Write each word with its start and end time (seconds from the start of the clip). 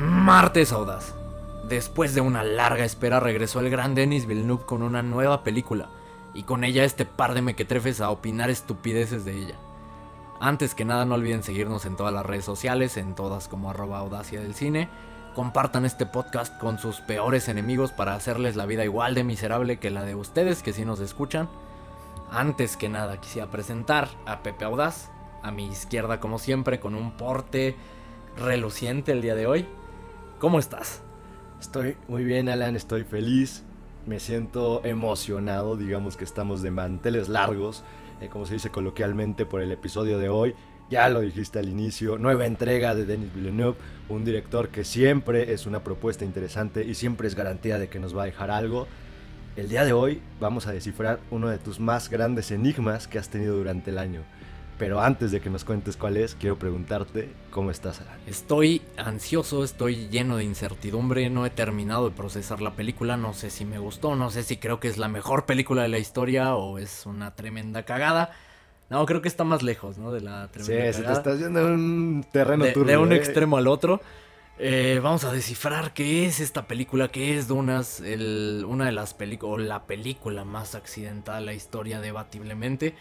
Martes 0.00 0.72
Audaz. 0.72 1.14
Después 1.68 2.14
de 2.14 2.22
una 2.22 2.42
larga 2.42 2.86
espera 2.86 3.20
regresó 3.20 3.60
el 3.60 3.68
gran 3.68 3.94
Denis 3.94 4.24
Villeneuve 4.24 4.64
con 4.64 4.82
una 4.82 5.02
nueva 5.02 5.44
película 5.44 5.90
y 6.32 6.44
con 6.44 6.64
ella 6.64 6.84
este 6.84 7.04
par 7.04 7.34
de 7.34 7.42
mequetrefes 7.42 8.00
a 8.00 8.08
opinar 8.08 8.48
estupideces 8.48 9.26
de 9.26 9.36
ella. 9.36 9.56
Antes 10.40 10.74
que 10.74 10.86
nada 10.86 11.04
no 11.04 11.16
olviden 11.16 11.42
seguirnos 11.42 11.84
en 11.84 11.96
todas 11.96 12.14
las 12.14 12.24
redes 12.24 12.46
sociales, 12.46 12.96
en 12.96 13.14
todas 13.14 13.46
como 13.46 13.68
arroba 13.68 13.98
audacia 13.98 14.40
del 14.40 14.54
cine. 14.54 14.88
Compartan 15.34 15.84
este 15.84 16.06
podcast 16.06 16.58
con 16.58 16.78
sus 16.78 17.02
peores 17.02 17.48
enemigos 17.50 17.92
para 17.92 18.14
hacerles 18.14 18.56
la 18.56 18.64
vida 18.64 18.86
igual 18.86 19.14
de 19.14 19.22
miserable 19.22 19.80
que 19.80 19.90
la 19.90 20.02
de 20.04 20.14
ustedes 20.14 20.62
que 20.62 20.72
sí 20.72 20.86
nos 20.86 21.00
escuchan. 21.00 21.50
Antes 22.30 22.78
que 22.78 22.88
nada 22.88 23.20
quisiera 23.20 23.50
presentar 23.50 24.08
a 24.24 24.42
Pepe 24.42 24.64
Audaz, 24.64 25.10
a 25.42 25.50
mi 25.50 25.66
izquierda 25.66 26.20
como 26.20 26.38
siempre 26.38 26.80
con 26.80 26.94
un 26.94 27.18
porte 27.18 27.76
reluciente 28.38 29.12
el 29.12 29.20
día 29.20 29.34
de 29.34 29.46
hoy. 29.46 29.68
¿Cómo 30.40 30.58
estás? 30.58 31.02
Estoy 31.60 31.98
muy 32.08 32.24
bien, 32.24 32.48
Alan, 32.48 32.74
estoy 32.74 33.04
feliz. 33.04 33.62
Me 34.06 34.20
siento 34.20 34.82
emocionado, 34.86 35.76
digamos 35.76 36.16
que 36.16 36.24
estamos 36.24 36.62
de 36.62 36.70
manteles 36.70 37.28
largos, 37.28 37.84
eh, 38.22 38.30
como 38.30 38.46
se 38.46 38.54
dice 38.54 38.70
coloquialmente, 38.70 39.44
por 39.44 39.60
el 39.60 39.70
episodio 39.70 40.18
de 40.18 40.30
hoy. 40.30 40.54
Ya 40.88 41.10
lo 41.10 41.20
dijiste 41.20 41.58
al 41.58 41.68
inicio, 41.68 42.16
nueva 42.16 42.46
entrega 42.46 42.94
de 42.94 43.04
Denis 43.04 43.34
Villeneuve, 43.34 43.76
un 44.08 44.24
director 44.24 44.70
que 44.70 44.82
siempre 44.82 45.52
es 45.52 45.66
una 45.66 45.84
propuesta 45.84 46.24
interesante 46.24 46.86
y 46.86 46.94
siempre 46.94 47.28
es 47.28 47.34
garantía 47.34 47.78
de 47.78 47.90
que 47.90 48.00
nos 48.00 48.16
va 48.16 48.22
a 48.22 48.26
dejar 48.26 48.50
algo. 48.50 48.86
El 49.56 49.68
día 49.68 49.84
de 49.84 49.92
hoy 49.92 50.22
vamos 50.40 50.66
a 50.66 50.72
descifrar 50.72 51.20
uno 51.30 51.50
de 51.50 51.58
tus 51.58 51.80
más 51.80 52.08
grandes 52.08 52.50
enigmas 52.50 53.08
que 53.08 53.18
has 53.18 53.28
tenido 53.28 53.56
durante 53.56 53.90
el 53.90 53.98
año. 53.98 54.22
Pero 54.80 54.98
antes 55.02 55.30
de 55.30 55.42
que 55.42 55.50
nos 55.50 55.62
cuentes 55.62 55.98
cuál 55.98 56.16
es, 56.16 56.34
quiero 56.34 56.58
preguntarte 56.58 57.28
cómo 57.50 57.70
estás, 57.70 58.00
Alan. 58.00 58.18
Estoy 58.26 58.80
ansioso, 58.96 59.62
estoy 59.62 60.08
lleno 60.08 60.38
de 60.38 60.44
incertidumbre, 60.44 61.28
no 61.28 61.44
he 61.44 61.50
terminado 61.50 62.08
de 62.08 62.16
procesar 62.16 62.62
la 62.62 62.70
película, 62.70 63.18
no 63.18 63.34
sé 63.34 63.50
si 63.50 63.66
me 63.66 63.78
gustó, 63.78 64.16
no 64.16 64.30
sé 64.30 64.42
si 64.42 64.56
creo 64.56 64.80
que 64.80 64.88
es 64.88 64.96
la 64.96 65.08
mejor 65.08 65.44
película 65.44 65.82
de 65.82 65.88
la 65.88 65.98
historia 65.98 66.56
o 66.56 66.78
es 66.78 67.04
una 67.04 67.36
tremenda 67.36 67.82
cagada. 67.82 68.30
No, 68.88 69.04
creo 69.04 69.20
que 69.20 69.28
está 69.28 69.44
más 69.44 69.62
lejos, 69.62 69.98
¿no? 69.98 70.12
De 70.12 70.22
la 70.22 70.48
tremenda 70.48 70.92
Sí, 70.94 70.98
se 70.98 71.04
te 71.06 71.12
estás 71.12 71.38
yendo 71.38 71.60
en 71.60 71.66
un 71.74 72.26
terreno 72.32 72.64
de, 72.64 72.72
turbio. 72.72 72.92
de 72.92 72.96
un 72.96 73.12
¿eh? 73.12 73.16
extremo 73.16 73.58
al 73.58 73.68
otro. 73.68 74.00
Eh, 74.58 74.98
vamos 75.02 75.24
a 75.24 75.32
descifrar 75.32 75.92
qué 75.92 76.24
es 76.24 76.40
esta 76.40 76.66
película, 76.66 77.08
qué 77.08 77.36
es 77.36 77.48
Dunas, 77.48 78.00
el, 78.00 78.64
una 78.66 78.86
de 78.86 78.92
las 78.92 79.12
películas, 79.12 79.54
o 79.54 79.58
la 79.58 79.84
película 79.84 80.46
más 80.46 80.74
accidentada 80.74 81.38
de 81.38 81.44
la 81.44 81.52
historia 81.52 82.00
debatiblemente. 82.00 82.94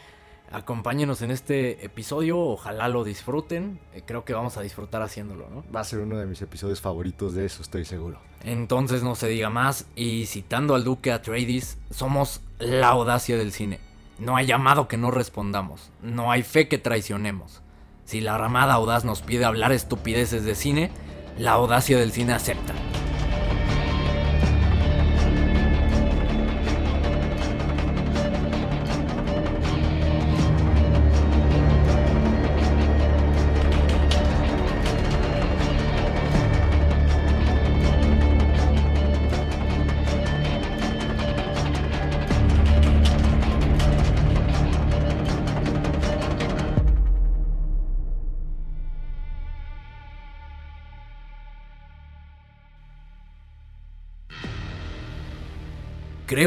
Acompáñenos 0.51 1.21
en 1.21 1.29
este 1.29 1.85
episodio, 1.85 2.39
ojalá 2.39 2.87
lo 2.87 3.03
disfruten, 3.03 3.79
eh, 3.93 4.01
creo 4.03 4.25
que 4.25 4.33
vamos 4.33 4.57
a 4.57 4.61
disfrutar 4.61 5.03
haciéndolo, 5.03 5.47
¿no? 5.49 5.63
Va 5.73 5.81
a 5.81 5.83
ser 5.83 5.99
uno 5.99 6.17
de 6.17 6.25
mis 6.25 6.41
episodios 6.41 6.81
favoritos 6.81 7.35
de 7.35 7.45
eso, 7.45 7.61
estoy 7.61 7.85
seguro. 7.85 8.19
Entonces 8.43 9.03
no 9.03 9.13
se 9.13 9.27
diga 9.27 9.51
más 9.51 9.85
y 9.95 10.25
citando 10.25 10.73
al 10.73 10.83
duque 10.83 11.11
Atreides, 11.11 11.77
somos 11.91 12.41
la 12.57 12.89
audacia 12.89 13.37
del 13.37 13.51
cine. 13.51 13.79
No 14.17 14.35
hay 14.37 14.47
llamado 14.47 14.87
que 14.87 14.97
no 14.97 15.11
respondamos, 15.11 15.91
no 16.01 16.31
hay 16.31 16.41
fe 16.41 16.67
que 16.67 16.79
traicionemos. 16.79 17.61
Si 18.05 18.19
la 18.19 18.37
ramada 18.39 18.73
audaz 18.73 19.05
nos 19.05 19.21
pide 19.21 19.45
hablar 19.45 19.71
estupideces 19.71 20.43
de 20.45 20.55
cine, 20.55 20.89
la 21.37 21.51
audacia 21.51 21.99
del 21.99 22.11
cine 22.11 22.33
acepta. 22.33 22.73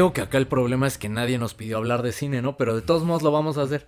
Creo 0.03 0.11
que 0.11 0.19
acá 0.19 0.37
el 0.37 0.47
problema 0.47 0.85
es 0.85 0.97
que 0.97 1.07
nadie 1.07 1.37
nos 1.37 1.53
pidió 1.53 1.77
hablar 1.77 2.01
de 2.01 2.11
cine, 2.11 2.41
¿no? 2.41 2.57
Pero 2.57 2.75
de 2.75 2.81
todos 2.81 3.05
modos 3.05 3.23
lo 3.23 3.31
vamos 3.31 3.57
a 3.57 3.61
hacer. 3.61 3.87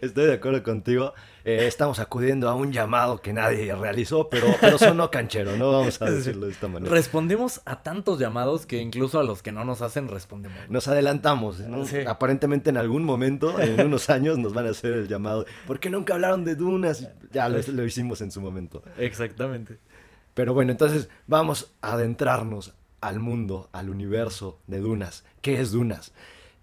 Estoy 0.00 0.26
de 0.26 0.34
acuerdo 0.34 0.62
contigo. 0.62 1.12
Eh, 1.44 1.66
estamos 1.66 1.98
acudiendo 1.98 2.48
a 2.48 2.54
un 2.54 2.70
llamado 2.70 3.20
que 3.20 3.32
nadie 3.32 3.74
realizó, 3.74 4.28
pero, 4.28 4.46
pero 4.60 4.78
sonó 4.78 5.10
canchero, 5.10 5.56
¿no? 5.56 5.72
Vamos 5.72 6.00
a 6.00 6.04
decirlo 6.08 6.46
de 6.46 6.52
esta 6.52 6.68
manera. 6.68 6.94
Respondemos 6.94 7.62
a 7.64 7.82
tantos 7.82 8.20
llamados 8.20 8.64
que 8.64 8.76
incluso 8.76 9.18
a 9.18 9.24
los 9.24 9.42
que 9.42 9.50
no 9.50 9.64
nos 9.64 9.82
hacen 9.82 10.06
respondemos. 10.06 10.56
Nos 10.68 10.86
adelantamos, 10.86 11.58
¿no? 11.58 11.84
Sí. 11.84 11.98
Aparentemente 12.06 12.70
en 12.70 12.76
algún 12.76 13.02
momento, 13.02 13.58
en 13.58 13.80
unos 13.86 14.08
años, 14.08 14.38
nos 14.38 14.54
van 14.54 14.68
a 14.68 14.70
hacer 14.70 14.92
el 14.92 15.08
llamado. 15.08 15.46
¿Por 15.66 15.80
qué 15.80 15.90
nunca 15.90 16.14
hablaron 16.14 16.44
de 16.44 16.54
Dunas? 16.54 17.08
Ya 17.32 17.48
lo, 17.48 17.58
lo 17.60 17.84
hicimos 17.84 18.20
en 18.20 18.30
su 18.30 18.40
momento. 18.40 18.84
Exactamente. 18.98 19.78
Pero 20.32 20.54
bueno, 20.54 20.70
entonces 20.70 21.08
vamos 21.26 21.74
a 21.82 21.94
adentrarnos 21.94 22.72
al 23.00 23.20
mundo, 23.20 23.68
al 23.72 23.90
universo 23.90 24.58
de 24.66 24.80
Dunas. 24.80 25.24
¿Qué 25.42 25.60
es 25.60 25.72
Dunas? 25.72 26.12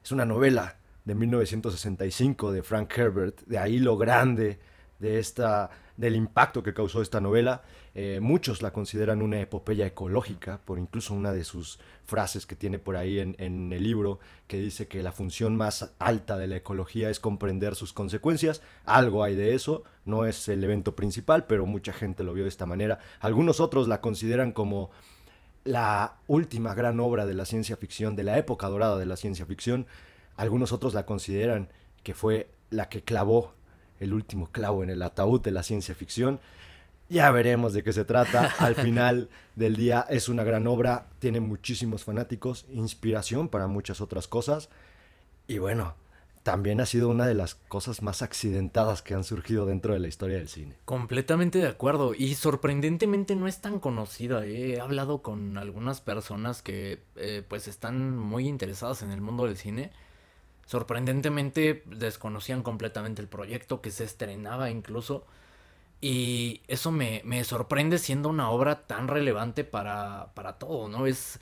Es 0.04 0.12
una 0.12 0.26
novela 0.26 0.78
de 1.06 1.16
1965 1.16 2.52
de 2.52 2.64
Frank 2.64 2.98
Herbert, 2.98 3.42
de 3.46 3.58
ahí 3.58 3.80
lo 3.80 3.98
grande 3.98 4.60
de 5.00 5.20
esta, 5.20 5.70
del 5.96 6.16
impacto 6.16 6.64
que 6.64 6.74
causó 6.74 7.02
esta 7.02 7.22
novela. 7.22 7.64
Eh, 7.96 8.20
muchos 8.22 8.62
la 8.62 8.72
consideran 8.72 9.22
una 9.22 9.40
epopeya 9.40 9.86
ecológica, 9.88 10.60
por 10.66 10.80
incluso 10.80 11.14
una 11.14 11.32
de 11.32 11.44
sus 11.44 11.80
frases 12.06 12.46
que 12.46 12.56
tiene 12.56 12.78
por 12.78 12.96
ahí 12.96 13.20
en, 13.20 13.36
en 13.40 13.72
el 13.74 13.84
libro, 13.84 14.20
que 14.48 14.58
dice 14.58 14.88
que 14.88 15.02
la 15.02 15.12
función 15.12 15.56
más 15.56 15.94
alta 15.98 16.38
de 16.38 16.48
la 16.48 16.58
ecología 16.58 17.10
es 17.10 17.20
comprender 17.20 17.76
sus 17.76 17.94
consecuencias. 17.94 18.62
Algo 18.86 19.24
hay 19.24 19.36
de 19.36 19.56
eso, 19.56 19.84
no 20.06 20.26
es 20.26 20.48
el 20.48 20.64
evento 20.64 20.96
principal, 20.96 21.46
pero 21.46 21.66
mucha 21.66 21.94
gente 21.94 22.24
lo 22.24 22.34
vio 22.34 22.44
de 22.44 22.50
esta 22.50 22.66
manera. 22.66 23.00
Algunos 23.20 23.60
otros 23.60 23.88
la 23.88 24.02
consideran 24.02 24.52
como 24.52 24.92
la 25.68 26.16
última 26.28 26.74
gran 26.74 27.00
obra 27.00 27.26
de 27.26 27.34
la 27.34 27.46
ciencia 27.46 27.76
ficción, 27.76 28.16
de 28.16 28.24
la 28.24 28.38
época 28.38 28.68
dorada 28.70 28.98
de 28.98 29.06
la 29.06 29.18
ciencia 29.18 29.46
ficción. 29.46 29.86
Algunos 30.38 30.72
otros 30.72 30.94
la 30.94 31.06
consideran 31.06 31.70
que 32.04 32.14
fue 32.14 32.50
la 32.70 32.88
que 32.88 33.04
clavó 33.04 33.54
el 34.00 34.14
último 34.14 34.50
clavo 34.52 34.84
en 34.84 34.90
el 34.90 35.02
ataúd 35.02 35.42
de 35.42 35.52
la 35.52 35.64
ciencia 35.64 35.94
ficción. 35.94 36.40
Ya 37.10 37.30
veremos 37.32 37.74
de 37.74 37.84
qué 37.84 37.92
se 37.92 38.06
trata. 38.06 38.54
Al 38.60 38.76
final 38.86 39.30
del 39.56 39.76
día 39.76 40.06
es 40.10 40.30
una 40.30 40.46
gran 40.46 40.68
obra, 40.68 41.08
tiene 41.20 41.42
muchísimos 41.42 42.06
fanáticos, 42.06 42.66
inspiración 42.72 43.50
para 43.50 43.68
muchas 43.68 44.00
otras 44.00 44.28
cosas. 44.28 44.70
Y 45.48 45.58
bueno, 45.58 45.96
también 46.48 46.80
ha 46.80 46.86
sido 46.86 47.10
una 47.10 47.28
de 47.28 47.34
las 47.34 47.56
cosas 47.56 48.02
más 48.02 48.22
accidentadas 48.22 49.02
que 49.02 49.14
han 49.14 49.26
surgido 49.26 49.66
dentro 49.66 49.92
de 49.92 50.00
la 50.00 50.08
historia 50.08 50.38
del 50.38 50.48
cine. 50.48 50.78
Completamente 50.86 51.60
de 51.60 51.68
acuerdo. 51.68 52.14
Y 52.14 52.36
sorprendentemente 52.36 53.36
no 53.36 53.50
es 53.50 53.60
tan 53.60 53.82
conocida. 53.82 54.46
¿eh? 54.46 54.76
He 54.76 54.80
hablado 54.80 55.22
con 55.22 55.58
algunas 55.58 56.00
personas 56.00 56.62
que 56.62 57.04
eh, 57.18 57.44
pues 57.46 57.68
están 57.68 58.18
muy 58.18 58.48
interesadas 58.48 59.02
en 59.02 59.12
el 59.12 59.20
mundo 59.20 59.44
del 59.44 59.58
cine. 59.58 59.92
Sorprendentemente 60.66 61.84
desconocían 61.86 62.64
completamente 62.64 63.22
el 63.22 63.28
proyecto 63.28 63.82
que 63.82 63.92
se 63.92 64.06
estrenaba 64.06 64.70
incluso. 64.70 65.26
Y 66.00 66.62
eso 66.70 66.94
me, 66.94 67.24
me 67.26 67.44
sorprende 67.44 67.98
siendo 67.98 68.30
una 68.30 68.52
obra 68.52 68.88
tan 68.88 69.10
relevante 69.10 69.66
para, 69.66 70.32
para 70.34 70.54
todo, 70.54 70.88
¿no? 70.88 71.08
Es, 71.08 71.42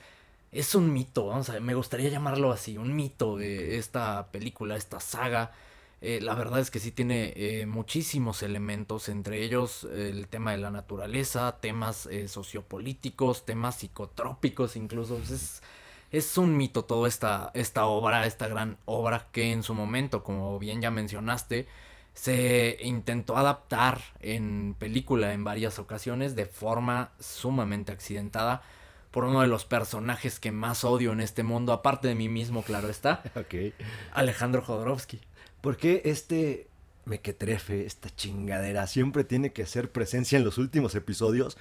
es 0.58 0.74
un 0.74 0.92
mito, 0.92 1.26
vamos 1.26 1.50
a 1.50 1.60
me 1.60 1.74
gustaría 1.74 2.08
llamarlo 2.08 2.50
así, 2.50 2.78
un 2.78 2.96
mito 2.96 3.36
de 3.36 3.76
esta 3.78 4.28
película, 4.32 4.76
esta 4.76 5.00
saga. 5.00 5.52
Eh, 6.00 6.20
la 6.20 6.34
verdad 6.34 6.60
es 6.60 6.70
que 6.70 6.78
sí 6.78 6.92
tiene 6.92 7.32
eh, 7.36 7.66
muchísimos 7.66 8.42
elementos, 8.42 9.08
entre 9.08 9.42
ellos 9.42 9.84
el 9.84 10.28
tema 10.28 10.52
de 10.52 10.58
la 10.58 10.70
naturaleza, 10.70 11.58
temas 11.60 12.06
eh, 12.06 12.28
sociopolíticos, 12.28 13.44
temas 13.44 13.76
psicotrópicos 13.76 14.76
incluso. 14.76 15.16
Pues 15.16 15.30
es, 15.30 15.62
es 16.10 16.38
un 16.38 16.56
mito 16.56 16.84
toda 16.84 17.08
esta, 17.08 17.50
esta 17.54 17.86
obra, 17.86 18.26
esta 18.26 18.48
gran 18.48 18.78
obra 18.86 19.28
que 19.32 19.52
en 19.52 19.62
su 19.62 19.74
momento, 19.74 20.24
como 20.24 20.58
bien 20.58 20.80
ya 20.80 20.90
mencionaste, 20.90 21.66
se 22.14 22.78
intentó 22.80 23.36
adaptar 23.36 24.00
en 24.20 24.74
película 24.78 25.34
en 25.34 25.44
varias 25.44 25.78
ocasiones 25.78 26.34
de 26.34 26.46
forma 26.46 27.10
sumamente 27.20 27.92
accidentada 27.92 28.62
por 29.16 29.24
uno 29.24 29.40
de 29.40 29.46
los 29.46 29.64
personajes 29.64 30.38
que 30.38 30.52
más 30.52 30.84
odio 30.84 31.12
en 31.12 31.22
este 31.22 31.42
mundo, 31.42 31.72
aparte 31.72 32.06
de 32.06 32.14
mí 32.14 32.28
mismo, 32.28 32.62
claro 32.62 32.90
está, 32.90 33.22
Ok. 33.34 33.72
Alejandro 34.12 34.60
Jodorowsky. 34.60 35.22
¿Por 35.62 35.78
qué 35.78 36.02
este 36.04 36.68
mequetrefe, 37.06 37.86
esta 37.86 38.14
chingadera, 38.14 38.86
siempre 38.86 39.24
tiene 39.24 39.54
que 39.54 39.62
hacer 39.62 39.90
presencia 39.90 40.36
en 40.36 40.44
los 40.44 40.58
últimos 40.58 40.94
episodios? 40.94 41.56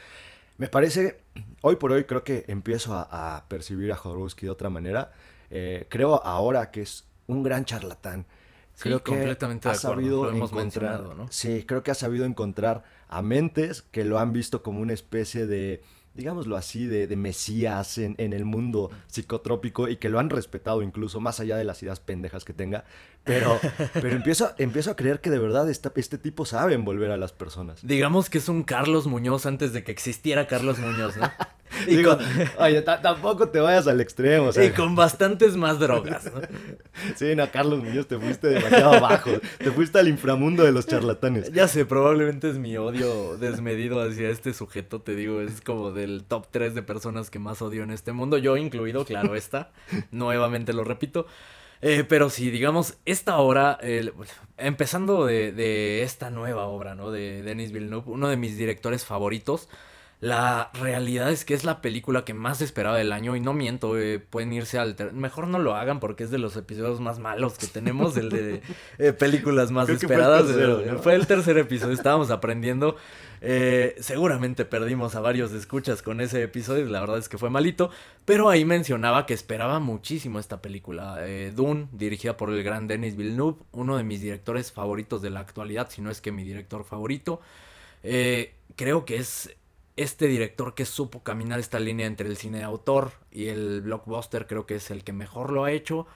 Me 0.57 0.68
parece, 0.68 1.22
hoy 1.62 1.78
por 1.78 1.94
hoy 1.94 2.04
creo 2.04 2.25
que 2.25 2.44
empiezo 2.50 2.94
a, 2.94 3.38
a 3.38 3.48
percibir 3.48 3.90
a 3.94 3.96
Jodorowsky 3.96 4.48
de 4.48 4.51
otra 4.51 4.69
manera. 4.69 5.13
Eh, 5.50 5.88
creo 5.90 6.22
ahora 6.25 6.72
que 6.72 6.81
es 6.81 7.06
un 7.25 7.42
gran 7.42 7.63
charlatán. 7.63 8.25
Sí, 8.74 8.90
Creo 8.90 9.01
que 9.01 9.12
completamente 9.12 9.69
ha 9.69 9.72
de 9.72 9.78
acuerdo, 9.78 9.96
sabido 9.96 10.24
lo 10.25 10.31
hemos 10.31 10.51
encontrar, 10.51 11.06
sí, 11.30 11.63
creo 11.66 11.84
que 11.84 11.92
ha 11.92 11.96
sabido 11.96 12.25
encontrar 12.25 12.84
a 13.08 13.22
mentes 13.22 13.81
que 13.81 14.04
lo 14.04 14.19
han 14.19 14.34
visto 14.34 14.62
como 14.62 14.81
una 14.81 14.92
especie 14.92 15.48
de, 15.48 15.81
digámoslo 16.16 16.56
así, 16.56 16.86
de, 16.86 17.08
de 17.08 17.16
mesías 17.16 17.98
en, 17.98 18.16
en, 18.18 18.34
el 18.34 18.46
mundo 18.46 18.90
psicotrópico 19.08 19.88
y 19.90 19.98
que 19.98 20.10
lo 20.10 20.20
han 20.20 20.30
respetado 20.30 20.82
incluso, 20.82 21.20
más 21.20 21.40
allá 21.40 21.58
de 21.58 21.64
las 21.66 21.84
ideas 21.84 22.00
pendejas 22.00 22.46
que 22.46 22.54
tenga. 22.54 22.86
Pero, 23.25 23.60
pero 23.94 24.12
empiezo, 24.12 24.54
empiezo 24.60 24.92
a 24.92 24.95
creer 24.95 25.19
que 25.19 25.31
de 25.31 25.39
verdad 25.39 25.68
esta, 25.69 25.92
este 25.95 26.19
tipo 26.19 26.45
sabe 26.45 26.75
envolver 26.75 27.10
a 27.12 27.18
las 27.18 27.33
personas. 27.33 27.80
Digamos 27.86 28.30
que 28.30 28.38
es 28.38 28.48
un 28.48 28.63
Carlos 28.63 29.07
Muñoz 29.07 29.48
antes 29.48 29.74
de 29.74 29.83
que 29.83 29.92
existiera 29.92 30.48
Carlos 30.48 30.80
Muñoz, 30.80 31.18
¿no? 31.18 31.30
Y 31.88 31.98
Digo, 31.98 32.16
con... 32.16 32.25
oye, 32.60 32.81
tampoco 32.81 33.50
te 33.50 33.60
vayas 33.60 33.88
al 33.88 34.00
extremo. 34.00 34.48
O 34.48 34.54
sea. 34.54 34.63
Y 34.63 34.69
con 34.69 34.95
bastantes 34.95 35.57
más 35.57 35.80
drogas. 35.80 36.31
¿no? 36.33 36.39
Sí, 37.16 37.36
no, 37.36 37.51
Carlos 37.51 37.83
Muñoz, 37.83 38.07
te 38.07 38.18
fuiste 38.18 38.48
demasiado 38.48 38.94
abajo. 38.94 39.31
Te 39.57 39.72
fuiste 39.72 40.00
al 40.00 40.07
inframundo 40.07 40.63
de 40.63 40.72
los 40.72 40.88
charlatanes. 40.88 41.51
Ya 41.51 41.68
sé, 41.68 41.86
probablemente 41.86 42.50
es 42.50 42.57
mi 42.57 42.77
odio 42.77 43.38
desmedido 43.38 44.01
hacia 44.01 44.30
este 44.30 44.54
sujeto, 44.54 45.01
te 45.01 45.16
digo, 45.16 45.42
es 45.42 45.60
como 45.60 45.92
del 45.92 46.24
top 46.24 46.48
3 46.51 46.75
de 46.75 46.83
personas 46.83 47.30
que 47.30 47.39
más 47.39 47.62
odio 47.62 47.83
en 47.83 47.92
este 47.92 48.13
mundo. 48.13 48.38
Yo 48.38 48.56
incluido, 48.56 49.04
claro 49.04 49.36
está. 49.36 49.72
Nuevamente 50.12 50.72
lo 50.72 50.83
repito. 50.86 51.25
Eh, 51.81 52.04
pero 52.07 52.30
sí, 52.30 52.50
digamos, 52.50 52.98
esta 53.06 53.38
obra, 53.38 53.77
eh, 53.81 54.12
empezando 54.57 55.25
de, 55.25 55.51
de, 55.51 56.04
esta 56.04 56.30
nueva 56.30 56.66
obra, 56.66 56.95
¿no? 56.95 57.12
De 57.12 57.42
Denis 57.44 57.72
Villeneuve, 57.72 58.12
uno 58.12 58.30
de 58.30 58.38
mis 58.38 58.57
directores 58.57 59.06
favoritos. 59.06 59.68
La 60.22 60.72
realidad 60.74 61.30
es 61.30 61.44
que 61.44 61.54
es 61.54 61.66
la 61.66 61.81
película 61.81 62.24
que 62.24 62.33
más 62.33 62.62
esperaba 62.62 62.98
del 62.98 63.12
año 63.12 63.36
y 63.36 63.42
no 63.42 63.54
miento, 63.54 63.98
eh, 64.00 64.19
pueden 64.19 64.54
irse 64.54 64.80
al... 64.80 64.95
Mejor 65.13 65.48
no 65.48 65.60
lo 65.60 65.75
hagan 65.75 66.00
porque 66.00 66.24
es 66.24 66.31
de 66.31 66.38
los 66.38 66.56
episodios 66.56 67.01
más 67.01 67.19
malos 67.19 67.57
que 67.57 67.68
tenemos, 67.68 68.16
el 68.18 68.30
de 68.30 68.62
eh, 68.98 69.12
películas 69.12 69.72
más 69.72 69.89
esperadas. 69.89 70.45
Fue 70.45 70.54
el, 70.54 70.57
tercero, 70.57 70.94
¿no? 70.94 71.00
fue 71.00 71.16
el, 71.16 71.27
tercer 71.27 71.57
episodio, 71.57 71.94
estábamos 71.94 72.31
aprendiendo. 72.31 72.95
Eh, 73.48 73.96
seguramente 74.00 74.66
perdimos 74.66 75.14
a 75.14 75.20
varios 75.20 75.52
escuchas 75.54 76.02
con 76.02 76.20
ese 76.20 76.42
episodio, 76.42 76.86
la 76.86 77.00
verdad 77.00 77.20
es 77.20 77.30
que 77.30 77.38
fue 77.38 77.52
malito, 77.52 77.92
pero 78.26 78.50
ahí 78.50 78.66
mencionaba 78.66 79.28
que 79.28 79.36
esperaba 79.36 79.80
muchísimo 79.80 80.40
esta 80.40 80.62
película. 80.62 81.18
Eh, 81.20 81.54
Dune, 81.56 81.88
dirigida 81.92 82.38
por 82.38 82.50
el 82.50 82.64
gran 82.64 82.88
Denis 82.88 83.16
Villeneuve, 83.16 83.60
uno 83.72 83.98
de 83.98 84.04
mis 84.04 84.22
directores 84.22 84.72
favoritos 84.72 85.22
de 85.22 85.30
la 85.30 85.42
actualidad, 85.42 85.90
si 85.92 86.02
no 86.02 86.10
es 86.10 86.22
que 86.22 86.32
mi 86.32 86.44
director 86.44 86.84
favorito. 86.84 87.40
creo 88.76 89.06
que 89.06 89.18
es 89.18 89.56
este 89.96 90.28
director 90.28 90.76
que 90.76 90.86
supo 90.86 91.24
caminar 91.24 91.60
esta 91.60 91.80
línea 91.80 92.06
entre 92.06 92.28
el 92.28 92.38
cine 92.38 92.60
de 92.60 92.64
autor 92.64 93.12
y 93.32 93.48
el 93.48 93.82
blockbuster 93.82 94.48
creo 94.48 94.66
que 94.66 94.76
es 94.76 94.92
el 94.92 95.04
que 95.04 95.14
mejor 95.14 95.52
lo 95.52 95.64
ha 95.64 95.72
hecho. 95.72 96.08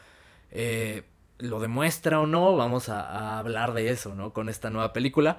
Eh, 0.52 1.04
lo 1.38 1.60
demuestra 1.62 2.20
o 2.20 2.28
no, 2.28 2.56
vamos 2.58 2.90
a, 2.90 3.02
a, 3.02 3.40
hablar 3.40 3.74
de 3.74 3.90
eso, 3.90 4.14
¿no? 4.16 4.34
Con 4.34 4.50
esta 4.50 4.70
nueva 4.70 4.92
película. 4.92 5.38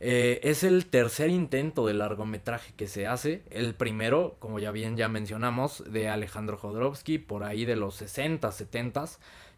Eh, 0.00 0.40
es 0.44 0.62
el 0.62 0.86
tercer 0.86 1.30
intento 1.30 1.86
de 1.86 1.94
largometraje 1.94 2.72
que 2.76 2.86
se 2.86 3.06
hace. 3.06 3.42
El 3.50 3.74
primero, 3.74 4.36
como 4.38 4.58
ya 4.58 4.70
bien 4.70 4.96
ya 4.96 5.08
mencionamos, 5.08 5.82
de 5.90 6.08
Alejandro 6.08 6.56
Jodorowsky, 6.56 7.18
por 7.18 7.44
ahí 7.44 7.64
de 7.64 7.76
los 7.76 7.96
60, 7.96 8.50
70. 8.52 9.04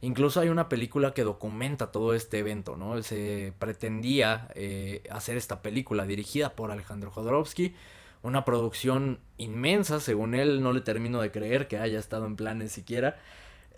Incluso 0.01 0.41
hay 0.41 0.49
una 0.49 0.69
película 0.69 1.13
que 1.13 1.25
documenta 1.25 1.93
todo 1.93 2.15
este 2.15 2.39
evento, 2.39 2.77
¿no? 2.77 3.03
Se 3.03 3.53
pretendía 3.59 4.49
eh, 4.55 5.03
hacer 5.11 5.37
esta 5.37 5.61
película 5.61 6.07
dirigida 6.07 6.55
por 6.57 6.71
Alejandro 6.71 7.11
Jodorowsky 7.11 7.75
una 8.23 8.45
producción 8.45 9.19
inmensa, 9.39 10.01
según 10.01 10.35
él 10.35 10.63
no 10.63 10.73
le 10.73 10.81
termino 10.81 11.21
de 11.21 11.31
creer 11.31 11.69
que 11.69 11.79
haya 11.79 11.99
estado 11.99 12.27
en 12.27 12.37
planes 12.37 12.73
siquiera, 12.73 13.19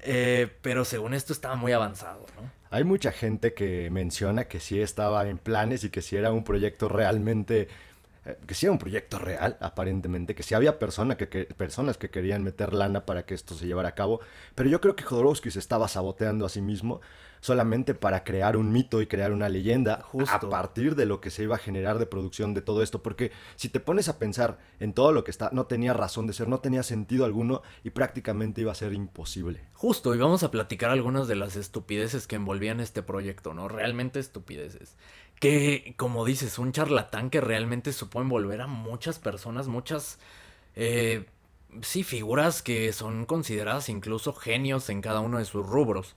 eh, 0.03 0.49
pero 0.63 0.85
según 0.85 1.15
esto 1.15 1.33
estaba 1.33 1.55
muy 1.55 1.73
avanzado, 1.73 2.27
¿no? 2.37 2.51
Hay 2.71 2.85
mucha 2.85 3.13
gente 3.13 3.53
que 3.53 3.91
menciona 3.91 4.45
que 4.45 4.59
sí 4.59 4.81
estaba 4.81 5.29
en 5.29 5.37
planes 5.37 5.85
y 5.85 5.91
que 5.91 6.01
sí 6.01 6.17
era 6.17 6.33
un 6.33 6.43
proyecto 6.43 6.89
realmente 6.89 7.69
eh, 8.25 8.39
que 8.47 8.55
sí 8.55 8.67
era 8.67 8.73
un 8.73 8.79
proyecto 8.79 9.19
real, 9.19 9.57
aparentemente, 9.61 10.35
que 10.35 10.43
sí 10.43 10.55
había 10.55 10.79
persona 10.79 11.17
que, 11.17 11.29
que, 11.29 11.45
personas 11.47 11.99
que 11.99 12.11
querían 12.11 12.43
meter 12.43 12.73
lana 12.73 13.05
para 13.05 13.25
que 13.25 13.35
esto 13.35 13.55
se 13.55 13.67
llevara 13.67 13.91
a 13.91 13.95
cabo, 13.95 14.21
pero 14.55 14.69
yo 14.69 14.81
creo 14.81 14.95
que 14.95 15.03
Jodorowsky 15.03 15.51
se 15.51 15.59
estaba 15.59 15.89
saboteando 15.89 16.47
a 16.47 16.49
sí 16.49 16.63
mismo 16.63 17.01
solamente 17.43 17.95
para 17.95 18.23
crear 18.23 18.57
un 18.57 18.73
mito 18.73 19.03
y 19.03 19.09
crear 19.09 19.33
una 19.33 19.49
leyenda 19.49 20.01
Justo. 20.03 20.47
a 20.47 20.49
partir 20.49 20.95
de 20.95 21.07
lo 21.07 21.21
que 21.21 21.31
se 21.31 21.43
iba 21.43 21.57
a 21.57 21.59
generar 21.59 21.99
de 21.99 22.07
producción 22.07 22.55
de 22.55 22.63
todo 22.63 22.83
esto, 22.83 23.03
porque 23.03 23.33
si 23.57 23.69
te 23.69 23.81
pones 23.81 24.09
a 24.09 24.19
pensar 24.19 24.59
en 24.79 24.95
todo 24.95 25.13
lo 25.13 25.25
que 25.25 25.33
está, 25.33 25.51
no 25.53 25.67
tenía 25.67 25.93
razón 25.93 26.29
de 26.29 26.33
ser, 26.33 26.49
no 26.49 26.61
tenía 26.61 26.85
sentido 26.85 27.25
alguno 27.25 27.63
y 27.83 27.91
prácticamente 27.91 28.61
iba 28.61 28.71
a 28.71 28.77
ser 28.77 28.95
imposible. 28.95 29.65
Justo, 29.73 30.15
y 30.15 30.19
vamos 30.19 30.45
a 30.45 30.53
platicar 30.53 30.91
algunas 30.91 31.27
de 31.27 31.35
las 31.35 31.57
estupideces 31.57 32.29
que 32.29 32.37
envolvían 32.37 32.79
este 32.79 33.03
proyecto, 33.03 33.55
¿no? 33.55 33.67
Realmente 33.67 34.21
estupideces 34.21 34.97
que, 35.43 35.95
como 35.97 36.25
dices, 36.25 36.61
un 36.61 36.71
charlatán 36.71 37.29
que 37.29 37.41
realmente 37.41 37.93
supo 37.93 38.21
envolver 38.21 38.61
a 38.61 38.69
muchas 38.69 39.19
personas, 39.19 39.67
muchas, 39.67 40.21
eh, 40.77 41.27
sí, 41.81 42.05
figuras 42.05 42.63
que 42.63 42.93
son 42.93 43.27
consideradas 43.27 43.89
incluso 43.89 44.35
genios 44.35 44.89
en 44.89 45.01
cada 45.01 45.19
uno 45.19 45.39
de 45.39 45.45
sus 45.45 45.67
rubros. 45.67 46.15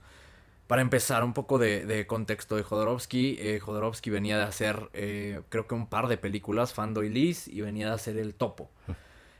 Para 0.68 0.80
empezar, 0.80 1.24
un 1.24 1.32
poco 1.32 1.58
de, 1.58 1.84
de 1.86 2.06
contexto 2.06 2.54
de 2.54 2.62
Jodorowsky. 2.62 3.36
Eh, 3.40 3.58
Jodorowsky 3.58 4.10
venía 4.10 4.38
de 4.38 4.44
hacer, 4.44 4.90
eh, 4.92 5.40
creo 5.48 5.66
que 5.66 5.74
un 5.74 5.88
par 5.88 6.06
de 6.06 6.18
películas, 6.18 6.72
Fando 6.72 7.02
y 7.02 7.08
Liz, 7.08 7.48
y 7.48 7.62
venía 7.62 7.88
de 7.88 7.94
hacer 7.94 8.18
El 8.18 8.32
Topo. 8.32 8.70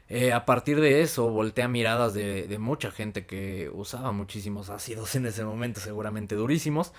Eh, 0.08 0.32
a 0.32 0.44
partir 0.46 0.80
de 0.80 1.02
eso, 1.02 1.30
voltea 1.30 1.68
miradas 1.68 2.12
de, 2.12 2.48
de 2.48 2.58
mucha 2.58 2.90
gente 2.90 3.24
que 3.24 3.70
usaba 3.72 4.10
muchísimos 4.10 4.68
ácidos 4.68 5.14
en 5.14 5.26
ese 5.26 5.44
momento, 5.44 5.78
seguramente 5.78 6.34
durísimos 6.34 6.92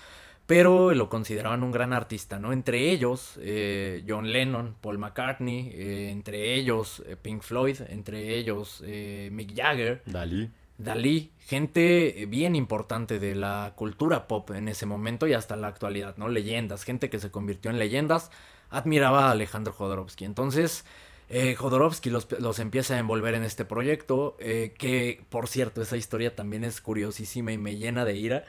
pero 0.48 0.94
lo 0.94 1.10
consideraban 1.10 1.62
un 1.62 1.70
gran 1.70 1.92
artista, 1.92 2.38
¿no? 2.38 2.54
Entre 2.54 2.90
ellos, 2.90 3.38
eh, 3.42 4.02
John 4.08 4.32
Lennon, 4.32 4.76
Paul 4.80 4.96
McCartney, 4.96 5.70
eh, 5.74 6.08
entre 6.10 6.54
ellos, 6.54 7.02
eh, 7.06 7.16
Pink 7.20 7.42
Floyd, 7.42 7.82
entre 7.90 8.34
ellos, 8.34 8.82
eh, 8.86 9.28
Mick 9.30 9.54
Jagger. 9.54 10.00
Dalí. 10.06 10.50
Dalí, 10.78 11.32
gente 11.40 12.24
bien 12.30 12.56
importante 12.56 13.18
de 13.18 13.34
la 13.34 13.74
cultura 13.76 14.26
pop 14.26 14.50
en 14.52 14.68
ese 14.68 14.86
momento 14.86 15.26
y 15.26 15.34
hasta 15.34 15.54
la 15.54 15.68
actualidad, 15.68 16.16
¿no? 16.16 16.30
Leyendas, 16.30 16.84
gente 16.84 17.10
que 17.10 17.20
se 17.20 17.30
convirtió 17.30 17.70
en 17.70 17.78
leyendas, 17.78 18.30
admiraba 18.70 19.28
a 19.28 19.32
Alejandro 19.32 19.74
Jodorowsky. 19.74 20.24
Entonces, 20.24 20.86
eh, 21.30 21.56
Jodorowsky 21.56 22.08
los, 22.08 22.26
los, 22.40 22.58
empieza 22.58 22.94
a 22.94 22.98
envolver 22.98 23.34
en 23.34 23.44
este 23.44 23.66
proyecto, 23.66 24.36
eh, 24.40 24.72
que 24.78 25.24
por 25.28 25.46
cierto, 25.46 25.82
esa 25.82 25.98
historia 25.98 26.34
también 26.34 26.64
es 26.64 26.80
curiosísima 26.80 27.52
y 27.52 27.58
me 27.58 27.76
llena 27.76 28.06
de 28.06 28.16
ira. 28.16 28.44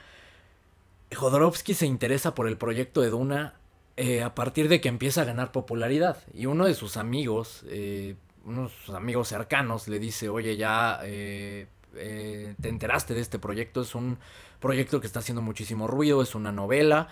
Jodorowsky 1.15 1.73
se 1.73 1.85
interesa 1.85 2.35
por 2.35 2.47
el 2.47 2.57
proyecto 2.57 3.01
de 3.01 3.09
Duna 3.09 3.55
eh, 3.97 4.21
a 4.21 4.35
partir 4.35 4.69
de 4.69 4.79
que 4.79 4.89
empieza 4.89 5.21
a 5.21 5.25
ganar 5.25 5.51
popularidad. 5.51 6.17
Y 6.33 6.45
uno 6.45 6.65
de 6.65 6.75
sus 6.75 6.97
amigos, 6.97 7.65
eh, 7.67 8.15
unos 8.45 8.71
amigos 8.89 9.27
cercanos, 9.27 9.87
le 9.87 9.99
dice, 9.99 10.29
oye, 10.29 10.55
ya 10.55 10.99
eh, 11.03 11.67
eh, 11.95 12.55
te 12.61 12.69
enteraste 12.69 13.13
de 13.13 13.21
este 13.21 13.39
proyecto, 13.39 13.81
es 13.81 13.95
un 13.95 14.17
proyecto 14.59 15.01
que 15.01 15.07
está 15.07 15.19
haciendo 15.19 15.41
muchísimo 15.41 15.87
ruido, 15.87 16.21
es 16.21 16.35
una 16.35 16.51
novela, 16.51 17.09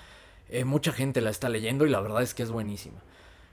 mucha 0.63 0.93
gente 0.93 1.19
la 1.19 1.29
está 1.29 1.49
leyendo 1.49 1.85
y 1.85 1.89
la 1.89 1.99
verdad 1.99 2.21
es 2.21 2.33
que 2.33 2.43
es 2.43 2.51
buenísima. 2.51 3.01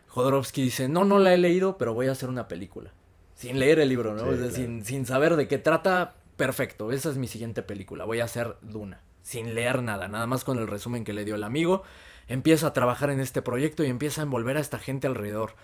Jodorowsky 0.09 0.63
dice, 0.63 0.89
no, 0.89 1.05
no 1.05 1.19
la 1.19 1.35
he 1.35 1.39
leído, 1.39 1.77
pero 1.77 1.93
voy 1.93 2.07
a 2.07 2.13
hacer 2.13 2.29
una 2.29 2.47
película. 2.47 2.93
Sin 3.35 3.59
leer 3.59 3.81
el 3.81 3.89
libro, 3.89 4.15
¿no? 4.15 4.31
Sí, 4.31 4.37
claro. 4.37 4.51
sin, 4.53 4.85
sin 4.85 5.05
saber 5.05 5.35
de 5.35 5.49
qué 5.49 5.59
trata, 5.59 6.15
perfecto, 6.37 6.93
esa 6.93 7.11
es 7.11 7.17
mi 7.17 7.27
siguiente 7.27 7.63
película, 7.63 8.05
voy 8.05 8.21
a 8.21 8.25
hacer 8.25 8.57
Duna 8.63 9.01
sin 9.25 9.57
leer 9.57 9.83
nada, 9.83 10.07
nada 10.07 10.29
más 10.29 10.45
con 10.45 10.59
el 10.59 10.69
resumen 10.69 11.03
que 11.03 11.13
le 11.13 11.25
dio 11.25 11.35
el 11.35 11.43
amigo, 11.43 11.83
empieza 12.29 12.69
a 12.69 12.73
trabajar 12.73 13.11
en 13.11 13.19
este 13.19 13.43
proyecto 13.43 13.83
y 13.83 13.89
empieza 13.89 14.21
a 14.21 14.25
envolver 14.25 14.57
a 14.57 14.61
esta 14.61 14.79
gente 14.79 15.09
alrededor. 15.09 15.55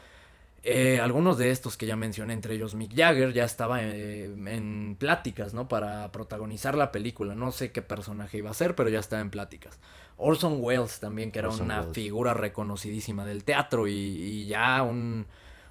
Eh, 0.62 0.99
algunos 1.00 1.38
de 1.38 1.50
estos 1.52 1.76
que 1.79 1.87
ya 1.87 1.97
mencioné, 1.97 2.35
entre 2.35 2.55
ellos 2.55 2.75
Mick 2.75 2.95
Jagger, 2.95 3.33
ya 3.33 3.45
estaba 3.45 3.83
eh, 3.83 4.25
en 4.25 4.97
pláticas, 4.99 5.55
¿no? 5.55 5.69
Para 5.69 6.11
protagonizar 6.12 6.75
la 6.75 6.90
película. 6.93 7.35
No 7.35 7.52
sé 7.52 7.71
qué 7.71 7.81
personaje 7.81 8.38
iba 8.38 8.50
a 8.50 8.55
ser, 8.55 8.75
pero 8.75 8.90
ya 8.90 8.99
estaba 8.99 9.23
en 9.23 9.31
pláticas. 9.31 9.79
Orson 10.19 10.59
Welles 10.61 11.00
también, 11.00 11.31
que 11.33 11.38
era 11.38 11.49
Orson 11.49 11.67
una 11.67 11.81
Welles. 11.81 11.95
figura 11.95 12.35
reconocidísima 12.35 13.25
del 13.25 13.45
teatro 13.45 13.88
y, 13.88 13.93
y 13.95 14.47
ya 14.47 14.83
un, 14.83 15.26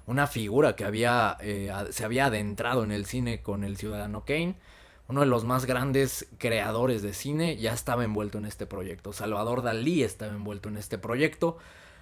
una 0.06 0.26
figura 0.26 0.74
que 0.74 0.84
había, 0.84 1.36
eh, 1.40 1.70
se 1.90 2.04
había 2.04 2.26
adentrado 2.26 2.82
en 2.82 2.90
el 2.90 3.06
cine 3.06 3.42
con 3.42 3.62
el 3.62 3.76
Ciudadano 3.76 4.24
Kane 4.24 4.56
uno 5.10 5.20
de 5.20 5.26
los 5.26 5.44
más 5.44 5.66
grandes 5.66 6.28
creadores 6.38 7.02
de 7.02 7.12
cine, 7.12 7.56
ya 7.56 7.72
estaba 7.72 8.04
envuelto 8.04 8.38
en 8.38 8.46
este 8.46 8.64
proyecto. 8.64 9.12
Salvador 9.12 9.62
Dalí 9.62 10.04
estaba 10.04 10.32
envuelto 10.32 10.68
en 10.68 10.76
este 10.76 10.98
proyecto. 10.98 11.58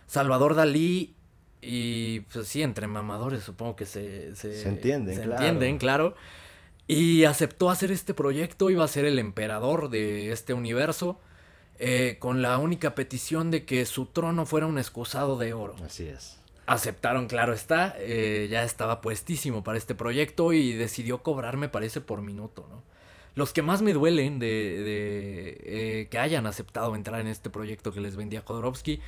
Salvador 0.07 0.55
Dalí 0.55 1.15
y 1.63 2.21
pues 2.21 2.47
sí, 2.47 2.63
entre 2.63 2.87
mamadores 2.87 3.43
supongo 3.43 3.77
que 3.77 3.87
se, 3.87 4.37
se, 4.37 4.55
se 4.55 4.69
entienden, 4.69 5.17
se 5.17 5.23
claro. 5.23 5.43
entienden, 5.43 5.79
claro. 5.79 6.15
Y 6.87 7.25
aceptó 7.25 7.71
hacer 7.71 7.91
este 7.91 8.13
proyecto, 8.13 8.69
iba 8.69 8.85
a 8.85 8.89
ser 8.89 9.07
el 9.07 9.19
emperador 9.19 9.89
de 9.89 10.31
este 10.31 10.53
universo, 10.53 11.19
eh, 11.79 12.17
con 12.19 12.43
la 12.43 12.59
única 12.59 12.95
petición 12.95 13.51
de 13.51 13.65
que 13.65 13.87
su 13.87 14.07
trono 14.07 14.45
fuera 14.45 14.67
un 14.67 14.79
excusado 14.79 15.39
de 15.39 15.55
oro. 15.55 15.77
Así 15.85 16.07
es. 16.07 16.39
Aceptaron, 16.67 17.27
claro 17.27 17.55
está, 17.55 17.95
eh, 17.99 18.49
ya 18.51 18.65
estaba 18.65 19.01
puestísimo 19.01 19.65
para 19.65 19.79
este 19.79 19.95
proyecto 19.95 20.53
y 20.53 20.75
decidió 20.75 21.23
cobrar, 21.23 21.57
me 21.57 21.71
parece, 21.71 22.03
por 22.03 22.21
minuto, 22.21 22.67
¿no? 22.71 22.83
Los 23.39 23.53
que 23.53 23.63
más 23.63 23.83
me 23.83 23.93
duelen 23.93 24.39
de, 24.39 24.47
de 24.47 25.61
eh, 25.65 26.09
que 26.11 26.19
hayan 26.19 26.47
aceptado 26.47 26.95
entrar 26.97 27.21
en 27.21 27.29
este 27.29 27.51
proyecto 27.51 27.93
que 27.93 28.01
les 28.01 28.17
vendía 28.17 28.43
Jodorowsky, 28.45 29.01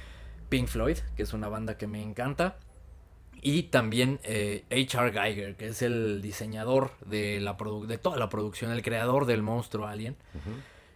Pink 0.49 0.69
Floyd, 0.69 0.99
que 1.17 1.25
es 1.25 1.33
una 1.33 1.49
banda 1.49 1.77
que 1.77 1.87
me 1.87 2.01
encanta, 2.01 2.57
Y 3.43 3.65
también 3.65 4.21
H.R. 4.25 5.13
Geiger, 5.13 5.57
que 5.57 5.69
es 5.69 5.83
el 5.83 6.23
diseñador 6.23 6.93
de, 7.07 7.41
la 7.41 7.57
de 7.87 7.99
toda 7.99 8.19
la 8.19 8.29
producción, 8.29 8.71
el 8.71 8.83
creador 8.83 9.27
del 9.27 9.43
monstruo 9.43 9.87
Alien. 9.87 10.17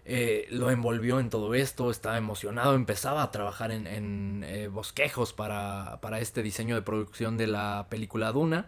Eh, 0.06 0.46
lo 0.50 0.70
envolvió 0.70 1.18
en 1.18 1.30
todo 1.30 1.54
esto, 1.54 1.90
estaba 1.90 2.18
emocionado, 2.18 2.74
empezaba 2.74 3.22
a 3.22 3.30
trabajar 3.30 3.70
en, 3.70 4.44
eh, 4.46 4.68
bosquejos 4.68 5.32
para, 5.32 5.98
para, 6.02 6.20
este 6.20 6.42
diseño 6.42 6.74
de 6.74 6.82
producción 6.82 7.38
de 7.38 7.46
la 7.46 7.86
película 7.88 8.30
Duna. 8.30 8.66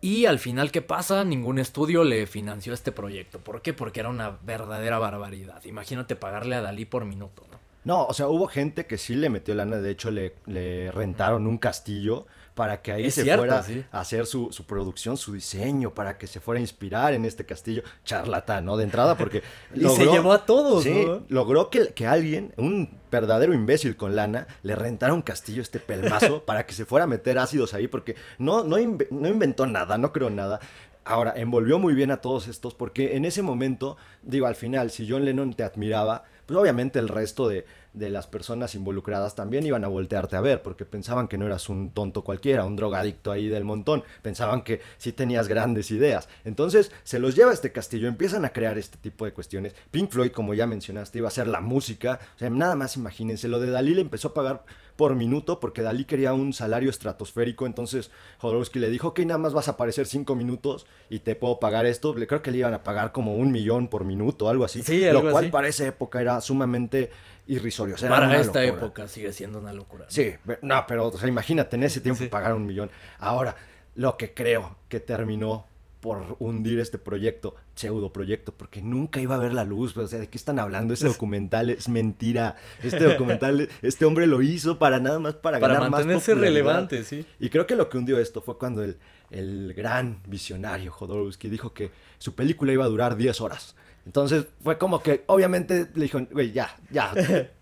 Y 0.00 0.24
al 0.24 0.38
final, 0.38 0.70
¿qué 0.70 0.80
pasa? 0.80 1.24
Ningún 1.24 1.58
estudio 1.58 2.04
le 2.04 2.26
financió 2.26 2.72
este 2.72 2.90
proyecto. 2.90 3.38
¿Por 3.38 3.60
qué? 3.60 3.74
Porque 3.74 4.00
era 4.00 4.08
una 4.08 4.38
verdadera 4.42 4.98
barbaridad. 4.98 5.62
Imagínate 5.64 6.16
pagarle 6.16 6.56
a 6.56 6.62
Dalí 6.62 6.86
por 6.86 7.04
minuto, 7.04 7.46
¿no? 7.50 7.60
No, 7.82 8.04
o 8.06 8.14
sea, 8.14 8.28
hubo 8.28 8.46
gente 8.46 8.86
que 8.86 8.98
sí 8.98 9.14
le 9.14 9.30
metió 9.30 9.54
lana, 9.54 9.76
de 9.76 9.90
hecho 9.90 10.10
le, 10.10 10.34
le 10.46 10.90
rentaron 10.90 11.46
un 11.46 11.56
castillo 11.56 12.26
para 12.54 12.82
que 12.82 12.92
ahí 12.92 13.10
se 13.10 13.24
fuera 13.36 13.64
a 13.92 14.00
hacer 14.00 14.26
su, 14.26 14.50
producción, 14.66 15.16
su 15.16 15.32
diseño, 15.32 15.94
para 15.94 16.18
que 16.18 16.26
se 16.26 16.40
fuera 16.40 16.58
a 16.58 16.60
inspirar 16.60 17.14
en 17.14 17.24
este 17.24 17.46
castillo. 17.46 17.82
Charlatán, 18.04 18.64
¿no? 18.64 18.76
De 18.76 18.84
entrada, 18.84 19.16
porque... 19.16 19.42
y 19.74 19.88
se 19.88 20.06
llevó 20.06 20.32
a 20.32 20.44
todos, 20.44 20.84
sí, 20.84 21.06
logró 21.28 21.70
que, 21.70 21.92
que 21.94 22.06
alguien, 22.06 22.52
un 22.56 22.98
verdadero 23.10 23.54
imbécil 23.54 23.96
con 23.96 24.14
lana, 24.16 24.46
le 24.62 24.74
rentara 24.74 25.14
un 25.14 25.22
castillo 25.22 25.62
este 25.62 25.80
pelmazo 25.80 26.42
para 26.46 26.66
que 26.66 26.74
se 26.74 26.84
fuera 26.84 27.04
a 27.04 27.08
meter 27.08 27.38
ácidos 27.38 27.74
ahí, 27.74 27.88
porque 27.88 28.16
no, 28.38 28.64
no, 28.64 28.76
no 28.76 29.28
inventó 29.28 29.66
nada, 29.66 29.98
no 29.98 30.12
creó 30.12 30.30
nada. 30.30 30.60
Ahora, 31.04 31.32
envolvió 31.34 31.78
muy 31.78 31.94
bien 31.94 32.10
a 32.10 32.18
todos 32.18 32.46
estos, 32.46 32.74
porque 32.74 33.16
en 33.16 33.24
ese 33.24 33.42
momento, 33.42 33.96
digo, 34.22 34.46
al 34.46 34.54
final, 34.54 34.90
si 34.90 35.08
John 35.08 35.24
Lennon 35.24 35.54
te 35.54 35.64
admiraba, 35.64 36.24
pues 36.44 36.58
obviamente 36.58 36.98
el 36.98 37.08
resto 37.08 37.48
de, 37.48 37.64
de 37.92 38.10
las 38.10 38.26
personas 38.26 38.74
involucradas 38.74 39.34
también 39.34 39.66
iban 39.66 39.84
a 39.84 39.88
voltearte 39.88 40.36
a 40.36 40.40
ver, 40.40 40.62
porque 40.62 40.84
pensaban 40.84 41.28
que 41.28 41.38
no 41.38 41.46
eras 41.46 41.68
un 41.68 41.90
tonto 41.90 42.22
cualquiera, 42.22 42.64
un 42.64 42.76
drogadicto 42.76 43.32
ahí 43.32 43.48
del 43.48 43.64
montón, 43.64 44.04
pensaban 44.22 44.62
que 44.62 44.80
sí 44.98 45.12
tenías 45.12 45.48
grandes 45.48 45.90
ideas. 45.90 46.28
Entonces 46.44 46.92
se 47.02 47.18
los 47.18 47.34
lleva 47.34 47.50
a 47.50 47.54
este 47.54 47.72
castillo, 47.72 48.08
empiezan 48.08 48.44
a 48.44 48.50
crear 48.50 48.78
este 48.78 48.98
tipo 48.98 49.24
de 49.24 49.32
cuestiones. 49.32 49.74
Pink 49.90 50.10
Floyd, 50.10 50.32
como 50.32 50.54
ya 50.54 50.66
mencionaste, 50.66 51.18
iba 51.18 51.28
a 51.28 51.32
ser 51.32 51.48
la 51.48 51.60
música, 51.60 52.20
o 52.36 52.38
sea, 52.38 52.50
nada 52.50 52.76
más 52.76 52.96
imagínense, 52.96 53.48
lo 53.48 53.60
de 53.60 53.70
Dalí 53.70 53.94
le 53.94 54.02
empezó 54.02 54.28
a 54.28 54.34
pagar 54.34 54.64
por 55.00 55.16
minuto 55.16 55.60
porque 55.60 55.80
Dalí 55.80 56.04
quería 56.04 56.34
un 56.34 56.52
salario 56.52 56.90
estratosférico, 56.90 57.64
entonces 57.64 58.10
Jodorowsky 58.36 58.78
le 58.80 58.90
dijo, 58.90 59.08
ok, 59.08 59.20
nada 59.20 59.38
más 59.38 59.54
vas 59.54 59.66
a 59.68 59.70
aparecer 59.70 60.06
cinco 60.06 60.36
minutos 60.36 60.84
y 61.08 61.20
te 61.20 61.34
puedo 61.36 61.58
pagar 61.58 61.86
esto, 61.86 62.14
le 62.14 62.26
creo 62.26 62.42
que 62.42 62.50
le 62.50 62.58
iban 62.58 62.74
a 62.74 62.82
pagar 62.82 63.10
como 63.10 63.34
un 63.34 63.50
millón 63.50 63.88
por 63.88 64.04
minuto, 64.04 64.50
algo 64.50 64.62
así, 64.62 64.82
lo 65.10 65.30
cual 65.30 65.48
para 65.48 65.68
esa 65.68 65.86
época 65.86 66.20
era 66.20 66.38
sumamente 66.42 67.10
irrisorio. 67.46 67.96
Para 67.96 68.38
esta 68.38 68.62
época 68.62 69.08
sigue 69.08 69.32
siendo 69.32 69.58
una 69.58 69.72
locura. 69.72 70.04
Sí, 70.08 70.34
no, 70.60 70.84
pero 70.86 71.10
imagínate 71.26 71.76
en 71.76 71.84
ese 71.84 72.02
tiempo 72.02 72.22
pagar 72.28 72.52
un 72.52 72.66
millón. 72.66 72.90
Ahora, 73.20 73.56
lo 73.94 74.18
que 74.18 74.34
creo 74.34 74.76
que 74.90 75.00
terminó 75.00 75.64
por 76.00 76.36
hundir 76.38 76.80
este 76.80 76.98
proyecto, 76.98 77.54
pseudo 77.74 78.12
proyecto, 78.12 78.52
porque 78.52 78.80
nunca 78.80 79.20
iba 79.20 79.34
a 79.34 79.38
ver 79.38 79.52
la 79.52 79.64
luz. 79.64 79.96
O 79.96 80.08
sea, 80.08 80.18
¿de 80.18 80.28
qué 80.28 80.38
están 80.38 80.58
hablando? 80.58 80.94
Ese 80.94 81.06
documental 81.08 81.70
es 81.70 81.88
mentira. 81.88 82.56
Este 82.82 83.04
documental, 83.04 83.68
este 83.82 84.04
hombre 84.04 84.26
lo 84.26 84.42
hizo 84.42 84.78
para 84.78 84.98
nada 84.98 85.18
más 85.18 85.34
para, 85.34 85.60
para 85.60 85.74
ganar 85.74 85.90
mantenerse 85.90 86.34
relevante, 86.34 87.04
sí. 87.04 87.26
Y 87.38 87.50
creo 87.50 87.66
que 87.66 87.76
lo 87.76 87.88
que 87.88 87.98
hundió 87.98 88.18
esto 88.18 88.40
fue 88.40 88.58
cuando 88.58 88.82
el, 88.82 88.96
el 89.30 89.74
gran 89.74 90.20
visionario 90.26 90.90
Jodorowsky 90.90 91.48
dijo 91.48 91.72
que 91.72 91.90
su 92.18 92.34
película 92.34 92.72
iba 92.72 92.84
a 92.84 92.88
durar 92.88 93.16
10 93.16 93.40
horas. 93.40 93.76
Entonces 94.06 94.46
fue 94.64 94.78
como 94.78 95.02
que, 95.02 95.24
obviamente, 95.26 95.86
le 95.94 96.02
dijo, 96.04 96.20
güey, 96.30 96.52
ya, 96.52 96.74
ya, 96.90 97.12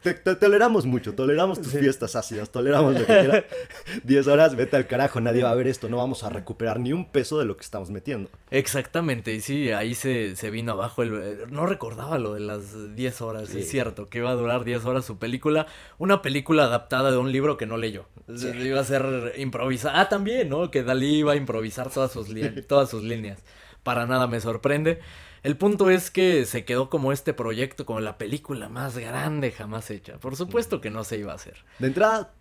te, 0.03 0.15
toleramos 0.15 0.87
mucho, 0.87 1.15
toleramos 1.15 1.61
tus 1.61 1.73
fiestas 1.73 2.15
ácidas, 2.15 2.51
toleramos 2.51 2.95
lo 2.95 3.01
que 3.01 3.07
quieras. 3.07 3.45
Diez 4.05 4.27
horas, 4.29 4.55
vete 4.55 4.77
al 4.77 4.87
carajo, 4.87 5.21
nadie 5.21 5.43
va 5.43 5.51
a 5.51 5.55
ver 5.57 5.67
esto, 5.67 5.89
no 5.89 5.97
vamos 5.97 6.23
a 6.23 6.31
recuperar 6.31 6.79
ni 6.79 6.93
un 6.93 7.11
peso 7.11 7.39
de 7.41 7.45
lo 7.45 7.57
que 7.57 7.63
estamos 7.63 7.91
metiendo. 7.91 8.31
Exactamente, 8.51 9.35
y 9.35 9.41
sí, 9.41 9.73
ahí 9.73 9.95
se, 9.95 10.37
se 10.37 10.51
vino 10.51 10.73
abajo, 10.73 11.03
el, 11.03 11.51
no 11.51 11.67
recordaba 11.67 12.19
lo 12.19 12.35
de 12.35 12.41
las 12.41 12.95
diez 12.95 13.21
horas, 13.21 13.53
es 13.55 13.69
cierto, 13.69 14.09
que 14.09 14.19
iba 14.19 14.31
a 14.31 14.35
durar 14.35 14.63
diez 14.63 14.85
horas 14.85 15.05
su 15.05 15.19
película, 15.19 15.67
una 15.99 16.23
película 16.23 16.65
adaptada 16.65 17.11
de 17.11 17.17
un 17.17 17.33
libro 17.33 17.57
que 17.57 17.67
no 17.67 17.77
leyó, 17.77 18.07
iba 18.29 18.81
a 18.81 18.85
ser 18.85 19.35
improvisada, 19.39 20.01
ah, 20.01 20.09
también, 20.09 20.49
¿no? 20.49 20.71
Que 20.71 20.85
Dalí 20.85 21.17
iba 21.17 21.33
a 21.33 21.37
improvisar 21.37 21.91
todas 21.91 22.13
sus, 22.13 22.29
todas 22.69 22.89
sus 22.89 23.03
líneas, 23.03 23.43
para 23.83 24.07
nada 24.07 24.29
me 24.29 24.41
sorprende. 24.41 25.01
El 25.43 25.57
punto 25.57 25.91
es 25.91 26.11
que 26.11 26.45
se 26.45 26.65
quedó 26.65 26.91
como 26.91 27.13
este 27.13 27.33
proyecto, 27.33 27.87
como 27.87 28.01
la 28.01 28.19
película 28.19 28.69
más 28.69 28.99
grande 28.99 29.53
jamás 29.53 29.91
hecha. 29.91 30.19
Por 30.19 30.37
supuesto 30.37 30.81
que 30.81 30.91
no 30.91 31.05
se 31.05 31.19
iba 31.19 31.33
a 31.33 31.37
hacer. 31.37 31.65
De 31.79 31.89
entrada, 31.89 32.33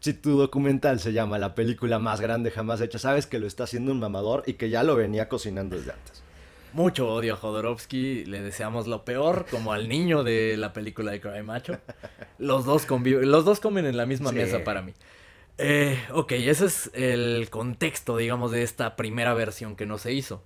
si 0.00 0.14
tu 0.14 0.38
documental 0.38 1.00
se 1.00 1.12
llama 1.12 1.38
La 1.38 1.54
película 1.54 1.98
más 1.98 2.20
grande 2.20 2.50
jamás 2.50 2.80
hecha, 2.80 2.98
sabes 2.98 3.26
que 3.26 3.38
lo 3.38 3.46
está 3.46 3.64
haciendo 3.64 3.92
un 3.92 4.00
mamador 4.00 4.42
y 4.46 4.54
que 4.54 4.70
ya 4.70 4.82
lo 4.82 4.96
venía 4.96 5.28
cocinando 5.28 5.76
desde 5.76 5.92
antes. 5.92 6.22
Mucho 6.72 7.08
odio 7.08 7.34
a 7.34 7.36
Jodorowsky, 7.36 8.26
le 8.26 8.42
deseamos 8.42 8.86
lo 8.86 9.04
peor, 9.04 9.46
como 9.50 9.72
al 9.72 9.88
niño 9.88 10.24
de 10.24 10.56
la 10.58 10.74
película 10.74 11.12
de 11.12 11.20
Cry 11.20 11.42
Macho. 11.42 11.78
Los 12.38 12.66
dos, 12.66 12.84
conviven, 12.84 13.30
los 13.30 13.46
dos 13.46 13.60
comen 13.60 13.86
en 13.86 13.96
la 13.96 14.04
misma 14.04 14.32
mesa 14.32 14.62
para 14.62 14.82
mí. 14.82 14.92
Eh, 15.56 15.98
ok, 16.12 16.32
ese 16.32 16.66
es 16.66 16.90
el 16.92 17.48
contexto, 17.48 18.18
digamos, 18.18 18.50
de 18.50 18.62
esta 18.62 18.94
primera 18.94 19.32
versión 19.32 19.74
que 19.74 19.86
no 19.86 19.96
se 19.96 20.12
hizo. 20.12 20.42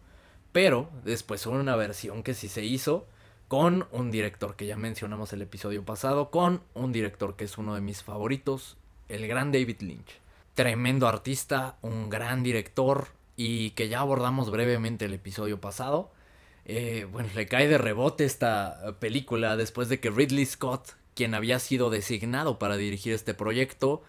Pero 0.52 0.90
después 1.04 1.47
hubo 1.47 1.54
una 1.54 1.76
versión 1.76 2.23
que 2.23 2.35
sí 2.35 2.49
se 2.49 2.64
hizo 2.64 3.07
con 3.49 3.87
un 3.90 4.11
director 4.11 4.54
que 4.54 4.66
ya 4.66 4.76
mencionamos 4.76 5.33
el 5.33 5.42
episodio 5.42 5.85
pasado, 5.85 6.30
con 6.30 6.62
un 6.75 6.92
director 6.92 7.37
que 7.37 7.45
es 7.45 7.59
uno 7.59 7.75
de 7.75 7.80
mis 7.80 8.02
favoritos, 8.02 8.76
el 9.09 9.26
gran 9.26 9.50
David 9.52 9.80
Lynch. 9.80 10.21
Tremendo 10.54 11.09
artista, 11.09 11.76
un 11.83 12.11
gran 12.11 12.42
director 12.42 13.09
y 13.37 13.71
que 13.71 13.88
ya 13.88 14.00
abordamos 14.00 14.50
brevemente 14.50 15.07
el 15.07 15.14
episodio 15.14 15.61
pasado. 15.61 16.12
Eh, 16.64 17.09
bueno, 17.11 17.28
le 17.35 17.47
cae 17.47 17.66
de 17.66 17.78
rebote 17.78 18.25
esta 18.25 18.97
película 19.00 19.57
después 19.57 19.88
de 19.88 19.99
que 19.99 20.11
Ridley 20.11 20.47
Scott, 20.47 20.90
quien 21.14 21.35
había 21.35 21.59
sido 21.59 21.90
designado 21.90 22.59
para 22.59 22.76
dirigir 22.76 23.12
este 23.14 23.35
proyecto, 23.35 24.02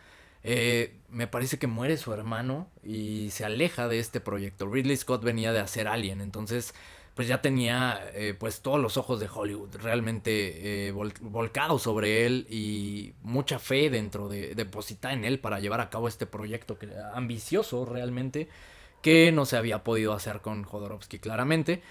eh, 0.44 0.96
me 1.10 1.28
parece 1.28 1.60
que 1.60 1.68
muere 1.68 1.98
su 1.98 2.14
hermano 2.14 2.68
y 2.84 3.30
se 3.32 3.46
aleja 3.46 3.88
de 3.88 4.00
este 4.00 4.20
proyecto. 4.20 4.68
Ridley 4.68 4.98
Scott 4.98 5.24
venía 5.24 5.52
de 5.52 5.60
hacer 5.60 5.88
Alien, 5.88 6.22
entonces 6.22 6.74
pues 7.16 7.28
ya 7.28 7.42
tenía 7.42 8.00
eh, 8.14 8.34
pues 8.40 8.62
todos 8.62 8.80
los 8.80 8.96
ojos 8.98 9.20
de 9.20 9.30
Hollywood 9.32 9.76
realmente 9.82 10.88
eh, 10.88 10.92
volcados 10.92 11.82
sobre 11.82 12.26
él 12.26 12.48
y 12.50 13.14
mucha 13.22 13.60
fe 13.60 13.90
dentro 13.90 14.30
de 14.30 14.56
depositar 14.56 15.14
en 15.14 15.26
él 15.26 15.40
para 15.40 15.60
llevar 15.60 15.82
a 15.82 15.90
cabo 15.90 16.08
este 16.08 16.26
proyecto 16.26 16.80
que, 16.80 16.90
ambicioso 17.14 17.86
realmente 17.86 18.48
que 19.02 19.32
no 19.32 19.46
se 19.46 19.58
había 19.58 19.84
podido 19.84 20.14
hacer 20.14 20.42
con 20.42 20.64
Jodorowsky 20.64 21.20
claramente. 21.20 21.82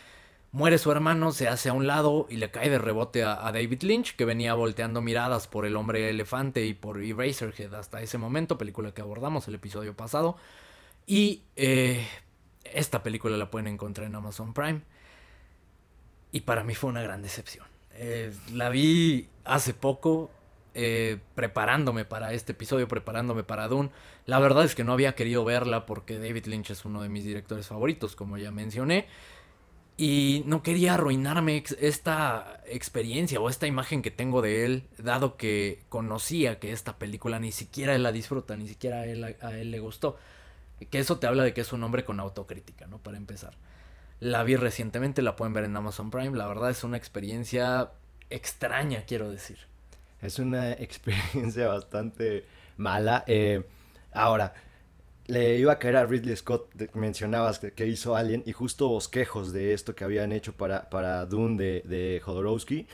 Muere 0.52 0.78
su 0.78 0.90
hermano, 0.90 1.30
se 1.30 1.46
hace 1.46 1.68
a 1.68 1.72
un 1.72 1.86
lado 1.86 2.26
y 2.28 2.36
le 2.36 2.50
cae 2.50 2.68
de 2.68 2.78
rebote 2.78 3.22
a, 3.22 3.36
David 3.52 3.82
Lynch, 3.82 4.16
que 4.16 4.24
venía 4.24 4.52
volteando 4.54 5.00
miradas 5.00 5.46
por 5.46 5.64
El 5.64 5.76
hombre 5.76 6.10
elefante 6.10 6.66
y 6.66 6.74
por 6.74 7.00
Eraserhead 7.00 7.72
hasta 7.74 8.02
ese 8.02 8.18
momento, 8.18 8.58
película 8.58 8.92
que 8.92 9.00
abordamos 9.00 9.46
el 9.46 9.54
episodio 9.54 9.94
pasado. 9.94 10.36
Y 11.06 11.42
eh, 11.54 12.04
esta 12.64 13.04
película 13.04 13.36
la 13.36 13.48
pueden 13.48 13.68
encontrar 13.68 14.08
en 14.08 14.14
Amazon 14.16 14.52
Prime. 14.52 14.80
Y 16.32 16.40
para 16.40 16.64
mí 16.64 16.74
fue 16.74 16.90
una 16.90 17.02
gran 17.02 17.22
decepción. 17.22 17.66
Eh, 17.94 18.32
la 18.52 18.70
vi 18.70 19.28
hace 19.44 19.72
poco, 19.72 20.32
eh, 20.74 21.18
preparándome 21.36 22.04
para 22.04 22.32
este 22.32 22.52
episodio, 22.52 22.88
preparándome 22.88 23.44
para 23.44 23.68
Dune. 23.68 23.90
La 24.26 24.40
verdad 24.40 24.64
es 24.64 24.74
que 24.74 24.82
no 24.82 24.92
había 24.92 25.14
querido 25.14 25.44
verla 25.44 25.86
porque 25.86 26.18
David 26.18 26.46
Lynch 26.46 26.70
es 26.70 26.84
uno 26.84 27.02
de 27.02 27.08
mis 27.08 27.24
directores 27.24 27.68
favoritos, 27.68 28.16
como 28.16 28.36
ya 28.36 28.50
mencioné. 28.50 29.06
Y 30.02 30.44
no 30.46 30.62
quería 30.62 30.94
arruinarme 30.94 31.62
esta 31.78 32.62
experiencia 32.64 33.38
o 33.38 33.50
esta 33.50 33.66
imagen 33.66 34.00
que 34.00 34.10
tengo 34.10 34.40
de 34.40 34.64
él, 34.64 34.84
dado 34.96 35.36
que 35.36 35.82
conocía 35.90 36.58
que 36.58 36.72
esta 36.72 36.96
película 36.96 37.38
ni 37.38 37.52
siquiera 37.52 37.94
él 37.94 38.02
la 38.02 38.10
disfruta, 38.10 38.56
ni 38.56 38.66
siquiera 38.66 39.00
a 39.00 39.04
él, 39.04 39.36
a 39.42 39.52
él 39.58 39.70
le 39.70 39.78
gustó. 39.78 40.16
Que 40.88 41.00
eso 41.00 41.18
te 41.18 41.26
habla 41.26 41.42
de 41.42 41.52
que 41.52 41.60
es 41.60 41.74
un 41.74 41.82
hombre 41.84 42.06
con 42.06 42.18
autocrítica, 42.18 42.86
¿no? 42.86 42.96
Para 42.96 43.18
empezar. 43.18 43.58
La 44.20 44.42
vi 44.42 44.56
recientemente, 44.56 45.20
la 45.20 45.36
pueden 45.36 45.52
ver 45.52 45.64
en 45.64 45.76
Amazon 45.76 46.10
Prime. 46.10 46.34
La 46.34 46.46
verdad 46.46 46.70
es 46.70 46.82
una 46.82 46.96
experiencia 46.96 47.90
extraña, 48.30 49.04
quiero 49.06 49.30
decir. 49.30 49.58
Es 50.22 50.38
una 50.38 50.72
experiencia 50.80 51.68
bastante 51.68 52.46
mala. 52.78 53.22
Eh, 53.26 53.64
ahora, 54.14 54.54
le 55.30 55.58
iba 55.58 55.72
a 55.72 55.78
caer 55.78 55.96
a 55.96 56.06
Ridley 56.06 56.36
Scott, 56.36 56.68
mencionabas 56.94 57.60
que, 57.60 57.86
hizo 57.86 58.16
Alien, 58.16 58.42
y 58.46 58.52
justo 58.52 58.88
bosquejos 58.88 59.52
de 59.52 59.72
esto 59.72 59.94
que 59.94 60.04
habían 60.04 60.32
hecho 60.32 60.52
para, 60.52 60.90
para 60.90 61.24
Dune 61.26 61.56
de, 61.56 61.82
de 61.84 62.20
Jodorowsky, 62.22 62.86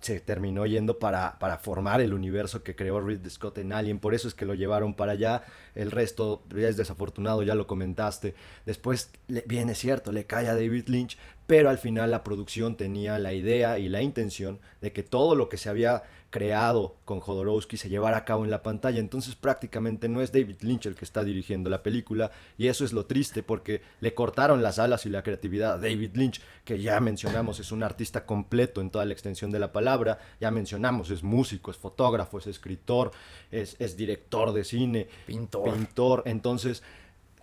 se 0.00 0.20
terminó 0.20 0.64
yendo 0.64 0.98
para, 0.98 1.38
para, 1.38 1.58
formar 1.58 2.00
el 2.00 2.14
universo 2.14 2.62
que 2.62 2.74
creó 2.74 3.00
Ridley 3.00 3.28
Scott 3.28 3.58
en 3.58 3.74
Alien, 3.74 3.98
por 3.98 4.14
eso 4.14 4.26
es 4.26 4.34
que 4.34 4.46
lo 4.46 4.54
llevaron 4.54 4.94
para 4.94 5.12
allá, 5.12 5.42
el 5.74 5.90
resto 5.90 6.42
ya 6.48 6.68
es 6.68 6.78
desafortunado, 6.78 7.42
ya 7.42 7.54
lo 7.54 7.66
comentaste, 7.66 8.34
después 8.64 9.10
le, 9.28 9.44
viene 9.46 9.74
cierto, 9.74 10.12
le 10.12 10.24
cae 10.24 10.48
a 10.48 10.54
David 10.54 10.88
Lynch, 10.88 11.18
pero 11.46 11.68
al 11.68 11.78
final 11.78 12.10
la 12.10 12.24
producción 12.24 12.76
tenía 12.76 13.18
la 13.18 13.34
idea 13.34 13.78
y 13.78 13.90
la 13.90 14.00
intención 14.00 14.60
de 14.80 14.92
que 14.92 15.02
todo 15.02 15.34
lo 15.34 15.50
que 15.50 15.58
se 15.58 15.68
había 15.68 16.04
creado 16.30 16.96
con 17.04 17.20
Jodorowsky 17.20 17.76
se 17.76 17.88
llevara 17.88 18.18
a 18.18 18.24
cabo 18.24 18.44
en 18.44 18.50
la 18.50 18.62
pantalla. 18.62 18.98
Entonces 18.98 19.34
prácticamente 19.34 20.08
no 20.08 20.20
es 20.20 20.32
David 20.32 20.56
Lynch 20.60 20.86
el 20.86 20.94
que 20.94 21.04
está 21.04 21.24
dirigiendo 21.24 21.70
la 21.70 21.82
película 21.82 22.30
y 22.58 22.68
eso 22.68 22.84
es 22.84 22.92
lo 22.92 23.06
triste 23.06 23.42
porque 23.42 23.82
le 24.00 24.14
cortaron 24.14 24.62
las 24.62 24.78
alas 24.78 25.06
y 25.06 25.10
la 25.10 25.22
creatividad 25.22 25.74
a 25.74 25.78
David 25.78 26.10
Lynch, 26.14 26.40
que 26.64 26.80
ya 26.80 27.00
mencionamos 27.00 27.60
es 27.60 27.72
un 27.72 27.82
artista 27.82 28.26
completo 28.26 28.80
en 28.80 28.90
toda 28.90 29.04
la 29.04 29.12
extensión 29.12 29.50
de 29.50 29.58
la 29.58 29.72
palabra, 29.72 30.18
ya 30.40 30.50
mencionamos 30.50 31.10
es 31.10 31.22
músico, 31.22 31.70
es 31.70 31.76
fotógrafo, 31.76 32.38
es 32.38 32.46
escritor, 32.46 33.12
es, 33.50 33.76
es 33.78 33.96
director 33.96 34.52
de 34.52 34.64
cine, 34.64 35.08
pintor. 35.26 35.74
pintor. 35.74 36.22
Entonces 36.26 36.82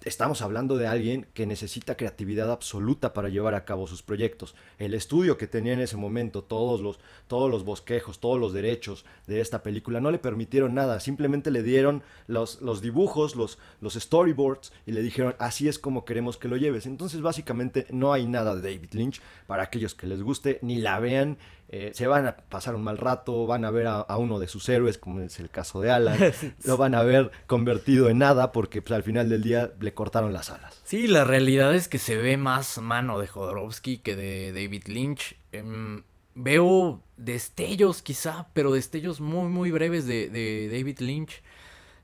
estamos 0.06 0.42
hablando 0.42 0.78
de 0.78 0.88
alguien 0.88 1.28
que 1.34 1.46
necesita 1.46 1.96
creatividad 1.96 2.52
absoluta 2.52 3.14
para 3.14 3.30
llevar 3.30 3.56
a 3.56 3.66
cabo 3.66 3.88
sus 3.88 4.04
proyectos. 4.04 4.56
El 4.78 4.94
estudio 4.94 5.38
que 5.38 5.48
tenía 5.48 5.74
en 5.74 5.80
ese 5.80 5.98
momento, 5.98 6.44
todos 6.44 6.82
los, 6.82 7.00
todos 7.28 7.50
los 7.50 7.64
bosquejos, 7.64 8.20
todos 8.20 8.40
los 8.40 8.54
derechos 8.54 9.06
de 9.28 9.42
esta 9.42 9.64
película, 9.64 10.02
no 10.02 10.12
le 10.12 10.20
permitieron 10.20 10.74
nada, 10.74 11.00
simplemente 11.00 11.52
le 11.52 11.64
dieron 11.64 12.04
los, 12.28 12.62
los 12.62 12.82
dibujos, 12.82 13.36
los, 13.36 13.58
los 13.82 13.94
storyboards 13.94 14.74
y 14.86 14.92
le 14.92 15.02
dijeron, 15.02 15.36
así 15.40 15.68
es 15.68 15.80
como 15.80 16.06
queremos 16.06 16.38
que 16.38 16.48
lo 16.48 16.58
lleves. 16.58 16.86
Entonces 16.86 17.22
básicamente 17.22 17.88
no 17.90 18.14
hay 18.14 18.28
nada 18.28 18.56
de 18.56 18.62
David 18.62 18.94
Lynch 18.94 19.22
para 19.48 19.64
aquellos 19.64 19.96
que 19.96 20.08
les 20.08 20.22
guste, 20.22 20.60
ni 20.62 20.78
la 20.78 21.00
vean 21.00 21.38
eh, 21.70 21.92
se 21.96 22.06
van 22.06 22.28
a 22.28 22.36
pasar 22.38 22.76
un 22.76 22.84
mal 22.84 23.00
rato, 23.00 23.48
van 23.48 23.66
a 23.66 23.72
ver 23.72 23.88
a, 23.88 24.06
uno 24.18 24.38
de 24.38 24.48
sus 24.48 24.70
héroes, 24.70 25.00
como 25.00 25.22
es 25.22 25.40
el 25.40 25.50
caso 25.50 25.82
de 25.82 25.90
Alan, 25.90 26.20
lo 26.66 26.78
van 26.78 26.94
a 26.94 27.02
ver 27.02 27.32
convertido 27.48 28.10
en 28.10 28.20
nada 28.20 28.52
porque 28.52 28.82
pues, 28.82 28.96
al 28.96 29.02
final 29.02 29.28
del 29.28 29.42
día 29.42 29.72
le 29.80 29.94
cortaron 29.94 30.34
las 30.34 30.52
alas. 30.52 30.80
Sí, 30.84 31.08
la 31.08 31.24
realidad 31.24 31.74
es 31.74 31.88
que 31.88 31.98
se 31.98 32.16
ve 32.16 32.38
más 32.38 32.78
mano 32.78 33.18
de 33.18 33.28
Jodorowsky 33.28 33.98
que 33.98 34.16
de 34.16 34.54
David 34.54 34.84
Lynch. 34.86 35.36
Em, 35.52 36.04
veo 36.36 37.02
destellos 37.18 38.02
quizá, 38.02 38.50
pero 38.54 38.72
destellos 38.72 39.20
muy 39.20 39.48
muy 39.50 39.72
breves 39.72 40.06
de, 40.06 40.70
David 40.72 41.00
Lynch. 41.00 41.42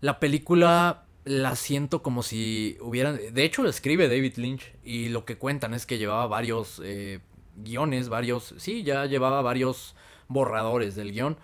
La 0.02 0.20
película 0.20 1.06
la 1.26 1.56
siento 1.56 2.02
como 2.02 2.24
si 2.24 2.78
hubieran... 2.82 3.20
De 3.34 3.44
hecho, 3.44 3.62
la 3.62 3.70
escribe 3.70 4.08
David 4.08 4.38
Lynch 4.38 4.74
y 4.84 5.10
lo 5.10 5.26
que 5.26 5.38
cuentan 5.38 5.76
es 5.76 5.86
que 5.86 6.00
llevaba 6.00 6.26
varios 6.26 6.82
eh, 6.84 7.20
guiones, 7.64 8.10
varios, 8.10 8.54
sí, 8.58 8.84
ya 8.84 9.06
llevaba 9.06 9.42
varios 9.42 9.96
borradores 10.28 10.96
del 10.96 11.12
guion. 11.12 11.38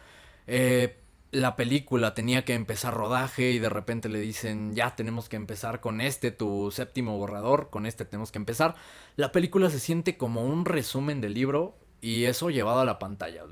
Eh, 0.48 0.98
la 1.32 1.56
película 1.56 2.14
tenía 2.14 2.46
que 2.46 2.54
empezar 2.54 2.94
rodaje 2.94 3.52
y 3.52 3.60
de 3.60 3.70
repente 3.70 4.08
le 4.08 4.20
dicen, 4.20 4.74
ya 4.74 4.96
tenemos 4.96 5.28
que 5.28 5.36
empezar 5.36 5.82
con 5.82 6.00
este, 6.00 6.32
tu 6.32 6.72
séptimo 6.72 7.18
borrador, 7.18 7.70
con 7.70 7.86
este 7.86 8.06
tenemos 8.06 8.32
que 8.32 8.38
empezar. 8.38 8.76
La 9.18 9.32
película 9.32 9.70
se 9.70 9.80
siente 9.80 10.18
como 10.18 10.46
un 10.46 10.66
resumen 10.66 11.20
del 11.20 11.34
libro 11.34 11.78
y 12.00 12.26
eso 12.26 12.50
llevado 12.50 12.80
a 12.80 12.86
la 12.86 13.00
pantalla. 13.00 13.44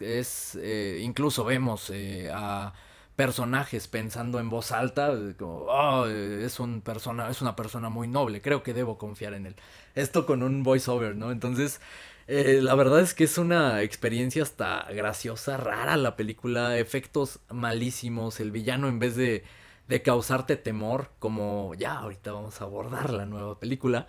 Es, 0.00 0.58
eh, 0.60 1.00
incluso 1.02 1.44
vemos 1.44 1.88
eh, 1.90 2.30
a 2.34 2.74
personajes 3.16 3.88
pensando 3.88 4.40
en 4.40 4.48
voz 4.48 4.72
alta, 4.72 5.14
como, 5.38 5.66
oh, 5.68 6.06
es, 6.06 6.60
un 6.60 6.80
persona, 6.80 7.28
es 7.30 7.42
una 7.42 7.56
persona 7.56 7.88
muy 7.88 8.08
noble, 8.08 8.40
creo 8.40 8.62
que 8.62 8.74
debo 8.74 8.98
confiar 8.98 9.34
en 9.34 9.46
él. 9.46 9.56
Esto 9.94 10.26
con 10.26 10.42
un 10.42 10.62
voiceover, 10.62 11.16
¿no? 11.16 11.30
Entonces, 11.30 11.80
eh, 12.26 12.60
la 12.62 12.74
verdad 12.74 13.00
es 13.00 13.14
que 13.14 13.24
es 13.24 13.38
una 13.38 13.82
experiencia 13.82 14.42
hasta 14.42 14.86
graciosa, 14.92 15.56
rara 15.56 15.96
la 15.96 16.16
película, 16.16 16.78
efectos 16.78 17.40
malísimos, 17.50 18.40
el 18.40 18.50
villano 18.50 18.88
en 18.88 18.98
vez 18.98 19.16
de, 19.16 19.44
de 19.88 20.02
causarte 20.02 20.56
temor, 20.56 21.10
como 21.18 21.74
ya 21.74 21.98
ahorita 21.98 22.32
vamos 22.32 22.60
a 22.60 22.64
abordar 22.64 23.10
la 23.10 23.26
nueva 23.26 23.58
película, 23.60 24.06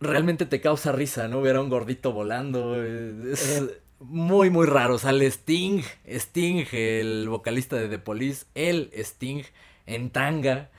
realmente 0.00 0.46
te 0.46 0.60
causa 0.60 0.92
risa, 0.92 1.28
¿no? 1.28 1.40
Ver 1.40 1.56
a 1.56 1.60
un 1.60 1.68
gordito 1.68 2.12
volando. 2.12 2.82
Es, 2.82 3.62
muy, 4.00 4.50
muy 4.50 4.66
raro. 4.66 4.98
Sale 4.98 5.26
Sting, 5.26 5.82
Sting, 6.06 6.66
el 6.72 7.28
vocalista 7.28 7.76
de 7.76 7.88
The 7.88 7.98
Police, 7.98 8.46
el 8.54 8.90
Sting 8.94 9.42
en 9.86 10.10
tanga, 10.10 10.70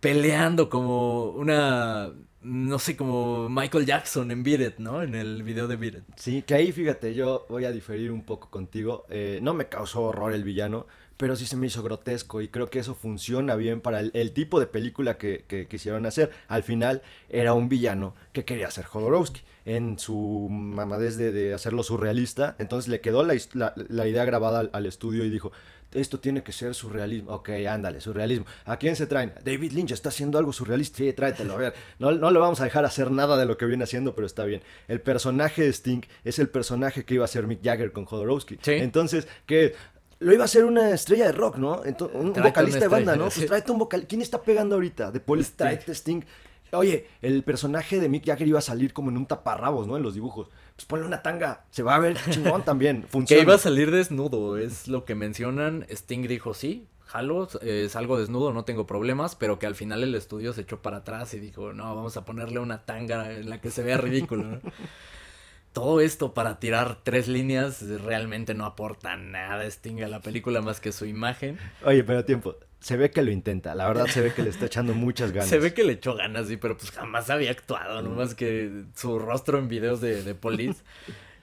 peleando 0.00 0.68
como 0.68 1.30
una, 1.30 2.12
no 2.42 2.78
sé, 2.78 2.96
como 2.96 3.48
Michael 3.48 3.86
Jackson 3.86 4.30
en 4.30 4.42
Beat 4.42 4.78
¿no? 4.78 5.02
En 5.02 5.14
el 5.14 5.42
video 5.42 5.68
de 5.68 5.76
Beat 5.76 6.02
Sí, 6.16 6.42
que 6.42 6.54
ahí 6.54 6.72
fíjate, 6.72 7.14
yo 7.14 7.46
voy 7.48 7.64
a 7.64 7.72
diferir 7.72 8.10
un 8.10 8.22
poco 8.22 8.50
contigo. 8.50 9.06
Eh, 9.10 9.38
no 9.42 9.54
me 9.54 9.68
causó 9.68 10.02
horror 10.02 10.32
el 10.32 10.44
villano, 10.44 10.86
pero 11.16 11.36
sí 11.36 11.46
se 11.46 11.56
me 11.56 11.66
hizo 11.66 11.82
grotesco 11.82 12.40
y 12.40 12.48
creo 12.48 12.68
que 12.68 12.80
eso 12.80 12.94
funciona 12.94 13.54
bien 13.54 13.80
para 13.80 14.00
el, 14.00 14.32
tipo 14.32 14.58
de 14.60 14.66
película 14.66 15.18
que, 15.18 15.44
que, 15.46 15.68
quisieron 15.68 16.04
hacer. 16.06 16.30
Al 16.48 16.62
final 16.62 17.02
era 17.28 17.54
un 17.54 17.68
villano 17.68 18.14
que 18.32 18.44
quería 18.44 18.70
ser 18.70 18.84
Jodorowsky 18.86 19.42
en 19.64 19.98
su 19.98 20.48
mamadez 20.50 21.16
de, 21.16 21.32
de 21.32 21.54
hacerlo 21.54 21.82
surrealista, 21.82 22.56
entonces 22.58 22.88
le 22.88 23.00
quedó 23.00 23.22
la, 23.24 23.34
la, 23.88 24.06
idea 24.08 24.24
grabada 24.24 24.68
al, 24.72 24.86
estudio 24.86 25.24
y 25.24 25.30
dijo, 25.30 25.52
esto 25.92 26.18
tiene 26.20 26.42
que 26.42 26.52
ser 26.52 26.74
surrealismo. 26.74 27.32
Ok, 27.32 27.50
ándale, 27.68 28.00
surrealismo. 28.00 28.46
¿A 28.64 28.78
quién 28.78 28.96
se 28.96 29.06
traen? 29.06 29.32
David 29.44 29.72
Lynch 29.72 29.92
está 29.92 30.08
haciendo 30.08 30.38
algo 30.38 30.52
surrealista. 30.52 30.98
Sí, 30.98 31.12
tráetelo. 31.12 31.54
A 31.54 31.56
ver, 31.56 31.74
no, 31.98 32.12
no 32.12 32.30
le 32.30 32.38
vamos 32.38 32.60
a 32.60 32.64
dejar 32.64 32.84
hacer 32.84 33.10
nada 33.10 33.36
de 33.36 33.44
lo 33.46 33.56
que 33.56 33.66
viene 33.66 33.84
haciendo, 33.84 34.14
pero 34.14 34.26
está 34.26 34.44
bien. 34.44 34.62
El 34.88 35.00
personaje 35.00 35.62
de 35.62 35.72
Sting 35.72 36.02
es 36.24 36.38
el 36.38 36.48
personaje 36.48 37.04
que 37.04 37.14
iba 37.14 37.24
a 37.24 37.28
ser 37.28 37.46
Mick 37.46 37.62
Jagger 37.62 37.92
con 37.92 38.06
Jodorowsky. 38.06 38.58
Entonces, 38.64 39.28
que 39.46 39.74
lo 40.18 40.32
iba 40.32 40.44
a 40.44 40.48
ser 40.48 40.64
una 40.64 40.90
estrella 40.90 41.26
de 41.26 41.32
rock, 41.32 41.56
¿no? 41.56 41.82
un, 42.14 42.32
vocalista 42.32 42.80
de 42.80 42.88
banda, 42.88 43.16
¿no? 43.16 43.24
Pues 43.24 43.46
tráete 43.46 43.72
un 43.72 43.78
vocal. 43.78 44.06
¿Quién 44.08 44.22
está 44.22 44.40
pegando 44.40 44.76
ahorita? 44.76 45.10
De 45.10 45.20
Police, 45.20 45.52
tráete 45.56 45.92
Sting. 45.92 46.22
Oye, 46.72 47.06
el 47.20 47.42
personaje 47.42 48.00
de 48.00 48.08
Mick 48.08 48.24
Jagger 48.24 48.48
iba 48.48 48.58
a 48.58 48.62
salir 48.62 48.92
como 48.92 49.10
en 49.10 49.18
un 49.18 49.26
taparrabos, 49.26 49.86
¿no? 49.86 49.96
En 49.96 50.02
los 50.02 50.14
dibujos. 50.14 50.48
Pues 50.74 50.86
ponle 50.86 51.04
una 51.04 51.22
tanga, 51.22 51.64
se 51.70 51.82
va 51.82 51.96
a 51.96 51.98
ver 51.98 52.16
chingón 52.30 52.64
también. 52.64 53.04
Funciona. 53.08 53.38
Que 53.38 53.44
iba 53.44 53.54
a 53.54 53.58
salir 53.58 53.90
desnudo, 53.90 54.56
es 54.56 54.88
lo 54.88 55.04
que 55.04 55.14
mencionan. 55.14 55.84
Sting 55.90 56.26
dijo 56.26 56.54
sí, 56.54 56.86
jalo, 57.04 57.46
eh, 57.60 57.88
salgo 57.90 58.18
desnudo, 58.18 58.54
no 58.54 58.64
tengo 58.64 58.86
problemas, 58.86 59.34
pero 59.34 59.58
que 59.58 59.66
al 59.66 59.74
final 59.74 60.02
el 60.02 60.14
estudio 60.14 60.54
se 60.54 60.62
echó 60.62 60.80
para 60.80 60.98
atrás 60.98 61.34
y 61.34 61.40
dijo, 61.40 61.74
no, 61.74 61.94
vamos 61.94 62.16
a 62.16 62.24
ponerle 62.24 62.58
una 62.58 62.86
tanga 62.86 63.30
en 63.32 63.50
la 63.50 63.60
que 63.60 63.70
se 63.70 63.82
vea 63.82 63.98
ridículo, 63.98 64.44
¿no? 64.44 64.60
todo 65.72 66.00
esto 66.00 66.34
para 66.34 66.58
tirar 66.58 66.98
tres 67.02 67.28
líneas 67.28 67.82
realmente 68.02 68.54
no 68.54 68.66
aporta 68.66 69.16
nada 69.16 69.64
Sting 69.64 70.02
a 70.02 70.08
la 70.08 70.20
película 70.20 70.60
más 70.60 70.80
que 70.80 70.92
su 70.92 71.06
imagen. 71.06 71.58
Oye, 71.84 72.04
pero 72.04 72.24
tiempo, 72.24 72.56
se 72.80 72.96
ve 72.96 73.10
que 73.10 73.22
lo 73.22 73.30
intenta, 73.30 73.74
la 73.74 73.86
verdad 73.86 74.06
se 74.06 74.20
ve 74.20 74.34
que 74.34 74.42
le 74.42 74.50
está 74.50 74.66
echando 74.66 74.92
muchas 74.92 75.32
ganas. 75.32 75.48
Se 75.48 75.58
ve 75.58 75.72
que 75.72 75.84
le 75.84 75.94
echó 75.94 76.14
ganas, 76.14 76.48
sí, 76.48 76.56
pero 76.56 76.76
pues 76.76 76.90
jamás 76.90 77.30
había 77.30 77.50
actuado, 77.50 78.02
no 78.02 78.10
más 78.10 78.34
que 78.34 78.84
su 78.94 79.18
rostro 79.18 79.58
en 79.58 79.68
videos 79.68 80.00
de, 80.00 80.22
de 80.22 80.34
Police. 80.34 80.82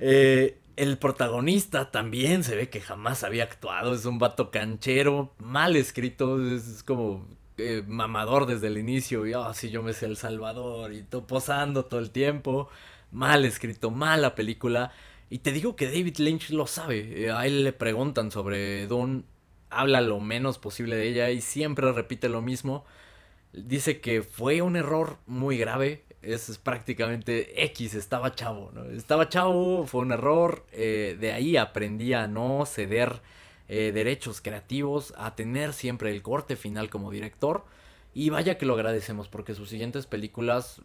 Eh, 0.01 0.57
el 0.77 0.97
protagonista 0.97 1.91
también 1.91 2.45
se 2.45 2.55
ve 2.55 2.69
que 2.69 2.79
jamás 2.79 3.25
había 3.25 3.43
actuado, 3.43 3.93
es 3.93 4.05
un 4.05 4.17
vato 4.17 4.49
canchero, 4.49 5.33
mal 5.37 5.75
escrito, 5.75 6.41
es, 6.41 6.83
como 6.83 7.27
eh, 7.57 7.83
mamador 7.85 8.45
desde 8.45 8.67
el 8.67 8.77
inicio, 8.77 9.27
y 9.27 9.33
así 9.33 9.67
oh, 9.67 9.71
yo 9.71 9.83
me 9.83 9.91
sé 9.91 10.05
El 10.05 10.15
Salvador, 10.15 10.93
y 10.93 11.01
todo 11.01 11.27
posando 11.27 11.83
todo 11.83 11.99
el 11.99 12.11
tiempo 12.11 12.69
mal 13.11 13.45
escrito, 13.45 13.91
mala 13.91 14.35
película. 14.35 14.91
Y 15.29 15.39
te 15.39 15.51
digo 15.51 15.75
que 15.75 15.85
David 15.85 16.17
Lynch 16.17 16.49
lo 16.51 16.67
sabe. 16.67 17.25
Eh, 17.25 17.31
a 17.31 17.45
él 17.45 17.63
le 17.63 17.73
preguntan 17.73 18.31
sobre 18.31 18.87
Dune, 18.87 19.23
habla 19.69 20.01
lo 20.01 20.19
menos 20.19 20.57
posible 20.57 20.95
de 20.95 21.07
ella 21.07 21.29
y 21.29 21.41
siempre 21.41 21.91
repite 21.91 22.29
lo 22.29 22.41
mismo. 22.41 22.85
Dice 23.53 23.99
que 23.99 24.23
fue 24.23 24.61
un 24.61 24.75
error 24.75 25.17
muy 25.27 25.57
grave. 25.57 26.03
Es 26.21 26.57
prácticamente 26.57 27.63
X, 27.65 27.93
estaba 27.93 28.35
chavo. 28.35 28.71
¿no? 28.73 28.85
Estaba 28.85 29.29
chavo, 29.29 29.85
fue 29.85 30.01
un 30.01 30.11
error. 30.11 30.65
Eh, 30.71 31.17
de 31.19 31.31
ahí 31.31 31.57
aprendí 31.57 32.13
a 32.13 32.27
no 32.27 32.65
ceder 32.65 33.21
eh, 33.67 33.91
derechos 33.93 34.41
creativos, 34.41 35.13
a 35.17 35.35
tener 35.35 35.73
siempre 35.73 36.11
el 36.11 36.21
corte 36.21 36.55
final 36.55 36.89
como 36.89 37.11
director. 37.11 37.65
Y 38.13 38.31
vaya 38.31 38.57
que 38.57 38.65
lo 38.65 38.73
agradecemos 38.73 39.27
porque 39.27 39.53
sus 39.53 39.69
siguientes 39.69 40.07
películas 40.07 40.81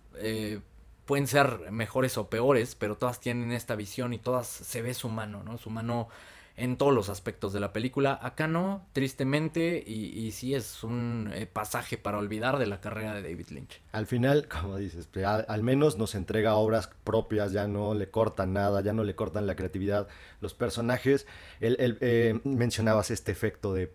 pueden 1.05 1.27
ser 1.27 1.71
mejores 1.71 2.19
o 2.19 2.29
peores, 2.29 2.75
pero 2.75 2.97
todas 2.97 3.21
tienen 3.21 3.53
esta 3.53 3.77
visión 3.77 4.13
y 4.13 4.19
todas 4.19 4.47
se 4.47 4.83
ve 4.83 4.95
su 4.95 5.09
mano, 5.09 5.43
¿no? 5.43 5.59
Su 5.59 5.71
mano 5.71 6.09
en 6.57 6.77
todos 6.77 6.95
los 6.95 7.09
aspectos 7.09 7.53
de 7.53 7.61
la 7.61 7.73
película. 7.73 8.19
Acá 8.23 8.47
no, 8.47 8.87
tristemente, 8.93 9.83
y, 9.85 10.19
y 10.19 10.31
sí 10.31 10.55
es 10.55 10.85
un 10.85 11.31
eh, 11.35 11.47
pasaje 11.47 11.99
para 11.99 12.19
olvidar 12.19 12.59
de 12.59 12.67
la 12.67 12.81
carrera 12.81 13.15
de 13.15 13.23
David 13.23 13.49
Lynch. 13.51 13.81
Al 13.93 14.07
final, 14.07 14.49
como 14.61 14.77
dices, 14.77 15.09
pues, 15.13 15.25
al, 15.27 15.63
menos 15.63 15.99
nos 15.99 16.15
entrega 16.15 16.55
obras 16.55 16.91
propias, 17.03 17.53
ya 17.53 17.67
no 17.67 17.95
le 17.95 18.09
cortan 18.11 18.53
nada, 18.53 18.81
ya 18.83 18.93
no 18.93 19.05
le 19.05 19.15
cortan 19.15 19.47
la 19.47 19.57
creatividad. 19.57 20.09
Los 20.41 20.55
personajes, 20.55 21.27
él, 21.61 21.99
eh, 22.01 22.41
mencionabas 22.45 23.11
este 23.11 23.33
efecto 23.33 23.75
de, 23.75 23.93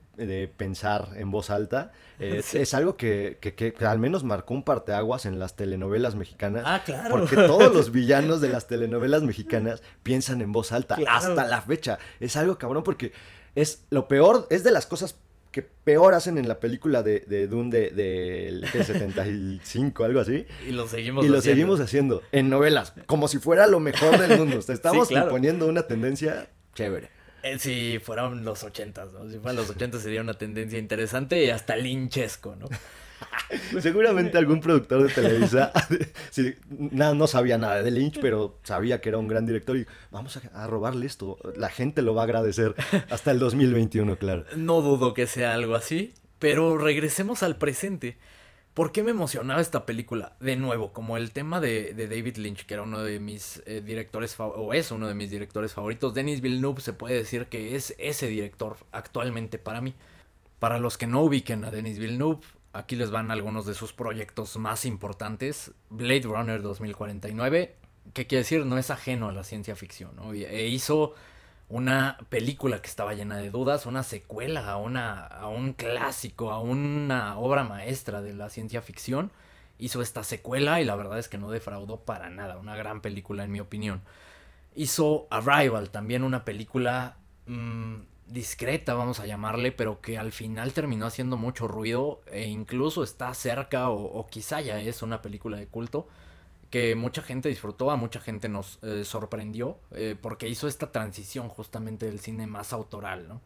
pensar 0.55 1.09
en 1.15 1.31
voz 1.31 1.49
alta, 1.49 1.91
eh, 2.19 2.41
es 2.53 2.73
algo 2.73 2.97
que, 2.97 3.37
que, 3.39 3.73
al 3.85 3.99
menos 3.99 4.23
marcó 4.23 4.53
un 4.53 4.63
parteaguas 4.63 5.25
en 5.25 5.39
las 5.39 5.55
telenovelas 5.55 6.15
mexicanas. 6.15 6.63
Ah, 6.65 6.81
claro. 6.85 7.09
Porque 7.11 7.35
todos 7.35 7.73
los 7.73 7.91
villanos 7.93 8.41
de 8.41 8.49
las 8.49 8.67
telenovelas 8.67 9.23
mexicanas 9.23 9.81
piensan 10.03 10.41
en 10.41 10.51
voz 10.51 10.71
alta 10.71 10.97
hasta 11.07 11.45
la 11.45 11.61
fecha. 11.61 11.99
Es 12.19 12.35
algo 12.35 12.57
cabrón 12.57 12.83
porque 12.83 13.13
es 13.55 13.85
lo 13.89 14.07
peor, 14.07 14.47
es 14.49 14.63
de 14.63 14.71
las 14.71 14.85
cosas 14.85 15.15
que 15.51 15.63
peor 15.63 16.13
hacen 16.13 16.37
en 16.37 16.47
la 16.47 16.59
película 16.59 17.01
de, 17.01 17.21
de 17.21 17.47
Dune 17.47 17.71
del 17.71 18.61
de, 18.61 18.83
75, 18.83 20.03
algo 20.03 20.19
así. 20.19 20.45
Y 20.67 20.71
lo 20.71 20.87
seguimos 20.87 21.25
y 21.25 21.29
lo 21.29 21.41
seguimos 21.41 21.79
haciendo 21.79 22.21
en 22.31 22.49
novelas, 22.49 22.93
como 23.07 23.27
si 23.27 23.39
fuera 23.39 23.65
lo 23.67 23.79
mejor 23.79 24.19
del 24.19 24.37
mundo. 24.37 24.59
estamos 24.67 25.11
imponiendo 25.11 25.67
una 25.67 25.83
tendencia 25.83 26.49
chévere. 26.75 27.09
Eh, 27.43 27.59
si 27.59 27.99
fueran 27.99 28.43
los 28.43 28.63
80, 28.63 29.05
¿no? 29.05 29.29
Si 29.29 29.37
fueran 29.37 29.55
los 29.55 29.69
80 29.69 29.99
sería 29.99 30.21
una 30.21 30.33
tendencia 30.33 30.77
interesante 30.77 31.43
y 31.43 31.49
hasta 31.49 31.75
linchesco, 31.75 32.55
¿no? 32.55 32.67
Seguramente 33.81 34.37
algún 34.37 34.61
productor 34.61 35.03
de 35.03 35.13
Televisa 35.13 35.71
no, 36.69 37.27
sabía 37.27 37.57
nada 37.57 37.81
de 37.81 37.91
Lynch, 37.91 38.19
pero 38.21 38.57
sabía 38.63 39.01
que 39.01 39.09
era 39.09 39.17
un 39.17 39.27
gran 39.27 39.45
director 39.45 39.77
y 39.77 39.85
vamos 40.11 40.39
a, 40.53 40.67
robarle 40.67 41.05
esto. 41.05 41.37
La 41.55 41.69
gente 41.69 42.01
lo 42.01 42.13
va 42.13 42.21
a 42.21 42.25
agradecer 42.25 42.75
hasta 43.09 43.31
el 43.31 43.39
2021, 43.39 44.17
claro. 44.17 44.45
No 44.55 44.81
dudo 44.81 45.13
que 45.13 45.27
sea 45.27 45.53
algo 45.53 45.75
así, 45.75 46.13
pero 46.37 46.77
regresemos 46.77 47.43
al 47.43 47.57
presente. 47.57 48.17
¿Por 48.73 48.91
qué 48.91 49.03
me 49.03 49.11
emocionaba 49.11 49.61
esta 49.61 49.85
película? 49.85 50.37
De 50.39 50.55
nuevo, 50.55 50.93
como 50.93 51.17
el 51.17 51.31
tema 51.31 51.59
de, 51.59 51.93
David 51.93 52.37
Lynch, 52.37 52.65
que 52.65 52.75
era 52.75 52.83
uno 52.83 53.03
de 53.03 53.19
mis 53.19 53.61
eh, 53.65 53.81
directores, 53.81 54.39
o 54.39 54.73
es 54.73 54.91
uno 54.91 55.07
de 55.07 55.15
mis 55.15 55.29
directores 55.29 55.73
favoritos. 55.73 56.13
Denis 56.13 56.41
Villeneuve 56.41 56.81
se 56.81 56.93
puede 56.93 57.15
decir 57.15 57.47
que 57.47 57.75
es 57.75 57.95
ese 57.97 58.27
director 58.27 58.77
actualmente 58.91 59.57
para 59.57 59.81
mí. 59.81 59.95
Para 60.59 60.79
los 60.79 60.97
que 60.97 61.07
no 61.07 61.21
ubiquen 61.21 61.65
a 61.65 61.71
Denis 61.71 61.99
Villeneuve, 61.99 62.41
Aquí 62.71 62.95
les 62.95 63.09
van 63.09 63.31
algunos 63.31 63.65
de 63.65 63.73
sus 63.73 63.93
proyectos 63.93 64.55
más 64.57 64.85
importantes. 64.85 65.71
Blade 65.89 66.21
Runner 66.21 66.61
2049, 66.61 67.75
que 68.13 68.27
quiere 68.27 68.43
decir 68.43 68.65
no 68.65 68.77
es 68.77 68.91
ajeno 68.91 69.29
a 69.29 69.31
la 69.31 69.43
ciencia 69.43 69.75
ficción. 69.75 70.11
E 70.33 70.67
hizo 70.67 71.15
una 71.69 72.17
película 72.29 72.81
que 72.81 72.87
estaba 72.87 73.13
llena 73.13 73.37
de 73.37 73.51
dudas, 73.51 73.85
una 73.85 74.03
secuela 74.03 74.69
a, 74.69 74.77
una, 74.77 75.25
a 75.25 75.47
un 75.47 75.73
clásico, 75.73 76.51
a 76.51 76.59
una 76.59 77.37
obra 77.37 77.63
maestra 77.63 78.21
de 78.21 78.33
la 78.33 78.49
ciencia 78.49 78.81
ficción. 78.81 79.31
Hizo 79.77 80.01
esta 80.01 80.23
secuela 80.23 80.81
y 80.81 80.85
la 80.85 80.95
verdad 80.95 81.19
es 81.19 81.29
que 81.29 81.37
no 81.37 81.51
defraudó 81.51 82.01
para 82.01 82.29
nada. 82.29 82.57
Una 82.57 82.75
gran 82.75 83.01
película 83.01 83.43
en 83.43 83.51
mi 83.51 83.59
opinión. 83.59 84.01
Hizo 84.75 85.27
Arrival, 85.29 85.91
también 85.91 86.23
una 86.23 86.43
película 86.43 87.17
mm, 87.45 87.97
discreta, 88.29 88.93
vamos 88.93 89.19
a 89.19 89.25
llamarle, 89.25 89.71
pero 89.71 90.01
que 90.01 90.17
al 90.17 90.31
final 90.31 90.73
terminó 90.73 91.05
haciendo 91.05 91.37
mucho 91.37 91.67
ruido 91.67 92.21
e 92.31 92.47
incluso 92.47 93.03
está 93.03 93.33
cerca 93.33 93.89
o, 93.89 94.25
quizá 94.27 94.61
ya 94.61 94.79
es 94.79 95.01
una 95.01 95.21
película 95.21 95.57
de 95.57 95.67
culto 95.67 96.07
que 96.69 96.95
mucha 96.95 97.21
gente 97.21 97.49
disfrutó, 97.49 97.91
a 97.91 97.95
mucha 97.95 98.19
gente 98.19 98.49
nos 98.49 98.79
eh, 98.83 99.03
sorprendió 99.03 99.77
eh, 99.91 100.15
porque 100.19 100.47
hizo 100.47 100.67
esta 100.67 100.91
transición 100.91 101.49
justamente 101.49 102.05
del 102.05 102.19
cine 102.19 102.47
más 102.47 102.73
autoral, 102.73 103.27
¿no? 103.27 103.41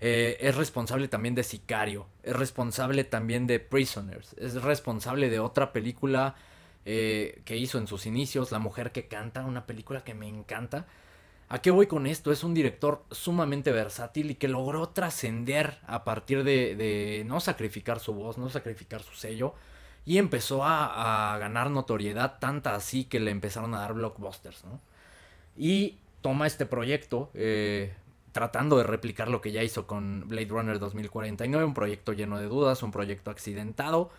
Eh, 0.00 0.36
es 0.40 0.56
responsable 0.56 1.08
también 1.08 1.34
de 1.34 1.42
Sicario, 1.42 2.06
es 2.22 2.36
responsable 2.36 3.02
también 3.04 3.46
de 3.48 3.58
Prisoners, 3.58 4.34
es 4.38 4.62
responsable 4.62 5.28
de 5.28 5.40
otra 5.40 5.72
película 5.72 6.36
que 6.84 7.56
hizo 7.58 7.76
en 7.76 7.86
sus 7.86 8.06
inicios, 8.06 8.50
La 8.50 8.58
mujer 8.58 8.92
que 8.92 9.08
canta, 9.08 9.44
una 9.44 9.66
película 9.66 10.04
que 10.04 10.14
me 10.14 10.26
encanta 10.26 10.86
¿A 11.50 11.62
qué 11.62 11.70
voy 11.70 11.86
con 11.86 12.06
esto? 12.06 12.30
Es 12.30 12.44
un 12.44 12.52
director 12.52 13.04
sumamente 13.10 13.72
versátil 13.72 14.30
y 14.30 14.34
que 14.34 14.48
logró 14.48 14.90
trascender 14.90 15.78
a 15.86 16.04
partir 16.04 16.44
de, 16.44 17.24
no 17.26 17.40
sacrificar 17.40 18.00
su 18.00 18.12
voz, 18.12 18.36
no 18.36 18.50
sacrificar 18.50 19.02
su 19.02 19.14
sello. 19.14 19.54
Y 20.08 20.16
empezó 20.16 20.64
a, 20.64 21.36
ganar 21.38 21.70
notoriedad, 21.70 22.38
tanta 22.38 22.74
así 22.74 23.04
que 23.04 23.20
le 23.20 23.30
empezaron 23.30 23.74
a 23.74 23.80
dar 23.80 23.92
blockbusters, 23.92 24.64
¿no? 24.64 24.80
Y 25.54 25.98
toma 26.22 26.46
este 26.46 26.64
proyecto, 26.64 27.30
eh, 27.34 27.92
tratando 28.32 28.78
de 28.78 28.84
replicar 28.84 29.28
lo 29.28 29.42
que 29.42 29.52
ya 29.52 29.62
hizo 29.62 29.86
con 29.86 30.26
Blade 30.26 30.46
Runner 30.46 30.78
2049, 30.78 31.62
un 31.62 31.74
proyecto 31.74 32.14
lleno 32.14 32.38
de 32.38 32.46
dudas, 32.46 32.82
un 32.82 32.90
proyecto 32.90 33.30
accidentado. 33.30 34.10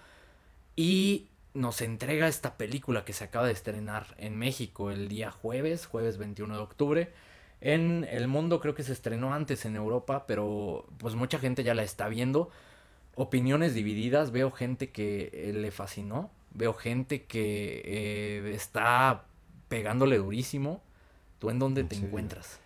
Y 0.75 1.25
nos 1.56 1.82
entrega 1.82 2.28
esta 2.28 2.56
película 2.56 3.04
que 3.04 3.13
se 3.13 3.23
acaba 3.23 3.47
de 3.47 3.54
estrenar 3.54 4.13
en 4.19 4.38
México 4.38 4.91
el 4.91 5.08
día 5.08 5.32
jueves, 5.32 5.88
jueves 5.88 6.19
21 6.19 6.54
de 6.54 6.62
octubre. 6.62 7.13
En 7.62 8.06
el 8.12 8.28
mundo 8.28 8.60
creo 8.60 8.75
que 8.75 8.84
se 8.84 8.93
estrenó 8.93 9.34
antes 9.34 9.65
en 9.65 9.75
Europa, 9.75 10.25
pero 10.28 10.86
pues 10.99 11.15
mucha 11.15 11.39
gente 11.39 11.63
ya 11.63 11.73
la 11.73 11.82
está 11.82 12.10
viendo. 12.10 12.52
Opiniones 13.21 13.73
divididas, 13.73 14.32
veo 14.32 14.51
gente 14.51 14.91
que 14.91 15.29
eh, 15.34 15.53
le 15.53 15.71
fascinó, 15.71 16.32
veo 16.53 16.73
gente 16.73 17.25
que 17.25 17.82
eh, 17.84 18.51
está 18.53 19.25
pegándole 19.67 20.17
durísimo. 20.17 20.82
¿Tú 21.39 21.49
en 21.49 21.60
dónde 21.60 21.84
te 21.84 21.95
encuentras? 21.95 22.60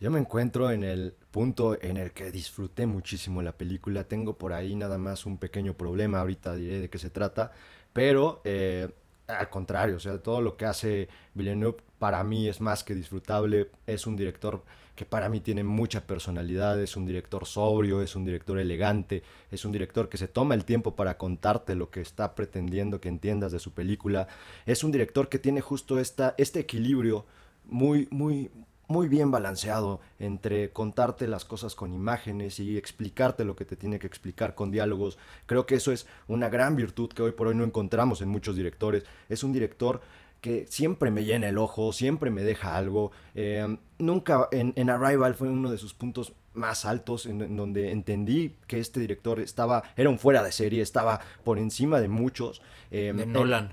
Yo 0.00 0.10
me 0.10 0.18
encuentro 0.18 0.70
en 0.70 0.82
el 0.82 1.14
punto 1.30 1.80
en 1.80 1.96
el 1.96 2.12
que 2.12 2.30
disfruté 2.30 2.86
muchísimo 2.86 3.40
la 3.40 3.52
película. 3.52 4.04
Tengo 4.04 4.36
por 4.36 4.52
ahí 4.52 4.74
nada 4.74 4.98
más 4.98 5.24
un 5.26 5.38
pequeño 5.38 5.74
problema, 5.74 6.20
ahorita 6.20 6.56
diré 6.56 6.80
de 6.80 6.90
qué 6.90 6.98
se 6.98 7.08
trata 7.08 7.52
pero 7.92 8.40
eh, 8.44 8.88
al 9.26 9.50
contrario, 9.50 9.96
o 9.96 10.00
sea, 10.00 10.18
todo 10.18 10.40
lo 10.40 10.56
que 10.56 10.66
hace 10.66 11.08
Villeneuve 11.34 11.78
para 12.02 12.24
mí 12.24 12.48
es 12.48 12.60
más 12.60 12.82
que 12.82 12.96
disfrutable. 12.96 13.70
Es 13.86 14.08
un 14.08 14.16
director 14.16 14.64
que 14.96 15.04
para 15.04 15.28
mí 15.28 15.38
tiene 15.38 15.62
mucha 15.62 16.00
personalidad, 16.04 16.80
es 16.80 16.96
un 16.96 17.06
director 17.06 17.46
sobrio, 17.46 18.02
es 18.02 18.16
un 18.16 18.24
director 18.24 18.58
elegante, 18.58 19.22
es 19.52 19.64
un 19.64 19.70
director 19.70 20.08
que 20.08 20.18
se 20.18 20.26
toma 20.26 20.56
el 20.56 20.64
tiempo 20.64 20.96
para 20.96 21.16
contarte 21.16 21.76
lo 21.76 21.90
que 21.90 22.00
está 22.00 22.34
pretendiendo 22.34 23.00
que 23.00 23.08
entiendas 23.08 23.52
de 23.52 23.60
su 23.60 23.70
película. 23.70 24.26
Es 24.66 24.82
un 24.82 24.90
director 24.90 25.28
que 25.28 25.38
tiene 25.38 25.60
justo 25.60 26.00
esta, 26.00 26.34
este 26.38 26.58
equilibrio 26.58 27.24
muy, 27.66 28.08
muy, 28.10 28.50
muy 28.88 29.06
bien 29.06 29.30
balanceado 29.30 30.00
entre 30.18 30.70
contarte 30.70 31.28
las 31.28 31.44
cosas 31.44 31.76
con 31.76 31.92
imágenes 31.92 32.58
y 32.58 32.76
explicarte 32.76 33.44
lo 33.44 33.54
que 33.54 33.64
te 33.64 33.76
tiene 33.76 34.00
que 34.00 34.08
explicar 34.08 34.56
con 34.56 34.72
diálogos. 34.72 35.18
Creo 35.46 35.66
que 35.66 35.76
eso 35.76 35.92
es 35.92 36.08
una 36.26 36.48
gran 36.48 36.74
virtud 36.74 37.10
que 37.10 37.22
hoy 37.22 37.30
por 37.30 37.46
hoy 37.46 37.54
no 37.54 37.62
encontramos 37.62 38.22
en 38.22 38.28
muchos 38.28 38.56
directores. 38.56 39.04
Es 39.28 39.44
un 39.44 39.52
director 39.52 40.00
que 40.42 40.66
siempre 40.68 41.12
me 41.12 41.24
llena 41.24 41.48
el 41.48 41.56
ojo, 41.56 41.92
siempre 41.92 42.30
me 42.30 42.42
deja 42.42 42.76
algo. 42.76 43.12
Eh, 43.34 43.78
nunca 43.98 44.48
en, 44.50 44.90
Arrival 44.90 45.34
fue 45.34 45.48
uno 45.48 45.70
de 45.70 45.78
sus 45.78 45.94
puntos 45.94 46.34
más 46.52 46.84
altos 46.84 47.26
en, 47.26 47.56
donde 47.56 47.92
entendí 47.92 48.56
que 48.66 48.80
este 48.80 48.98
director 49.00 49.38
estaba, 49.40 49.84
era 49.96 50.10
un 50.10 50.18
fuera 50.18 50.42
de 50.42 50.50
serie, 50.50 50.82
estaba 50.82 51.20
por 51.44 51.58
encima 51.58 52.00
de 52.00 52.08
muchos. 52.08 52.60
Eh, 52.90 53.14
de 53.16 53.24
Nolan. 53.24 53.72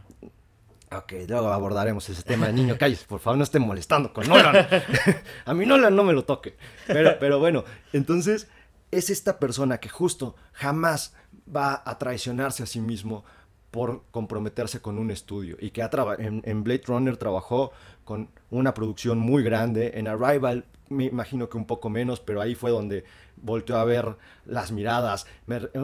Ok, 0.92 1.14
luego 1.28 1.50
abordaremos 1.50 2.08
ese 2.08 2.22
tema 2.22 2.46
de 2.46 2.54
niño. 2.54 2.78
Calles, 2.78 3.04
por 3.04 3.20
favor, 3.20 3.40
no 3.40 3.44
estén 3.44 3.64
molestando 3.64 4.14
con 4.14 4.28
Nolan. 4.28 4.68
a 5.46 5.54
mí 5.56 5.66
Nolan 5.66 5.96
no 5.96 6.04
me 6.04 6.14
lo 6.14 6.24
toque. 6.24 6.56
Pero, 6.86 7.18
pero 7.20 7.40
bueno, 7.40 7.66
entonces 7.94 8.48
es 8.92 9.10
esta 9.10 9.40
persona 9.40 9.80
que 9.80 9.90
justo 9.90 10.36
jamás 10.54 11.16
va 11.54 11.82
a 11.84 11.98
traicionarse 11.98 12.62
a 12.62 12.68
sí 12.68 12.80
mismo 12.80 13.26
por 13.72 14.04
comprometerse 14.12 14.82
con 14.82 14.98
un 14.98 15.12
estudio 15.12 15.58
y 15.60 15.72
que 15.72 15.84
ha 15.84 15.90
en, 16.18 16.42
en 16.46 16.64
Blade 16.64 16.84
Runner 16.88 17.18
trabajó 17.18 17.72
con 18.04 18.30
una 18.50 18.74
producción 18.74 19.20
muy 19.20 19.44
grande, 19.44 19.92
en 19.96 20.08
Arrival 20.08 20.66
me 20.90 21.06
imagino 21.06 21.50
que 21.50 21.58
un 21.58 21.66
poco 21.66 21.90
menos, 21.90 22.20
pero 22.20 22.42
ahí 22.42 22.56
fue 22.56 22.72
donde 22.72 23.06
volteó 23.38 23.78
a 23.78 23.86
ver 23.86 24.18
las 24.46 24.72
miradas. 24.72 25.28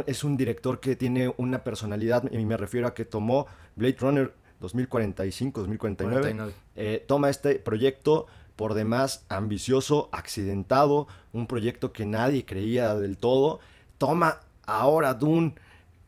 es 0.08 0.24
un 0.24 0.36
director 0.38 0.80
que 0.80 0.95
tiene 0.95 1.34
una 1.38 1.63
personalidad, 1.63 2.30
y 2.32 2.43
me 2.45 2.58
refiero 2.58 2.88
a 2.88 2.93
que 2.93 3.06
tomó 3.06 3.48
Blade 3.76 3.98
Runner 4.00 4.34
2045, 4.60 5.62
2049, 5.62 6.54
eh, 6.76 7.04
toma 7.08 7.30
este 7.30 7.56
proyecto 7.56 8.26
por 8.56 8.74
demás 8.74 9.26
ambicioso, 9.30 10.10
accidentado, 10.12 11.08
un 11.34 11.45
proyecto 11.45 11.91
que 11.91 12.06
nadie 12.06 12.45
creía 12.45 12.95
del 12.95 13.17
todo, 13.17 13.60
toma 13.98 14.39
ahora 14.65 15.13
Dune, 15.13 15.56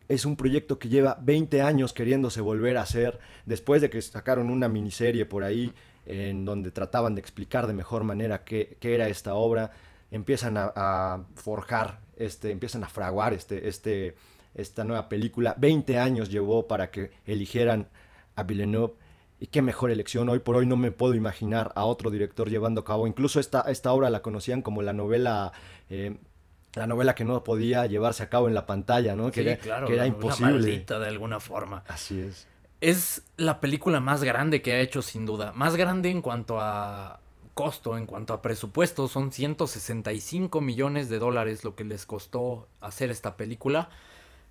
es 0.08 0.26
un 0.26 0.36
proyecto 0.36 0.80
que 0.80 0.89
lleva 0.89 1.17
20 1.22 1.62
años 1.62 1.93
queriéndose 1.93 2.41
volver 2.41 2.78
a 2.78 2.82
hacer, 2.82 3.20
después 3.46 3.82
de 3.82 3.89
que 3.89 4.02
sacaron 4.02 4.50
una 4.50 4.70
miniserie 4.70 5.26
por 5.26 5.43
ahí 5.43 5.74
en 6.06 6.46
donde 6.46 6.72
trataban 6.72 7.15
de 7.15 7.22
explicar 7.22 7.67
de 7.67 7.74
mejor 7.74 8.04
manera 8.04 8.43
qué, 8.43 8.78
era 8.82 9.10
esta 9.10 9.36
obra, 9.36 9.72
empiezan 10.10 10.56
a, 10.58 11.26
forjar, 11.36 12.00
este, 12.15 12.52
empiezan 12.52 12.84
a 12.86 12.89
fraguar 12.89 13.34
este, 13.34 13.67
este, 13.67 14.15
esta 14.56 14.86
nueva 14.86 15.10
película. 15.10 15.56
20 15.58 16.00
años 16.00 16.30
llevó 16.30 16.67
para 16.67 16.89
que 16.89 17.12
eligieran 17.26 17.89
a 18.36 18.43
Villeneuve. 18.43 18.93
Y 19.39 19.48
qué 19.48 19.62
mejor 19.62 19.91
elección. 19.91 20.30
Hoy 20.30 20.39
por 20.39 20.56
hoy 20.56 20.65
no 20.65 20.78
me 20.78 20.91
puedo 20.91 21.13
imaginar 21.13 21.72
a 21.76 21.86
otro 21.86 22.10
director 22.10 22.50
llevando 22.50 22.82
a 22.82 22.86
cabo. 22.86 23.06
Incluso 23.06 23.39
esta, 23.39 23.62
esta 23.70 23.93
obra 23.93 24.10
la 24.10 24.24
conocían 24.24 24.63
como 24.63 24.82
la 24.82 24.93
novela. 24.93 25.52
Eh, 25.91 26.17
la 26.73 26.88
novela 26.88 27.15
que 27.15 27.25
no 27.25 27.43
podía 27.43 27.86
llevarse 27.86 28.23
a 28.23 28.30
cabo 28.30 28.47
en 28.47 28.53
la 28.53 28.65
pantalla, 28.65 29.15
¿no? 29.15 29.32
Que 29.32 29.41
era, 29.41 29.58
claro, 29.58 29.88
que 29.88 29.93
era 29.93 30.06
imposible. 30.06 30.86
de 30.86 31.08
alguna 31.08 31.39
forma. 31.39 31.84
Así 31.88 32.19
es. 32.19 32.47
Es 32.80 33.23
la 33.38 33.60
película 33.60 33.99
más 33.99 34.23
grande 34.23 34.62
que 34.62 34.73
ha 34.73 34.80
hecho, 34.80 35.01
sin 35.01 35.25
duda. 35.25 35.51
Más 35.53 35.75
grande 35.75 36.12
en 36.12 36.21
cuanto 36.21 36.60
a 36.62 37.19
costo, 37.56 37.97
en 37.97 38.06
cuanto 38.06 38.34
a 38.34 38.41
presupuesto. 38.41 39.08
Son 39.08 39.32
165 39.32 40.62
millones 40.62 41.10
de 41.10 41.17
dólares 41.17 41.63
lo 41.63 41.75
que 41.75 41.84
les 41.84 42.06
costó 42.06 42.67
hacer 42.80 43.10
esta 43.10 43.36
película. 43.36 43.89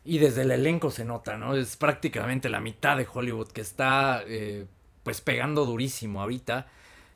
Y 0.04 0.18
desde 0.18 0.42
el 0.42 0.50
elenco 0.50 0.90
se 0.90 1.04
nota, 1.04 1.36
¿no? 1.36 1.54
Es 1.54 1.76
prácticamente 1.76 2.48
la 2.48 2.60
mitad 2.60 2.96
de 2.96 3.06
Hollywood 3.12 3.48
que 3.48 3.60
está 3.60 4.22
eh, 4.26 4.66
pues 5.04 5.20
pegando 5.20 5.64
durísimo 5.64 6.20
ahorita. 6.20 6.66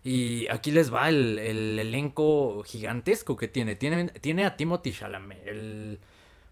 Y 0.03 0.49
aquí 0.49 0.71
les 0.71 0.93
va 0.93 1.09
el, 1.09 1.39
el 1.39 1.79
elenco 1.79 2.63
gigantesco 2.65 3.37
que 3.37 3.49
tiene. 3.49 3.77
tiene. 3.77 4.09
Tiene 4.09 4.47
a 4.47 4.57
Timothy 4.57 4.93
Chalamet, 4.93 5.99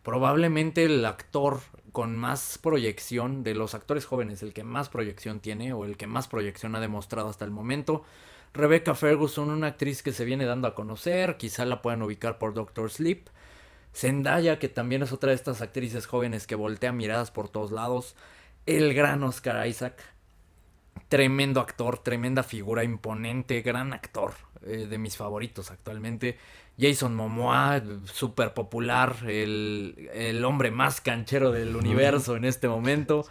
probablemente 0.02 0.84
el 0.84 1.04
actor 1.04 1.60
con 1.92 2.16
más 2.16 2.58
proyección 2.58 3.42
de 3.42 3.54
los 3.54 3.74
actores 3.74 4.06
jóvenes, 4.06 4.42
el 4.42 4.52
que 4.52 4.64
más 4.64 4.88
proyección 4.88 5.40
tiene 5.40 5.72
o 5.72 5.84
el 5.84 5.96
que 5.96 6.06
más 6.06 6.28
proyección 6.28 6.74
ha 6.76 6.80
demostrado 6.80 7.28
hasta 7.28 7.44
el 7.44 7.50
momento. 7.50 8.04
Rebecca 8.54 8.94
Ferguson, 8.94 9.50
una 9.50 9.68
actriz 9.68 10.02
que 10.02 10.12
se 10.12 10.24
viene 10.24 10.44
dando 10.44 10.68
a 10.68 10.74
conocer, 10.74 11.36
quizá 11.36 11.64
la 11.64 11.82
puedan 11.82 12.02
ubicar 12.02 12.38
por 12.38 12.54
Doctor 12.54 12.90
Sleep. 12.90 13.28
Zendaya, 13.94 14.58
que 14.58 14.68
también 14.68 15.02
es 15.02 15.12
otra 15.12 15.30
de 15.30 15.36
estas 15.36 15.60
actrices 15.60 16.06
jóvenes 16.06 16.46
que 16.46 16.54
voltea 16.54 16.92
miradas 16.92 17.30
por 17.30 17.48
todos 17.48 17.72
lados. 17.72 18.14
El 18.66 18.94
gran 18.94 19.22
Oscar 19.22 19.66
Isaac, 19.66 20.02
tremendo 21.08 21.60
actor, 21.60 21.98
tremenda 21.98 22.42
figura, 22.42 22.84
imponente, 22.84 23.62
gran 23.62 23.92
actor, 23.92 24.32
eh, 24.66 24.86
de 24.88 24.98
mis 24.98 25.16
favoritos 25.16 25.70
actualmente. 25.70 26.38
Jason 26.78 27.14
Momoa, 27.14 27.82
súper 28.04 28.54
popular, 28.54 29.16
el, 29.26 30.42
hombre 30.44 30.70
más 30.70 31.00
canchero 31.00 31.50
del 31.50 31.74
universo 31.74 32.36
en 32.36 32.44
este 32.44 32.68
momento. 32.68 33.26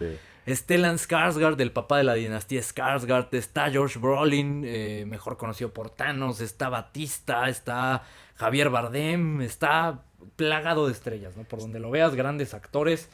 Stellan 0.47 0.97
Skarsgård, 0.97 1.59
el 1.59 1.71
papá 1.71 1.97
de 1.97 2.03
la 2.03 2.13
dinastía 2.13 2.61
Skarsgård. 2.61 3.27
Está 3.31 3.69
George 3.69 3.99
Brolin, 3.99 4.63
eh, 4.65 5.05
mejor 5.05 5.37
conocido 5.37 5.73
por 5.73 5.89
Thanos. 5.89 6.39
Está 6.41 6.69
Batista, 6.69 7.49
está 7.49 8.03
Javier 8.35 8.69
Bardem. 8.69 9.41
Está 9.41 10.03
plagado 10.35 10.87
de 10.87 10.93
estrellas, 10.93 11.35
¿no? 11.35 11.43
Por 11.43 11.59
donde 11.59 11.79
lo 11.79 11.91
veas, 11.91 12.15
grandes 12.15 12.53
actores. 12.53 13.09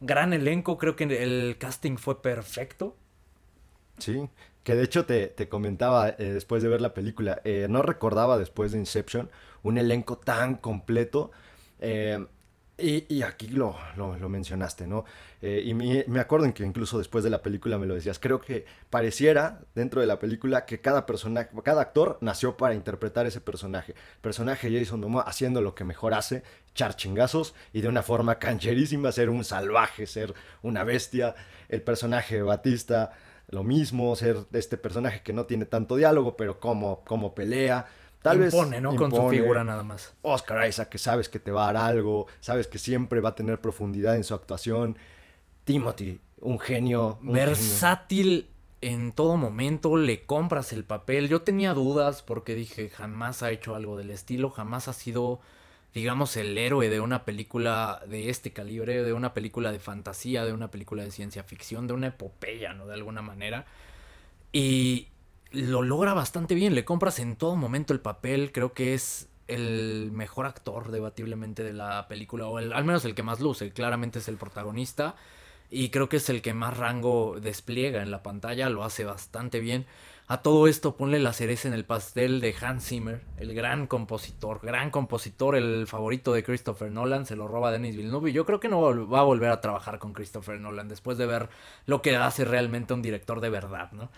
Gran 0.00 0.32
elenco, 0.32 0.76
creo 0.78 0.96
que 0.96 1.04
el 1.04 1.56
casting 1.58 1.96
fue 1.96 2.20
perfecto. 2.20 2.96
Sí, 3.98 4.28
que 4.64 4.74
de 4.74 4.82
hecho 4.82 5.04
te, 5.04 5.48
comentaba 5.48 6.08
eh, 6.08 6.32
después 6.32 6.62
de 6.62 6.68
ver 6.68 6.80
la 6.80 6.94
película, 6.94 7.40
eh, 7.44 7.66
no 7.68 7.82
recordaba 7.82 8.38
después 8.38 8.72
de 8.72 8.78
Inception 8.78 9.30
un 9.62 9.78
elenco 9.78 10.18
tan 10.18 10.56
completo. 10.56 11.30
Eh, 11.80 12.26
y, 12.76 13.22
aquí 13.22 13.46
lo, 13.46 13.76
lo, 13.96 14.28
mencionaste, 14.28 14.88
¿no? 14.88 15.04
y 15.40 15.74
me, 15.74 16.18
acuerdo 16.18 16.44
en 16.46 16.52
que 16.52 16.64
incluso 16.64 16.98
después 16.98 17.22
de 17.22 17.30
la 17.30 17.40
película 17.40 17.78
me 17.78 17.86
lo 17.86 17.94
decías, 17.94 18.18
creo 18.18 18.40
que 18.40 18.66
pareciera 18.90 19.60
dentro 19.76 20.00
de 20.00 20.08
la 20.08 20.18
película 20.18 20.64
que 20.64 20.80
cada 20.80 21.06
persona, 21.06 21.48
cada 21.62 21.82
actor 21.82 22.18
nació 22.20 22.56
para 22.56 22.74
interpretar 22.74 23.26
ese 23.26 23.40
personaje. 23.40 23.94
personaje 24.20 24.76
Jason 24.76 24.98
Momoa 24.98 25.22
haciendo 25.22 25.60
lo 25.60 25.76
que 25.76 25.84
mejor 25.84 26.14
hace, 26.14 26.42
echar 26.72 26.96
chingazos 26.96 27.54
y 27.72 27.80
de 27.80 27.86
una 27.86 28.02
forma 28.02 28.40
cancherísima 28.40 29.12
ser 29.12 29.30
un 29.30 29.44
salvaje, 29.44 30.08
ser 30.08 30.34
una 30.62 30.82
bestia. 30.82 31.36
El 31.68 31.80
personaje 31.80 32.42
Batista 32.42 33.12
lo 33.48 33.62
mismo, 33.62 34.14
ser 34.16 34.38
este 34.52 34.76
personaje 34.76 35.22
que 35.22 35.32
no 35.32 35.44
tiene 35.46 35.66
tanto 35.66 35.96
diálogo, 35.96 36.36
pero 36.36 36.60
como, 36.60 37.00
como 37.04 37.34
pelea. 37.34 37.86
Tal 38.22 38.42
impone, 38.42 38.80
¿no? 38.80 38.96
Con 38.96 39.10
su 39.10 39.28
figura 39.28 39.64
nada 39.64 39.82
más. 39.82 40.14
Oscar 40.22 40.66
Isaac, 40.66 40.88
que 40.88 40.98
sabes 40.98 41.28
que 41.28 41.38
te 41.38 41.50
va 41.50 41.68
a 41.68 41.72
dar 41.72 41.84
algo, 41.84 42.26
sabes 42.40 42.66
que 42.66 42.78
siempre 42.78 43.20
va 43.20 43.30
a 43.30 43.34
tener 43.34 43.60
profundidad 43.60 44.16
en 44.16 44.24
su 44.24 44.34
actuación. 44.34 44.96
Timothy, 45.64 46.20
un 46.40 46.58
genio. 46.58 47.18
Versátil 47.22 48.48
en 48.80 49.12
todo 49.12 49.36
momento, 49.36 49.96
le 49.96 50.24
compras 50.24 50.72
el 50.72 50.84
papel. 50.84 51.28
Yo 51.28 51.42
tenía 51.42 51.74
dudas 51.74 52.22
porque 52.22 52.54
dije, 52.54 52.90
jamás 52.90 53.42
ha 53.42 53.50
hecho 53.50 53.74
algo 53.74 53.96
del 53.96 54.10
estilo, 54.10 54.50
jamás 54.50 54.88
ha 54.88 54.92
sido 54.92 55.40
digamos, 55.94 56.36
el 56.36 56.58
héroe 56.58 56.88
de 56.90 57.00
una 57.00 57.24
película 57.24 58.02
de 58.08 58.28
este 58.28 58.52
calibre, 58.52 59.02
de 59.02 59.12
una 59.12 59.32
película 59.32 59.70
de 59.70 59.78
fantasía, 59.78 60.44
de 60.44 60.52
una 60.52 60.70
película 60.70 61.04
de 61.04 61.12
ciencia 61.12 61.44
ficción, 61.44 61.86
de 61.86 61.94
una 61.94 62.08
epopeya, 62.08 62.74
¿no? 62.74 62.86
De 62.86 62.94
alguna 62.94 63.22
manera. 63.22 63.66
Y 64.52 65.08
lo 65.52 65.82
logra 65.82 66.14
bastante 66.14 66.54
bien, 66.54 66.74
le 66.74 66.84
compras 66.84 67.20
en 67.20 67.36
todo 67.36 67.54
momento 67.54 67.92
el 67.92 68.00
papel, 68.00 68.50
creo 68.52 68.72
que 68.72 68.94
es 68.94 69.28
el 69.46 70.10
mejor 70.12 70.46
actor 70.46 70.90
debatiblemente 70.90 71.62
de 71.62 71.72
la 71.72 72.08
película, 72.08 72.46
o 72.46 72.58
al 72.58 72.84
menos 72.84 73.04
el 73.04 73.14
que 73.14 73.22
más 73.22 73.40
luce, 73.40 73.72
claramente 73.72 74.18
es 74.18 74.28
el 74.28 74.36
protagonista. 74.36 75.14
Y 75.70 75.88
creo 75.88 76.08
que 76.08 76.18
es 76.18 76.28
el 76.28 76.42
que 76.42 76.54
más 76.54 76.76
rango 76.76 77.38
despliega 77.40 78.02
en 78.02 78.10
la 78.10 78.22
pantalla, 78.22 78.68
lo 78.68 78.84
hace 78.84 79.04
bastante 79.04 79.60
bien. 79.60 79.86
A 80.26 80.38
todo 80.40 80.68
esto 80.68 80.96
ponle 80.96 81.18
la 81.18 81.34
cereza 81.34 81.68
en 81.68 81.74
el 81.74 81.84
pastel 81.84 82.40
de 82.40 82.54
Hans 82.58 82.86
Zimmer, 82.86 83.20
el 83.36 83.54
gran 83.54 83.86
compositor, 83.86 84.60
gran 84.62 84.90
compositor, 84.90 85.54
el 85.54 85.86
favorito 85.86 86.32
de 86.32 86.42
Christopher 86.42 86.90
Nolan, 86.90 87.26
se 87.26 87.36
lo 87.36 87.46
roba 87.46 87.70
Denis 87.70 87.94
Villeneuve 87.94 88.30
y 88.30 88.32
yo 88.32 88.46
creo 88.46 88.58
que 88.58 88.70
no 88.70 88.80
va 89.06 89.20
a 89.20 89.24
volver 89.24 89.50
a 89.50 89.60
trabajar 89.60 89.98
con 89.98 90.14
Christopher 90.14 90.58
Nolan 90.58 90.88
después 90.88 91.18
de 91.18 91.26
ver 91.26 91.50
lo 91.84 92.00
que 92.00 92.16
hace 92.16 92.46
realmente 92.46 92.94
un 92.94 93.02
director 93.02 93.40
de 93.42 93.50
verdad, 93.50 93.92
¿no? 93.92 94.10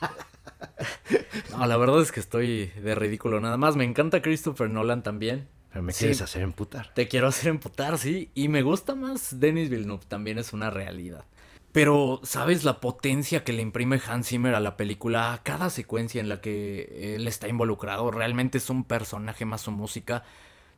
no, 1.56 1.66
la 1.66 1.76
verdad 1.78 2.02
es 2.02 2.12
que 2.12 2.20
estoy 2.20 2.66
de 2.66 2.94
ridículo 2.94 3.40
nada 3.40 3.56
más. 3.56 3.76
Me 3.76 3.84
encanta 3.84 4.22
Christopher 4.22 4.68
Nolan 4.68 5.02
también. 5.02 5.48
Pero 5.70 5.82
me 5.82 5.92
quieres 5.92 6.20
hacer 6.20 6.42
emputar. 6.42 6.92
Te 6.94 7.08
quiero 7.08 7.28
hacer 7.28 7.48
emputar, 7.48 7.96
sí. 7.96 8.30
Y 8.34 8.48
me 8.48 8.62
gusta 8.62 8.94
más 8.94 9.38
Denis 9.38 9.70
Villeneuve, 9.70 10.04
también 10.06 10.38
es 10.38 10.52
una 10.52 10.68
realidad. 10.68 11.24
Pero, 11.72 12.20
¿sabes 12.24 12.64
la 12.64 12.80
potencia 12.80 13.44
que 13.44 13.52
le 13.52 13.62
imprime 13.62 14.00
Hans 14.04 14.28
Zimmer 14.28 14.54
a 14.56 14.60
la 14.60 14.76
película? 14.76 15.32
A 15.32 15.42
cada 15.42 15.70
secuencia 15.70 16.20
en 16.20 16.28
la 16.28 16.40
que 16.40 17.14
él 17.14 17.28
está 17.28 17.46
involucrado, 17.48 18.10
realmente 18.10 18.58
es 18.58 18.70
un 18.70 18.82
personaje 18.84 19.44
más 19.44 19.62
su 19.62 19.70
música. 19.70 20.24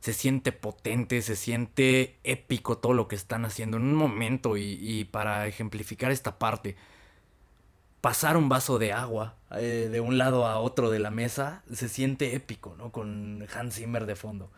Se 0.01 0.13
siente 0.13 0.53
potente, 0.53 1.23
se 1.23 1.37
siente 1.37 2.19
épico 2.25 2.77
todo 2.79 2.93
lo 2.93 3.09
que 3.09 3.17
están 3.17 3.47
haciendo 3.47 3.79
en 3.79 3.85
un 3.85 3.95
momento. 3.95 4.59
Y, 4.59 5.05
para 5.11 5.47
ejemplificar 5.47 6.13
esta 6.13 6.39
parte, 6.39 6.77
pasar 8.03 8.37
un 8.37 8.51
vaso 8.51 8.79
de 8.79 8.93
agua 8.93 9.37
eh, 9.53 9.89
de 9.91 10.01
un 10.01 10.19
lado 10.19 10.47
a 10.47 10.59
otro 10.59 10.91
de 10.91 10.99
la 10.99 11.11
mesa 11.11 11.63
se 11.73 11.89
siente 11.89 12.35
épico, 12.35 12.75
¿no? 12.77 12.93
Con 12.93 13.47
Hans 13.55 13.77
Zimmer 13.77 14.05
de 14.05 14.17
fondo. 14.17 14.51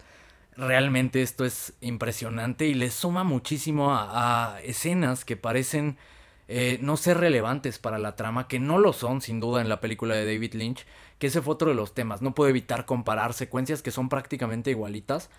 Realmente 0.56 1.22
esto 1.22 1.44
es 1.44 1.74
impresionante 1.80 2.66
y 2.66 2.74
le 2.74 2.90
suma 2.90 3.22
muchísimo 3.24 3.94
a 3.94 4.58
escenas 4.62 5.24
que 5.24 5.36
parecen 5.36 5.96
eh, 6.46 6.78
no 6.82 6.96
ser 6.96 7.18
relevantes 7.18 7.78
para 7.78 7.98
la 7.98 8.16
trama, 8.16 8.48
que 8.48 8.58
no 8.58 8.78
lo 8.78 8.92
son 8.92 9.20
sin 9.20 9.40
duda 9.40 9.62
en 9.62 9.68
la 9.68 9.80
película 9.80 10.14
de 10.14 10.26
David 10.26 10.54
Lynch, 10.54 10.86
que 11.18 11.28
ese 11.28 11.40
fue 11.40 11.54
otro 11.54 11.70
de 11.70 11.74
los 11.74 11.94
temas. 11.94 12.20
No 12.22 12.34
puedo 12.34 12.50
evitar 12.50 12.84
comparar 12.84 13.32
secuencias 13.32 13.82
que 13.82 13.90
son 13.90 14.08
prácticamente 14.08 14.70
igualitas. 14.70 15.30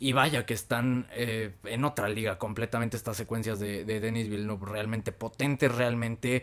Y 0.00 0.12
vaya 0.12 0.44
que 0.44 0.54
están 0.54 1.06
eh, 1.12 1.52
en 1.64 1.84
otra 1.84 2.08
liga 2.08 2.36
completamente 2.36 2.96
estas 2.96 3.16
secuencias 3.16 3.60
de, 3.60 3.84
Denis 3.84 4.28
Villeneuve, 4.28 4.66
realmente 4.66 5.12
potentes, 5.12 5.72
realmente 5.72 6.42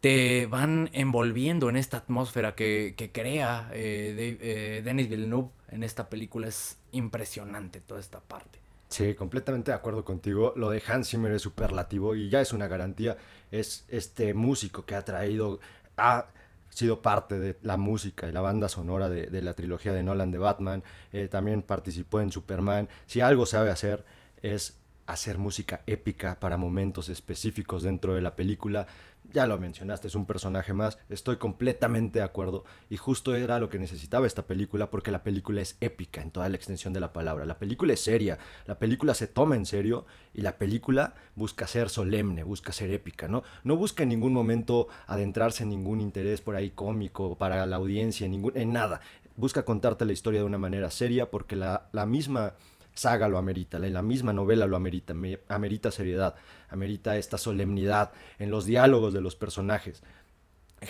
te 0.00 0.46
van 0.46 0.88
envolviendo 0.92 1.68
en 1.68 1.76
esta 1.76 1.96
atmósfera 1.96 2.54
que, 2.54 3.10
crea 3.12 3.68
eh, 3.72 4.82
Denis 4.84 5.08
Villeneuve 5.08 5.50
en 5.70 5.82
esta 5.82 6.08
película. 6.08 6.46
Es 6.46 6.78
impresionante 6.92 7.80
toda 7.80 7.98
esta 7.98 8.20
parte. 8.20 8.60
Sí, 8.92 9.14
completamente 9.14 9.70
de 9.70 9.74
acuerdo 9.74 10.04
contigo. 10.04 10.52
Lo 10.54 10.68
de 10.68 10.82
Hans 10.86 11.08
Zimmer 11.08 11.32
es 11.32 11.40
superlativo 11.40 12.14
y 12.14 12.28
ya 12.28 12.42
es 12.42 12.52
una 12.52 12.68
garantía. 12.68 13.16
Es 13.52 13.84
este 13.88 14.34
músico 14.34 14.84
que 14.84 14.96
ha 14.96 15.04
traído, 15.04 15.60
ha 15.96 16.26
sido 16.70 17.02
parte 17.02 17.38
de 17.38 17.56
la 17.62 17.76
música 17.76 18.28
y 18.28 18.32
la 18.32 18.40
banda 18.40 18.68
sonora 18.68 19.08
de, 19.08 19.42
la 19.42 19.54
trilogía 19.54 19.92
de 19.92 20.02
Nolan 20.02 20.32
de 20.32 20.38
Batman. 20.38 20.82
Eh, 21.12 21.28
también 21.28 21.62
participó 21.62 22.20
en 22.20 22.32
Superman. 22.32 22.88
Si 23.06 23.20
algo 23.20 23.46
sabe 23.46 23.70
hacer 23.70 24.04
es 24.42 24.81
hacer 25.12 25.38
música 25.38 25.82
épica 25.86 26.38
para 26.40 26.56
momentos 26.56 27.08
específicos 27.08 27.82
dentro 27.82 28.14
de 28.14 28.22
la 28.22 28.36
película. 28.36 28.86
Ya 29.32 29.46
lo 29.46 29.58
mencionaste, 29.58 30.08
es 30.08 30.14
un 30.14 30.26
personaje 30.26 30.72
más, 30.72 30.98
estoy 31.08 31.36
completamente 31.36 32.18
de 32.18 32.24
acuerdo. 32.24 32.64
Y 32.90 32.96
justo 32.96 33.34
era 33.34 33.60
lo 33.60 33.68
que 33.68 33.78
necesitaba 33.78 34.26
esta 34.26 34.46
película 34.46 34.90
porque 34.90 35.10
la 35.10 35.22
película 35.22 35.60
es 35.60 35.76
épica 35.80 36.20
en 36.20 36.30
toda 36.30 36.48
la 36.48 36.56
extensión 36.56 36.92
de 36.92 37.00
la 37.00 37.12
palabra, 37.12 37.44
la 37.44 37.58
película 37.58 37.92
es 37.92 38.00
seria, 38.00 38.38
la 38.66 38.78
película 38.78 39.14
se 39.14 39.28
toma 39.28 39.56
en 39.56 39.64
serio 39.64 40.06
y 40.34 40.40
la 40.40 40.58
película 40.58 41.14
busca 41.36 41.66
ser 41.66 41.88
solemne, 41.88 42.42
busca 42.42 42.72
ser 42.72 42.90
épica, 42.90 43.28
¿no? 43.28 43.42
No 43.64 43.76
busca 43.76 44.02
en 44.02 44.08
ningún 44.08 44.32
momento 44.32 44.88
adentrarse 45.06 45.62
en 45.62 45.70
ningún 45.70 46.00
interés 46.00 46.40
por 46.40 46.56
ahí 46.56 46.70
cómico 46.70 47.38
para 47.38 47.64
la 47.64 47.76
audiencia, 47.76 48.24
en, 48.24 48.32
ningún, 48.32 48.56
en 48.56 48.72
nada, 48.72 49.00
busca 49.36 49.64
contarte 49.64 50.04
la 50.04 50.12
historia 50.12 50.40
de 50.40 50.46
una 50.46 50.58
manera 50.58 50.90
seria 50.90 51.30
porque 51.30 51.56
la, 51.56 51.88
la 51.92 52.06
misma 52.06 52.54
saga 52.94 53.28
lo 53.28 53.38
amerita, 53.38 53.78
la 53.78 54.02
misma 54.02 54.32
novela 54.32 54.66
lo 54.66 54.76
amerita, 54.76 55.14
amerita 55.48 55.90
seriedad, 55.90 56.34
amerita 56.68 57.16
esta 57.16 57.38
solemnidad 57.38 58.12
en 58.38 58.50
los 58.50 58.66
diálogos 58.66 59.12
de 59.12 59.20
los 59.20 59.36
personajes. 59.36 60.02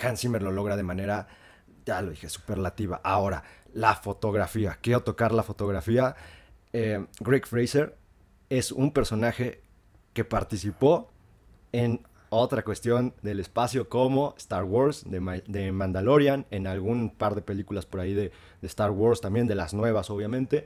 Hans 0.01 0.21
Zimmer 0.21 0.41
lo 0.41 0.51
logra 0.51 0.75
de 0.75 0.83
manera, 0.83 1.27
ya 1.85 2.01
lo 2.01 2.11
dije, 2.11 2.29
superlativa. 2.29 2.99
Ahora, 3.03 3.43
la 3.73 3.95
fotografía, 3.95 4.77
quiero 4.81 5.03
tocar 5.03 5.31
la 5.31 5.43
fotografía. 5.43 6.15
Eh, 6.73 7.05
Greg 7.19 7.45
Fraser 7.45 7.95
es 8.49 8.71
un 8.71 8.91
personaje 8.91 9.61
que 10.13 10.25
participó 10.25 11.11
en 11.71 12.05
otra 12.29 12.63
cuestión 12.63 13.13
del 13.21 13.39
espacio 13.39 13.89
como 13.89 14.33
Star 14.37 14.63
Wars, 14.63 15.05
de, 15.07 15.71
Mandalorian, 15.71 16.47
en 16.49 16.65
algún 16.65 17.11
par 17.11 17.35
de 17.35 17.43
películas 17.43 17.85
por 17.85 17.99
ahí 17.99 18.13
de, 18.13 18.31
de 18.61 18.67
Star 18.67 18.89
Wars, 18.89 19.21
también 19.21 19.47
de 19.47 19.55
las 19.55 19.73
nuevas 19.73 20.09
obviamente 20.09 20.65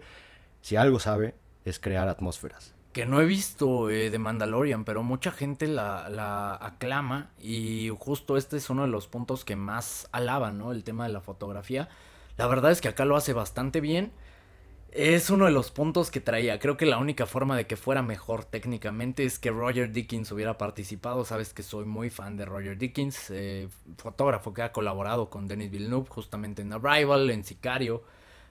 si 0.62 0.76
algo 0.76 1.00
sabe, 1.00 1.36
es 1.66 1.80
crear 1.80 2.08
atmósferas. 2.08 2.74
Que 2.94 3.06
no 3.06 3.22
he 3.22 3.26
visto 3.26 3.90
eh, 3.90 4.10
de 4.10 4.18
Mandalorian, 4.18 4.84
pero 4.84 5.04
mucha 5.04 5.32
gente 5.32 5.68
la, 5.68 6.58
aclama 6.60 7.30
y 7.40 7.92
justo 7.98 8.38
este 8.38 8.58
es 8.58 8.70
uno 8.70 8.84
de 8.84 8.88
los 8.88 9.08
puntos 9.08 9.46
que 9.46 9.56
más 9.56 10.08
alaban, 10.12 10.58
¿no? 10.58 10.72
El 10.72 10.84
tema 10.84 11.06
de 11.06 11.14
la 11.14 11.22
fotografía. 11.22 11.90
La 12.38 12.48
verdad 12.48 12.72
es 12.72 12.82
que 12.82 12.88
acá 12.88 13.06
lo 13.06 13.16
hace 13.16 13.34
bastante 13.34 13.82
bien 13.82 14.12
Es 14.92 15.30
uno 15.30 15.46
de 15.46 15.52
los 15.52 15.70
puntos 15.72 16.10
que 16.10 16.22
traía. 16.22 16.60
Creo 16.60 16.78
que 16.78 16.86
la 16.86 16.98
única 16.98 17.26
forma 17.26 17.56
de 17.58 17.68
que 17.68 17.76
fuera 17.76 18.02
mejor 18.02 18.46
técnicamente 18.46 19.26
es 19.26 19.38
que 19.38 19.52
Roger 19.52 19.92
Dickens 19.92 20.32
hubiera 20.32 20.58
participado. 20.58 21.26
Sabes 21.26 21.54
que 21.54 21.62
soy 21.62 21.86
muy 21.86 22.10
fan 22.10 22.38
de 22.38 22.46
Roger 22.46 22.78
Dickens, 22.78 23.30
eh, 23.30 23.68
fotógrafo 23.98 24.54
que 24.54 24.64
ha 24.64 24.72
colaborado 24.72 25.30
con 25.30 25.48
Denis 25.48 25.70
Villeneuve 25.70 26.08
justamente 26.10 26.62
en 26.64 26.74
Arrival, 26.74 27.30
en 27.30 27.44
Sicario. 27.44 28.04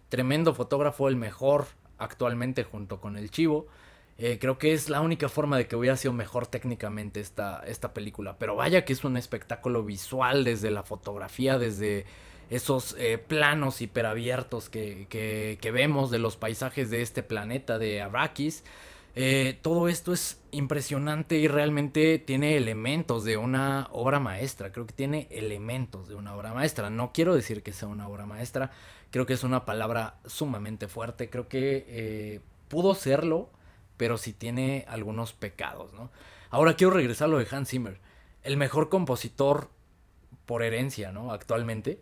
Tremendo 0.09 0.55
fotógrafo, 0.55 1.09
el 1.09 1.17
mejor 1.17 1.67
actualmente 1.99 2.65
junto 2.65 3.01
con 3.01 3.17
el 3.17 3.31
Chivo. 3.31 3.67
Eh, 4.19 4.39
creo 4.41 4.57
que 4.59 4.73
es 4.73 4.89
la 4.89 5.03
única 5.03 5.29
forma 5.29 5.59
de 5.59 5.67
que 5.67 5.77
hubiera 5.77 5.97
sido 5.97 6.15
mejor 6.15 6.47
técnicamente 6.47 7.21
esta, 7.21 7.63
esta 7.67 7.93
película. 7.93 8.39
Pero 8.39 8.57
vaya 8.57 8.85
que 8.85 8.93
es 8.93 9.05
un 9.05 9.17
espectáculo 9.17 9.85
visual 9.85 10.45
desde 10.45 10.71
la 10.71 10.83
fotografía, 10.83 11.59
desde 11.59 12.07
esos 12.49 12.95
eh, 12.99 13.19
planos 13.19 13.83
hiperabiertos 13.83 14.69
que, 14.69 15.07
que, 15.09 15.71
vemos 15.71 16.11
de 16.11 16.19
los 16.19 16.37
paisajes 16.37 16.91
de 16.91 17.03
este 17.03 17.23
planeta 17.23 17.79
de 17.79 18.01
Arrakis. 18.01 18.65
Eh, 19.19 19.59
todo 19.63 19.89
esto 19.89 20.13
es 20.13 20.41
impresionante 20.51 21.39
y 21.39 21.49
realmente 21.49 22.19
tiene 22.19 22.57
elementos 22.57 23.25
de 23.25 23.37
una 23.37 23.89
obra 23.93 24.21
maestra. 24.21 24.73
Creo 24.73 24.87
que 24.87 24.95
tiene 24.95 25.27
elementos 25.31 26.09
de 26.09 26.15
una 26.15 26.35
obra 26.37 26.55
maestra. 26.55 26.91
No 26.91 27.13
quiero 27.13 27.35
decir 27.35 27.63
que 27.63 27.73
sea 27.73 27.89
una 27.89 28.09
obra 28.09 28.27
maestra. 28.27 28.71
Creo 29.11 29.27
que 29.27 29.35
es 29.35 29.45
una 29.45 29.65
palabra 29.65 30.19
sumamente 30.27 30.89
fuerte. 30.89 31.31
Creo 31.31 31.49
que 31.49 31.87
eh, 31.89 32.41
pudo 32.69 32.95
serlo, 32.95 33.51
pero 33.97 34.19
sí 34.19 34.33
tiene 34.33 34.85
algunos 34.89 35.33
pecados, 35.33 35.93
¿no? 35.93 36.11
Ahora 36.51 36.75
quiero 36.75 36.93
regresar 36.93 37.27
a 37.27 37.31
lo 37.31 37.39
de 37.39 37.47
Hans 37.51 37.71
Zimmer. 37.71 38.01
El 38.43 38.57
mejor 38.57 38.89
compositor 38.89 39.71
por 40.47 40.63
herencia, 40.63 41.13
¿no? 41.13 41.33
Actualmente. 41.33 42.01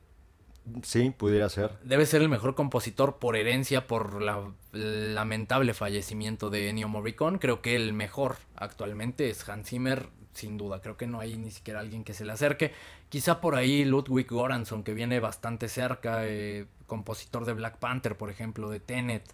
Sí, 0.83 1.11
pudiera 1.11 1.49
ser. 1.49 1.79
Debe 1.83 2.07
ser 2.07 2.23
el 2.23 2.29
mejor 2.29 2.55
compositor 2.55 3.19
por 3.19 3.37
herencia 3.37 3.87
por 3.87 4.23
la, 4.23 4.53
el 4.73 5.15
lamentable 5.15 5.75
fallecimiento 5.75 6.51
de 6.51 6.69
Ennio 6.71 6.89
Morricone. 6.89 7.39
Creo 7.39 7.61
que 7.61 7.77
el 7.77 7.93
mejor 7.93 8.37
actualmente 8.57 9.29
es 9.29 9.47
Hans 9.49 9.69
Zimmer, 9.69 10.09
sin 10.35 10.57
duda. 10.57 10.81
Creo 10.81 10.97
que 10.97 11.07
no 11.07 11.21
hay 11.21 11.37
ni 11.37 11.51
siquiera 11.51 11.81
alguien 11.81 12.05
que 12.05 12.15
se 12.15 12.25
le 12.25 12.33
acerque. 12.33 12.73
Quizá 13.09 13.41
por 13.41 13.55
ahí 13.55 13.85
Ludwig 13.85 14.29
Göransson, 14.29 14.83
que 14.83 14.95
viene 14.95 15.21
bastante 15.21 15.69
cerca, 15.69 16.27
eh, 16.27 16.67
compositor 16.87 17.45
de 17.45 17.55
Black 17.55 17.79
Panther, 17.79 18.17
por 18.17 18.31
ejemplo, 18.31 18.71
de 18.71 18.81
Tenet, 18.81 19.25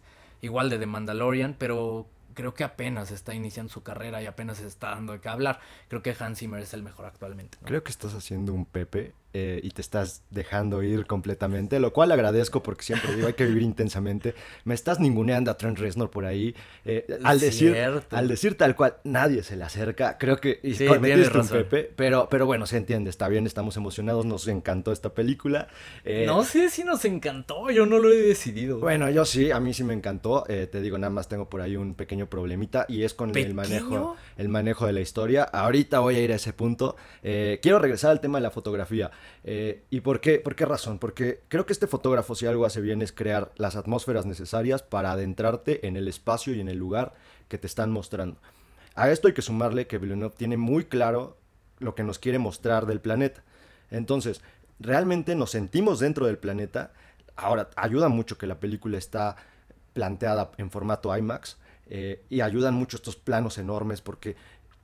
igual 0.40 0.70
de 0.70 0.78
The 0.78 0.86
Mandalorian, 0.86 1.56
pero 1.58 2.06
creo 2.34 2.54
que 2.54 2.64
apenas 2.64 3.10
está 3.10 3.34
iniciando 3.34 3.72
su 3.72 3.82
carrera 3.82 4.22
y 4.22 4.26
apenas 4.26 4.60
está 4.60 4.90
dando 4.90 5.12
de 5.12 5.20
qué 5.20 5.28
hablar. 5.28 5.60
Creo 5.88 6.02
que 6.02 6.14
Hans 6.18 6.38
Zimmer 6.38 6.60
es 6.62 6.74
el 6.74 6.82
mejor 6.82 7.06
actualmente. 7.06 7.58
Creo 7.64 7.82
que 7.82 7.90
estás 7.90 8.14
haciendo 8.14 8.52
un 8.52 8.64
Pepe 8.64 9.12
eh, 9.32 9.60
y 9.62 9.70
te 9.70 9.80
estás 9.80 10.24
dejando 10.30 10.82
ir 10.82 11.06
completamente, 11.06 11.78
lo 11.78 11.92
cual 11.92 12.10
agradezco 12.10 12.64
porque 12.64 12.82
siempre 12.82 13.14
digo 13.14 13.28
hay 13.28 13.34
que 13.34 13.46
vivir 13.46 13.62
intensamente. 13.62 14.34
Me 14.64 14.74
estás 14.74 14.98
ninguneando 14.98 15.52
a 15.52 15.56
Trent 15.56 15.78
Reznor 15.78 16.10
por 16.10 16.24
ahí. 16.24 16.52
Eh, 16.84 17.06
al, 17.22 17.38
decir, 17.38 17.76
al 18.10 18.26
decir 18.26 18.56
tal 18.56 18.74
cual, 18.74 18.96
nadie 19.04 19.44
se 19.44 19.54
le 19.54 19.62
acerca. 19.62 20.18
Creo 20.18 20.38
que 20.38 20.58
y 20.64 20.74
sí, 20.74 20.88
un 20.88 21.00
Pepe, 21.00 21.92
pero, 21.94 22.28
pero 22.28 22.44
bueno, 22.44 22.66
se 22.66 22.76
entiende, 22.76 23.08
está 23.08 23.28
bien, 23.28 23.46
estamos 23.46 23.76
emocionados, 23.76 24.26
nos 24.26 24.48
encantó 24.48 24.90
esta 24.90 25.14
película. 25.14 25.68
Eh, 26.04 26.24
no 26.26 26.42
sé 26.42 26.68
si 26.68 26.82
nos 26.82 27.04
encantó, 27.04 27.70
yo 27.70 27.86
no 27.86 28.00
lo 28.00 28.10
he 28.10 28.16
decidido. 28.16 28.80
Bueno, 28.80 29.10
yo 29.10 29.24
sí, 29.24 29.52
a 29.52 29.60
mí 29.60 29.74
sí 29.74 29.84
me 29.84 29.94
encantó. 29.94 30.42
te 30.42 30.80
digo, 30.80 30.98
nada 30.98 31.10
más 31.10 31.28
tengo 31.28 31.48
por 31.48 31.60
ahí 31.60 31.76
un 31.76 31.94
pequeño 31.94 32.26
problemita 32.28 32.84
y 32.88 33.04
es 33.04 33.14
con 33.14 33.36
el 33.36 33.54
manejo, 33.54 34.16
el 34.36 34.48
manejo 34.48 34.86
de 34.86 34.92
la 34.92 35.00
historia. 35.00 35.44
Ahorita 35.44 36.00
voy 36.00 36.16
a 36.16 36.20
ir 36.20 36.32
a 36.32 36.34
ese 36.34 36.52
punto. 36.52 36.96
quiero 37.22 37.78
regresar 37.78 38.10
al 38.10 38.20
tema 38.20 38.38
de 38.38 38.42
la 38.42 38.50
fotografía. 38.50 39.12
Eh, 39.44 39.84
¿Y 39.90 40.00
por 40.00 40.20
qué? 40.20 40.38
¿Por 40.38 40.54
qué 40.54 40.66
razón? 40.66 40.98
Porque 40.98 41.40
creo 41.48 41.66
que 41.66 41.72
este 41.72 41.86
fotógrafo 41.86 42.34
si 42.34 42.46
algo 42.46 42.66
hace 42.66 42.80
bien 42.80 43.02
es 43.02 43.12
crear 43.12 43.52
las 43.56 43.76
atmósferas 43.76 44.26
necesarias 44.26 44.82
para 44.82 45.12
adentrarte 45.12 45.86
en 45.86 45.96
el 45.96 46.08
espacio 46.08 46.54
y 46.54 46.60
en 46.60 46.68
el 46.68 46.78
lugar 46.78 47.14
que 47.48 47.58
te 47.58 47.66
están 47.66 47.90
mostrando. 47.90 48.38
A 48.94 49.10
esto 49.10 49.28
hay 49.28 49.34
que 49.34 49.42
sumarle 49.42 49.86
que 49.86 49.98
Villeneuve 49.98 50.34
tiene 50.36 50.56
muy 50.56 50.84
claro 50.84 51.36
lo 51.78 51.94
que 51.94 52.02
nos 52.02 52.18
quiere 52.18 52.38
mostrar 52.38 52.86
del 52.86 53.00
planeta. 53.00 53.42
Entonces, 53.90 54.42
realmente 54.78 55.34
nos 55.34 55.50
sentimos 55.50 56.00
dentro 56.00 56.26
del 56.26 56.38
planeta. 56.38 56.92
Ahora, 57.36 57.70
ayuda 57.76 58.08
mucho 58.08 58.36
que 58.36 58.46
la 58.46 58.60
película 58.60 58.98
está 58.98 59.36
planteada 59.92 60.52
en 60.58 60.70
formato 60.70 61.16
IMAX 61.16 61.56
eh, 61.88 62.24
y 62.28 62.40
ayudan 62.40 62.74
mucho 62.74 62.96
estos 62.96 63.16
planos 63.16 63.58
enormes 63.58 64.00
porque 64.00 64.36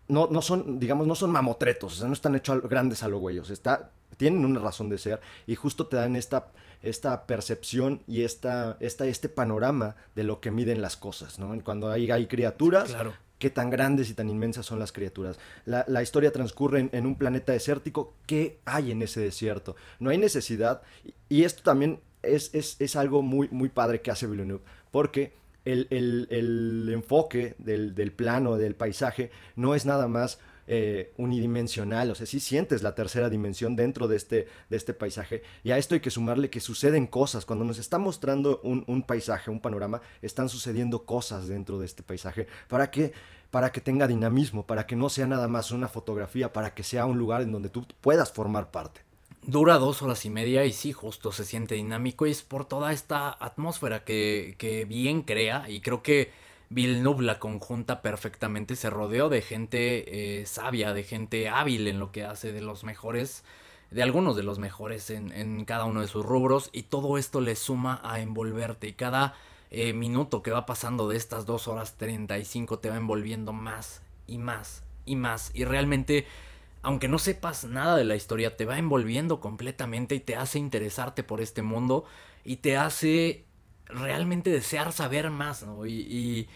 no, 0.08 0.42
son, 0.42 0.78
digamos, 0.78 1.06
no 1.06 1.14
son 1.14 1.30
mamotretos, 1.32 1.94
o 1.94 1.96
sea, 1.96 2.06
no 2.06 2.12
están 2.12 2.34
hechos 2.36 2.62
grandes 2.62 3.02
a 3.02 3.08
lo 3.08 3.18
güeyos, 3.18 3.50
está, 3.50 3.90
tienen 4.16 4.44
una 4.44 4.60
razón 4.60 4.88
de 4.88 4.98
ser 4.98 5.20
y 5.46 5.54
justo 5.54 5.86
te 5.86 5.96
dan 5.96 6.16
esta, 6.16 6.52
esta 6.82 7.26
percepción 7.26 8.02
y 8.06 8.22
esta, 8.22 8.76
esta, 8.80 9.06
este 9.06 9.28
panorama 9.28 9.96
de 10.14 10.24
lo 10.24 10.40
que 10.40 10.50
miden 10.50 10.82
las 10.82 10.96
cosas, 10.96 11.38
¿no? 11.38 11.58
Cuando 11.62 11.90
hay, 11.90 12.10
hay 12.10 12.26
criaturas, 12.26 12.90
claro. 12.90 13.14
qué 13.38 13.50
tan 13.50 13.70
grandes 13.70 14.10
y 14.10 14.14
tan 14.14 14.28
inmensas 14.28 14.66
son 14.66 14.78
las 14.78 14.92
criaturas. 14.92 15.38
La, 15.64 15.84
la 15.88 16.02
historia 16.02 16.32
transcurre 16.32 16.88
en, 16.92 17.06
un 17.06 17.16
planeta 17.16 17.52
desértico, 17.52 18.14
¿qué 18.26 18.60
hay 18.64 18.90
en 18.90 19.02
ese 19.02 19.20
desierto? 19.20 19.76
No 19.98 20.10
hay 20.10 20.18
necesidad, 20.18 20.82
y, 21.04 21.14
y 21.28 21.44
esto 21.44 21.62
también 21.62 22.00
es, 22.22 22.54
es, 22.54 22.76
es, 22.80 22.96
algo 22.96 23.22
muy, 23.22 23.48
muy 23.50 23.68
padre 23.68 24.00
que 24.00 24.10
hace 24.10 24.26
Villeneuve, 24.26 24.62
porque 24.90 25.34
el, 25.66 26.88
enfoque 26.92 27.54
del, 27.58 28.12
plano, 28.12 28.56
del 28.56 28.74
paisaje, 28.74 29.30
no 29.56 29.74
es 29.74 29.84
nada 29.86 30.08
más 30.08 30.38
eh, 30.68 31.12
unidimensional, 31.16 32.10
o 32.10 32.14
sea, 32.16 32.26
sí 32.26 32.40
sientes 32.40 32.82
la 32.82 32.94
tercera 32.94 33.30
dimensión 33.30 33.76
dentro 33.76 34.08
de 34.08 34.16
este, 34.16 34.48
de 34.68 34.76
este 34.76 34.94
paisaje. 34.94 35.42
Y 35.62 35.70
a 35.70 35.78
esto 35.78 35.94
hay 35.94 36.00
que 36.00 36.10
sumarle 36.10 36.50
que 36.50 36.60
suceden 36.60 37.06
cosas. 37.06 37.44
Cuando 37.44 37.64
nos 37.64 37.78
está 37.78 37.98
mostrando 37.98 38.60
un, 38.62 39.02
paisaje, 39.02 39.50
un 39.50 39.60
panorama, 39.60 40.00
están 40.22 40.48
sucediendo 40.48 41.04
cosas 41.04 41.46
dentro 41.46 41.78
de 41.78 41.86
este 41.86 42.02
paisaje. 42.02 42.48
¿Para 42.68 42.90
que 42.90 43.12
Para 43.50 43.70
que 43.70 43.80
tenga 43.80 44.08
dinamismo, 44.08 44.66
para 44.66 44.86
que 44.86 44.96
no 44.96 45.08
sea 45.08 45.26
nada 45.26 45.46
más 45.46 45.70
una 45.70 45.86
fotografía, 45.86 46.52
para 46.52 46.74
que 46.74 46.82
sea 46.82 47.06
un 47.06 47.16
lugar 47.16 47.42
en 47.42 47.52
donde 47.52 47.68
tú 47.68 47.86
puedas 48.00 48.32
formar 48.32 48.72
parte. 48.72 49.02
Dura 49.42 49.78
dos 49.78 50.02
horas 50.02 50.24
y 50.24 50.30
media 50.30 50.64
y 50.64 50.72
sí, 50.72 50.92
justo 50.92 51.30
se 51.30 51.44
siente 51.44 51.76
dinámico 51.76 52.26
y 52.26 52.32
es 52.32 52.42
por 52.42 52.64
toda 52.64 52.92
esta 52.92 53.30
atmósfera 53.30 54.02
que, 54.02 54.56
que 54.58 54.84
bien 54.84 55.22
crea 55.22 55.70
y 55.70 55.80
creo 55.80 56.02
que 56.02 56.32
Villeneuve 56.68 57.24
la 57.24 57.38
conjunta 57.38 58.02
perfectamente, 58.02 58.76
se 58.76 58.90
rodeó 58.90 59.28
de 59.28 59.42
gente 59.42 60.40
eh, 60.40 60.46
sabia, 60.46 60.92
de 60.92 61.04
gente 61.04 61.48
hábil 61.48 61.86
en 61.88 61.98
lo 61.98 62.12
que 62.12 62.24
hace, 62.24 62.52
de 62.52 62.60
los 62.60 62.84
mejores, 62.84 63.44
de 63.90 64.02
algunos 64.02 64.36
de 64.36 64.42
los 64.42 64.58
mejores 64.58 65.10
en, 65.10 65.32
en 65.32 65.64
cada 65.64 65.84
uno 65.84 66.00
de 66.00 66.08
sus 66.08 66.24
rubros 66.24 66.70
y 66.72 66.84
todo 66.84 67.18
esto 67.18 67.40
le 67.40 67.54
suma 67.54 68.00
a 68.02 68.20
envolverte 68.20 68.88
y 68.88 68.92
cada 68.94 69.34
eh, 69.70 69.92
minuto 69.92 70.42
que 70.42 70.50
va 70.50 70.66
pasando 70.66 71.08
de 71.08 71.16
estas 71.16 71.46
dos 71.46 71.68
horas 71.68 71.96
35 71.96 72.78
te 72.78 72.90
va 72.90 72.96
envolviendo 72.96 73.52
más 73.52 74.02
y 74.26 74.38
más 74.38 74.82
y 75.04 75.16
más 75.16 75.50
y 75.54 75.64
realmente 75.64 76.26
aunque 76.82 77.08
no 77.08 77.18
sepas 77.18 77.64
nada 77.64 77.96
de 77.96 78.04
la 78.04 78.14
historia, 78.14 78.56
te 78.56 78.64
va 78.64 78.78
envolviendo 78.78 79.40
completamente 79.40 80.14
y 80.14 80.20
te 80.20 80.36
hace 80.36 80.60
interesarte 80.60 81.24
por 81.24 81.40
este 81.40 81.62
mundo 81.62 82.04
y 82.44 82.58
te 82.58 82.76
hace 82.76 83.45
realmente 83.88 84.50
desear 84.50 84.92
saber 84.92 85.30
más, 85.30 85.62
¿no? 85.62 85.86
Y, 85.86 86.48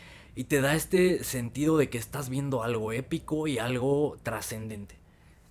te 0.49 0.62
da 0.62 0.75
este 0.75 1.23
sentido 1.23 1.77
de 1.77 1.90
que 1.90 1.99
estás 1.99 2.31
viendo 2.31 2.62
algo 2.62 2.93
épico 2.93 3.47
y 3.47 3.59
algo 3.59 4.16
trascendente. 4.23 4.95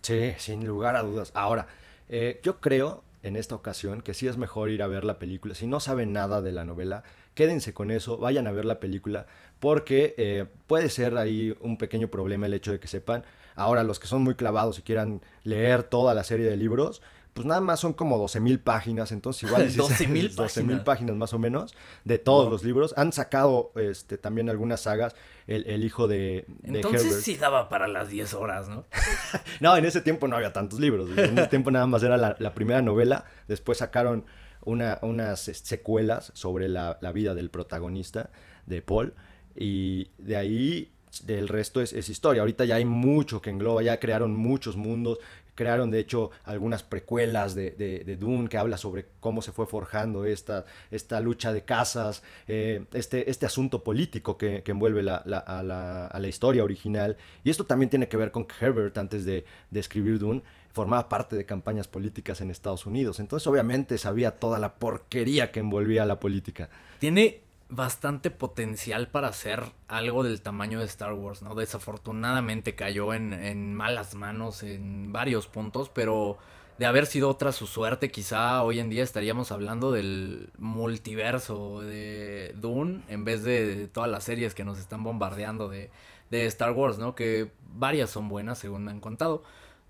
Sí, 0.01 0.33
sin 0.37 0.65
lugar 0.65 0.95
a 0.95 1.03
dudas. 1.03 1.31
Ahora, 1.35 1.67
eh, 2.07 2.39
yo 2.41 2.59
creo 2.59 3.03
en 3.21 3.35
esta 3.35 3.53
ocasión 3.53 4.01
que 4.01 4.15
sí 4.15 4.27
es 4.27 4.37
mejor 4.37 4.71
ir 4.71 4.81
a 4.81 4.87
ver 4.87 5.03
la 5.03 5.19
película. 5.19 5.53
Si 5.53 5.67
no 5.67 5.79
saben 5.79 6.11
nada 6.11 6.41
de 6.41 6.53
la 6.53 6.65
novela, 6.65 7.03
quédense 7.35 7.71
con 7.71 7.91
eso, 7.91 8.17
vayan 8.17 8.47
a 8.47 8.51
ver 8.51 8.65
la 8.65 8.79
película, 8.79 9.27
porque 9.59 10.15
eh, 10.17 10.45
puede 10.65 10.89
ser 10.89 11.17
ahí 11.17 11.55
un 11.59 11.77
pequeño 11.77 12.07
problema 12.07 12.47
el 12.47 12.55
hecho 12.55 12.71
de 12.71 12.79
que 12.79 12.87
sepan 12.87 13.23
Ahora, 13.59 13.83
los 13.83 13.99
que 13.99 14.07
son 14.07 14.23
muy 14.23 14.35
clavados 14.35 14.79
y 14.79 14.83
quieran 14.83 15.21
leer 15.43 15.83
toda 15.83 16.13
la 16.13 16.23
serie 16.23 16.45
de 16.45 16.55
libros, 16.55 17.01
pues 17.39 17.47
nada 17.47 17.61
más 17.61 17.79
son 17.79 17.93
como 17.93 18.17
12 18.17 18.41
mil 18.41 18.59
páginas, 18.59 19.13
entonces 19.13 19.43
igual 19.43 19.73
12 19.73 20.07
mil 20.07 20.29
páginas. 20.35 20.81
páginas 20.81 21.15
más 21.15 21.33
o 21.33 21.39
menos 21.39 21.73
de 22.03 22.17
todos 22.17 22.51
los 22.51 22.65
libros. 22.65 22.93
Han 22.97 23.13
sacado 23.13 23.71
este, 23.75 24.17
también 24.17 24.49
algunas 24.49 24.81
sagas, 24.81 25.15
el, 25.47 25.85
hijo 25.85 26.09
de, 26.09 26.43
de 26.63 26.81
Entonces 26.81 27.23
sí 27.23 27.37
daba 27.37 27.69
para 27.69 27.87
las 27.87 28.09
10 28.09 28.33
horas, 28.33 28.67
¿no? 28.67 28.83
no, 29.61 29.77
en 29.77 29.85
ese 29.85 30.01
tiempo 30.01 30.27
no 30.27 30.35
había 30.35 30.51
tantos 30.51 30.81
libros, 30.81 31.17
en 31.17 31.39
ese 31.39 31.47
tiempo 31.47 31.71
nada 31.71 31.87
más 31.87 32.03
era 32.03 32.17
la, 32.17 32.53
primera 32.53 32.81
novela, 32.81 33.23
después 33.47 33.77
sacaron 33.77 34.25
una, 34.65 34.99
unas 35.01 35.39
secuelas 35.39 36.33
sobre 36.35 36.67
la, 36.67 36.97
la 36.99 37.13
vida 37.13 37.35
del 37.35 37.49
protagonista, 37.49 38.31
de 38.65 38.81
Paul, 38.81 39.13
y 39.55 40.09
de 40.17 40.35
ahí 40.35 40.91
del 41.23 41.47
resto 41.47 41.81
es, 41.81 41.93
historia. 42.09 42.41
Ahorita 42.41 42.65
ya 42.65 42.75
hay 42.75 42.85
mucho 42.85 43.41
que 43.41 43.49
engloba, 43.49 43.81
ya 43.81 43.99
crearon 43.99 44.35
muchos 44.35 44.77
mundos, 44.77 45.19
crearon 45.59 45.91
de 45.91 45.99
hecho 45.99 46.31
algunas 46.45 46.83
precuelas 46.83 47.53
de, 47.53 47.71
de, 47.71 48.15
Dune 48.15 48.47
que 48.47 48.57
habla 48.57 48.77
sobre 48.77 49.07
cómo 49.19 49.41
se 49.41 49.51
fue 49.51 49.67
forjando 49.67 50.23
esta, 50.23 50.63
esta 50.89 51.19
lucha 51.19 51.51
de 51.51 51.65
casas, 51.65 52.23
eh, 52.47 52.85
este, 52.93 53.29
este 53.29 53.45
asunto 53.45 53.83
político 53.83 54.37
que, 54.37 54.63
envuelve 54.65 55.03
la, 55.03 55.17
a, 55.17 55.61
la, 55.61 56.27
historia 56.29 56.63
original. 56.63 57.17
Y 57.43 57.49
esto 57.49 57.65
también 57.65 57.89
tiene 57.89 58.07
que 58.07 58.15
ver 58.15 58.31
con 58.31 58.45
que 58.45 58.53
Herbert, 58.65 58.97
antes 58.97 59.25
de, 59.25 59.43
de 59.69 59.79
escribir 59.81 60.17
Dune, 60.17 60.43
formaba 60.71 61.09
parte 61.09 61.35
de 61.35 61.45
campañas 61.45 61.89
políticas 61.89 62.39
en 62.39 62.51
Estados 62.51 62.85
Unidos. 62.85 63.19
Entonces 63.19 63.45
obviamente 63.45 63.97
sabía 63.97 64.39
toda 64.39 64.59
la 64.59 64.75
porquería 64.75 65.51
que 65.51 65.59
envolvía 65.59 66.05
la 66.05 66.21
política. 66.21 66.69
Tiene 66.99 67.41
bastante 67.69 68.31
potencial 68.31 69.09
para 69.09 69.27
hacer 69.27 69.63
algo 69.87 70.23
del 70.23 70.41
tamaño 70.41 70.79
de 70.79 70.85
Star 70.85 71.13
Wars, 71.13 71.41
¿no? 71.41 71.55
Desafortunadamente 71.55 72.75
cayó 72.75 73.13
en, 73.13 73.33
en 73.33 73.75
malas 73.75 74.15
manos 74.15 74.63
en 74.63 75.11
varios 75.11 75.47
puntos, 75.47 75.89
pero 75.89 76.37
de 76.79 76.85
haber 76.85 77.05
sido 77.05 77.29
otra 77.29 77.51
su 77.51 77.67
suerte, 77.67 78.09
quizá 78.09 78.63
hoy 78.63 78.79
en 78.79 78.89
día 78.89 79.03
estaríamos 79.03 79.51
hablando 79.51 79.91
del 79.91 80.49
multiverso 80.57 81.81
de 81.81 82.55
Dune 82.55 83.03
en 83.09 83.25
vez 83.25 83.43
de 83.43 83.87
todas 83.87 84.09
las 84.09 84.23
series 84.23 84.55
que 84.55 84.63
nos 84.63 84.79
están 84.79 85.03
bombardeando 85.03 85.67
de, 85.67 85.91
de 86.31 86.45
Star 86.45 86.71
Wars, 86.71 86.97
¿no? 86.97 87.15
Que 87.15 87.51
varias 87.73 88.09
son 88.09 88.29
buenas, 88.29 88.59
según 88.59 88.85
me 88.85 88.91
han 88.91 89.01
contado, 89.01 89.43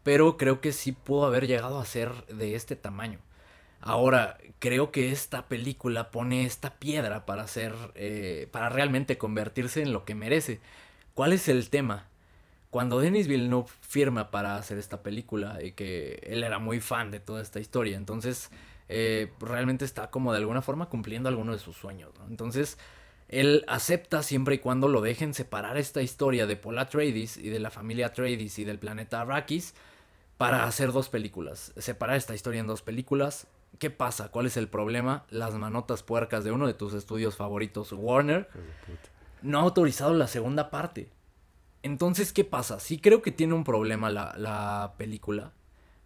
pero 0.04 0.36
creo 0.36 0.62
que 0.62 0.74
sí 0.74 0.92
pudo 0.92 1.26
haber 1.26 1.48
llegado 1.48 1.80
a 1.80 1.86
ser 1.86 2.26
de 2.26 2.56
este 2.56 2.76
tamaño. 2.76 3.20
Ahora, 3.82 4.38
creo 4.60 4.92
que 4.92 5.12
esta 5.12 5.48
película 5.48 6.12
pone 6.12 6.46
esta 6.46 6.76
piedra 6.76 7.26
para 7.26 7.44
hacer, 7.44 7.74
eh, 7.96 8.48
para 8.52 8.70
realmente 8.70 9.18
convertirse 9.18 9.82
en 9.82 9.94
lo 9.94 10.06
que 10.06 10.16
merece. 10.16 10.60
¿Cuál 11.14 11.34
es 11.34 11.48
el 11.48 11.70
tema? 11.70 12.08
Cuando 12.70 13.00
Denis 13.00 13.28
Villeneuve 13.28 13.70
firma 13.82 14.32
para 14.32 14.56
hacer 14.56 14.78
esta 14.78 15.02
película 15.02 15.60
y 15.64 15.72
que 15.72 16.20
él 16.24 16.44
era 16.44 16.60
muy 16.60 16.80
fan 16.82 17.10
de 17.10 17.20
toda 17.20 17.42
esta 17.42 17.60
historia, 17.60 17.98
entonces 17.98 18.52
eh, 18.90 19.32
realmente 19.40 19.86
está 19.86 20.12
como 20.12 20.34
de 20.34 20.40
alguna 20.40 20.62
forma 20.62 20.88
cumpliendo 20.88 21.30
alguno 21.30 21.54
de 21.54 21.60
sus 21.60 21.78
sueños. 21.78 22.12
Entonces, 22.30 22.78
él 23.30 23.64
acepta 23.68 24.24
siempre 24.24 24.56
y 24.56 24.60
cuando 24.60 24.88
lo 24.88 25.02
dejen 25.02 25.34
separar 25.34 25.78
esta 25.78 26.02
historia 26.02 26.48
de 26.48 26.58
Paul 26.58 26.80
Atreides 26.80 27.38
y 27.38 27.50
de 27.50 27.60
la 27.60 27.70
familia 27.70 28.08
Atreides 28.08 28.60
y 28.60 28.66
del 28.66 28.80
planeta 28.80 29.22
Arrakis 29.22 29.74
para 30.38 30.66
hacer 30.66 30.92
dos 30.92 31.10
películas. 31.10 31.74
Separar 31.78 32.18
esta 32.18 32.34
historia 32.34 32.60
en 32.60 32.68
dos 32.68 32.82
películas, 32.82 33.48
¿Qué 33.78 33.90
pasa? 33.90 34.30
¿Cuál 34.30 34.48
es 34.48 34.58
el 34.58 34.68
problema? 34.68 35.26
Las 35.30 35.54
manotas 35.56 36.04
puercas 36.04 36.44
de 36.44 36.52
uno 36.52 36.68
de 36.68 36.74
tus 36.74 36.94
estudios 36.94 37.38
favoritos, 37.38 37.94
Warner, 37.94 38.50
no 39.42 39.60
ha 39.60 39.62
autorizado 39.62 40.14
la 40.14 40.28
segunda 40.28 40.70
parte. 40.70 41.10
Entonces, 41.82 42.34
¿qué 42.34 42.44
pasa? 42.44 42.80
Sí 42.80 43.00
creo 43.00 43.22
que 43.22 43.32
tiene 43.32 43.54
un 43.54 43.64
problema 43.64 44.10
la, 44.10 44.94
película. 44.98 45.54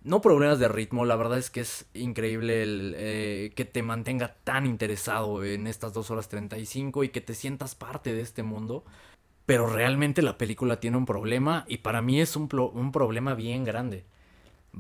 No 0.04 0.22
problemas 0.22 0.60
de 0.60 0.68
ritmo, 0.68 1.06
la 1.06 1.16
verdad 1.16 1.38
es 1.38 1.50
que 1.50 1.62
es 1.62 1.88
increíble 1.94 2.62
el, 2.62 2.94
eh, 2.98 3.54
que 3.56 3.66
te 3.66 3.82
mantenga 3.82 4.36
tan 4.44 4.66
interesado 4.66 5.44
en 5.46 5.66
estas 5.66 5.94
2 5.94 6.12
horas 6.12 6.28
35 6.28 7.06
y 7.06 7.10
que 7.10 7.22
te 7.22 7.34
sientas 7.34 7.74
parte 7.74 8.14
de 8.14 8.22
este 8.22 8.44
mundo. 8.44 8.84
Pero 9.46 9.68
realmente 9.68 10.22
la 10.22 10.38
película 10.38 10.80
tiene 10.80 10.98
un 10.98 11.06
problema 11.06 11.66
y 11.68 11.78
para 11.78 12.02
mí 12.02 12.22
es 12.22 12.36
un, 12.36 12.50
un 12.74 12.92
problema 12.92 13.34
bien 13.34 13.64
grande. 13.64 14.06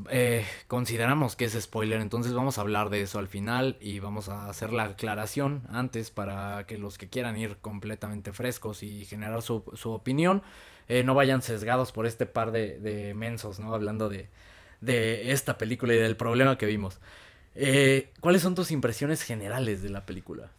Eh, 0.09 0.43
consideramos 0.67 1.35
que 1.35 1.45
es 1.45 1.53
spoiler, 1.53 2.01
entonces 2.01 2.33
vamos 2.33 2.57
a 2.57 2.61
hablar 2.61 2.89
de 2.89 3.01
eso 3.01 3.19
al 3.19 3.27
final 3.27 3.77
y 3.79 3.99
vamos 3.99 4.27
a 4.27 4.49
hacer 4.49 4.73
la 4.73 4.85
aclaración 4.85 5.61
antes 5.69 6.09
para 6.09 6.65
que 6.65 6.79
los 6.79 6.97
que 6.97 7.09
quieran 7.09 7.37
ir 7.37 7.57
completamente 7.57 8.33
frescos 8.33 8.81
y 8.81 9.05
generar 9.05 9.43
su, 9.43 9.63
opinión 9.85 10.41
eh, 10.87 11.03
no 11.03 11.13
vayan 11.13 11.43
sesgados 11.43 11.91
por 11.91 12.07
este 12.07 12.25
par 12.25 12.51
de, 12.51 13.13
mensos, 13.15 13.59
¿no? 13.59 13.75
Hablando 13.75 14.09
de, 14.09 14.29
de, 14.81 15.31
esta 15.31 15.59
película 15.59 15.93
y 15.93 15.97
del 15.97 16.17
problema 16.17 16.57
que 16.57 16.65
vimos. 16.65 16.99
Eh, 17.53 18.11
¿Cuáles 18.19 18.41
son 18.41 18.55
tus 18.55 18.71
impresiones 18.71 19.21
generales 19.21 19.83
de 19.83 19.89
la 19.89 20.07
película? 20.07 20.49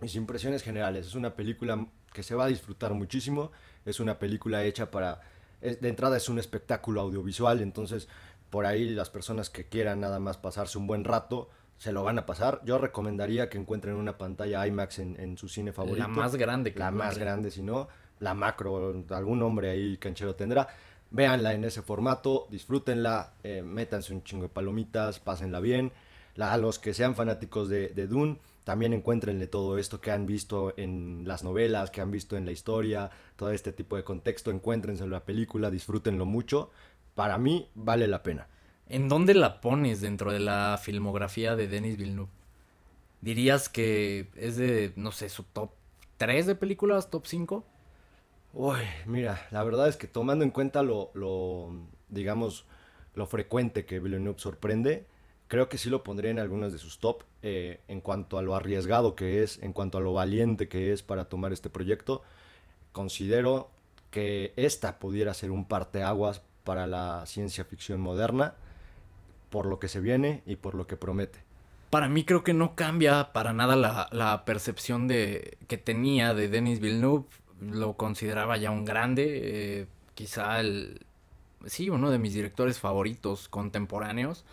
Mis 0.00 0.16
impresiones 0.16 0.64
generales, 0.64 1.06
es 1.06 1.14
una 1.14 1.36
película 1.36 1.86
que 2.12 2.24
se 2.24 2.34
va 2.34 2.46
a 2.46 2.48
disfrutar 2.48 2.94
muchísimo, 2.94 3.52
es 3.84 4.00
una 4.00 4.18
película 4.18 4.64
hecha 4.64 4.90
para... 4.90 5.20
De 5.60 5.88
entrada 5.88 6.18
es 6.18 6.28
un 6.28 6.38
espectáculo 6.38 7.00
audiovisual, 7.00 7.62
entonces 7.62 8.08
por 8.50 8.66
ahí 8.66 8.88
las 8.90 9.10
personas 9.10 9.50
que 9.50 9.66
quieran 9.66 10.00
nada 10.00 10.18
más 10.18 10.36
pasarse 10.36 10.78
un 10.78 10.86
buen 10.86 11.04
rato, 11.04 11.48
se 11.78 11.92
lo 11.92 12.02
van 12.04 12.18
a 12.18 12.26
pasar. 12.26 12.60
Yo 12.64 12.78
recomendaría 12.78 13.48
que 13.48 13.58
encuentren 13.58 13.96
una 13.96 14.16
pantalla 14.16 14.66
IMAX 14.66 14.98
en, 14.98 15.36
su 15.36 15.48
cine 15.48 15.72
favorito. 15.72 15.98
La 15.98 16.08
más 16.08 16.36
grande 16.36 16.72
que 16.72 16.78
La 16.78 16.90
más 16.90 17.18
grande, 17.18 17.50
si 17.50 17.62
no, 17.62 17.88
la 18.20 18.34
macro, 18.34 19.04
algún 19.10 19.42
hombre 19.42 19.70
ahí 19.70 19.96
canchero 19.98 20.34
tendrá. 20.34 20.68
Véanla 21.10 21.54
en 21.54 21.64
ese 21.64 21.82
formato, 21.82 22.46
disfrútenla, 22.50 23.34
eh, 23.42 23.62
métanse 23.62 24.12
un 24.12 24.24
chingo 24.24 24.44
de 24.44 24.48
palomitas, 24.48 25.20
pásenla 25.20 25.60
bien. 25.60 25.92
a 26.38 26.56
los 26.56 26.78
que 26.78 26.94
sean 26.94 27.14
fanáticos 27.14 27.68
de, 27.68 27.88
de 27.88 28.06
Dune, 28.06 28.38
también 28.64 28.92
encuéntrenle 28.92 29.46
todo 29.46 29.78
esto 29.78 30.00
que 30.00 30.10
han 30.10 30.26
visto 30.26 30.74
en 30.76 31.22
las 31.24 31.44
novelas, 31.44 31.90
que 31.90 32.00
han 32.00 32.10
visto 32.10 32.36
en 32.36 32.44
la 32.44 32.52
historia, 32.52 33.10
todo 33.36 33.52
este 33.52 33.72
tipo 33.72 33.96
de 33.96 34.02
contexto, 34.02 34.50
encuéntrense 34.50 35.04
en 35.04 35.10
la 35.10 35.24
película, 35.24 35.70
disfrútenlo 35.70 36.26
mucho 36.26 36.70
para 37.16 37.38
mí 37.38 37.68
vale 37.74 38.06
la 38.06 38.22
pena. 38.22 38.46
¿En 38.88 39.08
dónde 39.08 39.34
la 39.34 39.60
pones 39.60 40.00
dentro 40.00 40.30
de 40.30 40.38
la 40.38 40.78
filmografía 40.80 41.56
de 41.56 41.66
Denis 41.66 41.96
Villeneuve? 41.96 42.30
¿Dirías 43.20 43.68
que 43.68 44.28
es 44.36 44.56
de, 44.56 44.92
no 44.94 45.10
sé, 45.10 45.28
su 45.28 45.42
top 45.42 45.70
3 46.18 46.46
de 46.46 46.54
películas, 46.54 47.10
top 47.10 47.26
5? 47.26 47.64
Uy, 48.52 48.78
mira, 49.06 49.48
la 49.50 49.64
verdad 49.64 49.88
es 49.88 49.96
que 49.96 50.06
tomando 50.06 50.44
en 50.44 50.50
cuenta 50.50 50.82
lo, 50.82 51.10
lo, 51.14 51.70
digamos, 52.08 52.66
lo 53.14 53.26
frecuente 53.26 53.86
que 53.86 53.98
Villeneuve 53.98 54.38
sorprende, 54.38 55.06
creo 55.48 55.68
que 55.68 55.78
sí 55.78 55.90
lo 55.90 56.04
pondría 56.04 56.30
en 56.30 56.38
algunas 56.38 56.70
de 56.70 56.78
sus 56.78 57.00
top 57.00 57.22
eh, 57.42 57.80
en 57.88 58.00
cuanto 58.00 58.38
a 58.38 58.42
lo 58.42 58.54
arriesgado 58.54 59.16
que 59.16 59.42
es, 59.42 59.60
en 59.62 59.72
cuanto 59.72 59.98
a 59.98 60.02
lo 60.02 60.12
valiente 60.12 60.68
que 60.68 60.92
es 60.92 61.02
para 61.02 61.24
tomar 61.24 61.52
este 61.52 61.70
proyecto. 61.70 62.22
Considero 62.92 63.70
que 64.10 64.52
esta 64.56 64.98
pudiera 64.98 65.34
ser 65.34 65.50
un 65.50 65.66
parteaguas 65.66 66.42
para 66.66 66.86
la 66.86 67.24
ciencia 67.26 67.64
ficción 67.64 68.00
moderna, 68.00 68.54
por 69.48 69.64
lo 69.64 69.78
que 69.78 69.88
se 69.88 70.00
viene 70.00 70.42
y 70.44 70.56
por 70.56 70.74
lo 70.74 70.86
que 70.86 70.96
promete. 70.96 71.38
Para 71.88 72.08
mí 72.08 72.24
creo 72.24 72.42
que 72.42 72.52
no 72.52 72.74
cambia 72.74 73.32
para 73.32 73.52
nada 73.52 73.76
la, 74.10 74.44
percepción 74.44 75.06
de, 75.06 75.56
que 75.68 75.78
tenía 75.78 76.34
de 76.34 76.48
Denis 76.48 76.80
Villeneuve. 76.80 77.24
Lo 77.60 77.94
consideraba 77.94 78.58
ya 78.58 78.70
un 78.70 78.84
grande, 78.84 79.40
eh, 79.80 79.86
quizá 80.14 80.60
el, 80.60 81.06
sí, 81.64 81.88
uno 81.88 82.10
de 82.10 82.18
mis 82.18 82.34
directores 82.34 82.80
favoritos 82.80 83.48
contemporáneos. 83.48 84.44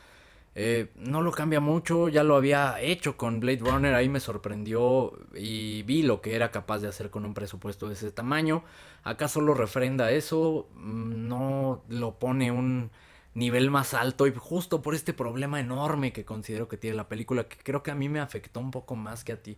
Eh, 0.56 0.92
no 0.96 1.24
lo 1.24 1.32
cambia 1.32 1.60
mucho, 1.60 2.10
ya 2.10 2.24
lo 2.24 2.36
había 2.36 2.80
hecho 2.80 3.18
con 3.18 3.40
Blade 3.40 3.62
Runner, 3.62 3.96
ahí 3.96 4.08
me 4.08 4.20
sorprendió 4.20 5.14
y 5.34 5.82
vi 5.82 6.04
lo 6.04 6.22
que 6.22 6.36
era 6.36 6.52
capaz 6.52 6.80
de 6.80 6.88
hacer 6.88 7.10
con 7.10 7.26
un 7.26 7.34
presupuesto 7.34 7.88
de 7.88 7.96
ese 7.96 8.12
tamaño. 8.12 8.64
Acá 9.04 9.28
solo 9.28 9.54
refrenda 9.54 10.12
eso, 10.12 10.70
mm, 10.76 11.28
no 11.28 11.84
lo 11.90 12.20
pone 12.20 12.52
un 12.52 12.92
nivel 13.34 13.72
más 13.72 13.94
alto 13.94 14.28
y 14.28 14.34
justo 14.36 14.82
por 14.82 14.96
este 14.96 15.14
problema 15.14 15.60
enorme 15.60 16.14
que 16.14 16.26
considero 16.26 16.68
que 16.68 16.78
tiene 16.78 16.96
la 16.96 17.10
película, 17.10 17.46
que 17.48 17.58
creo 17.58 17.84
que 17.84 17.92
a 17.92 17.96
mí 17.96 18.10
me 18.10 18.20
afectó 18.20 18.60
un 18.60 18.72
poco 18.72 18.96
más 18.96 19.24
que 19.24 19.34
a 19.34 19.42
ti. 19.42 19.58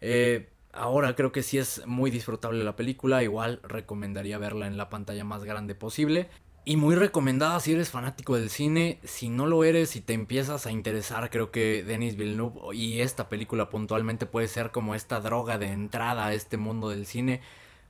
Eh, 0.00 0.48
ahora 0.72 1.14
creo 1.16 1.32
que 1.32 1.42
sí 1.42 1.58
es 1.58 1.86
muy 1.86 2.10
disfrutable 2.10 2.64
la 2.64 2.76
película, 2.76 3.22
igual 3.22 3.60
recomendaría 3.62 4.38
verla 4.38 4.66
en 4.66 4.76
la 4.76 4.90
pantalla 4.90 5.24
más 5.24 5.44
grande 5.44 5.74
posible. 5.74 6.28
Y 6.64 6.76
muy 6.76 6.96
recomendada 6.96 7.58
si 7.60 7.72
eres 7.72 7.90
fanático 7.90 8.36
del 8.36 8.50
cine. 8.50 8.98
Si 9.02 9.30
no 9.30 9.46
lo 9.46 9.64
eres 9.64 9.96
y 9.96 10.02
te 10.02 10.12
empiezas 10.12 10.66
a 10.66 10.70
interesar, 10.70 11.30
creo 11.30 11.50
que 11.50 11.82
Denis 11.82 12.16
Villeneuve 12.16 12.76
y 12.76 13.00
esta 13.00 13.30
película 13.30 13.70
puntualmente 13.70 14.26
puede 14.26 14.48
ser 14.48 14.70
como 14.70 14.94
esta 14.94 15.20
droga 15.20 15.56
de 15.56 15.68
entrada 15.68 16.26
a 16.26 16.34
este 16.34 16.58
mundo 16.58 16.90
del 16.90 17.06
cine. 17.06 17.40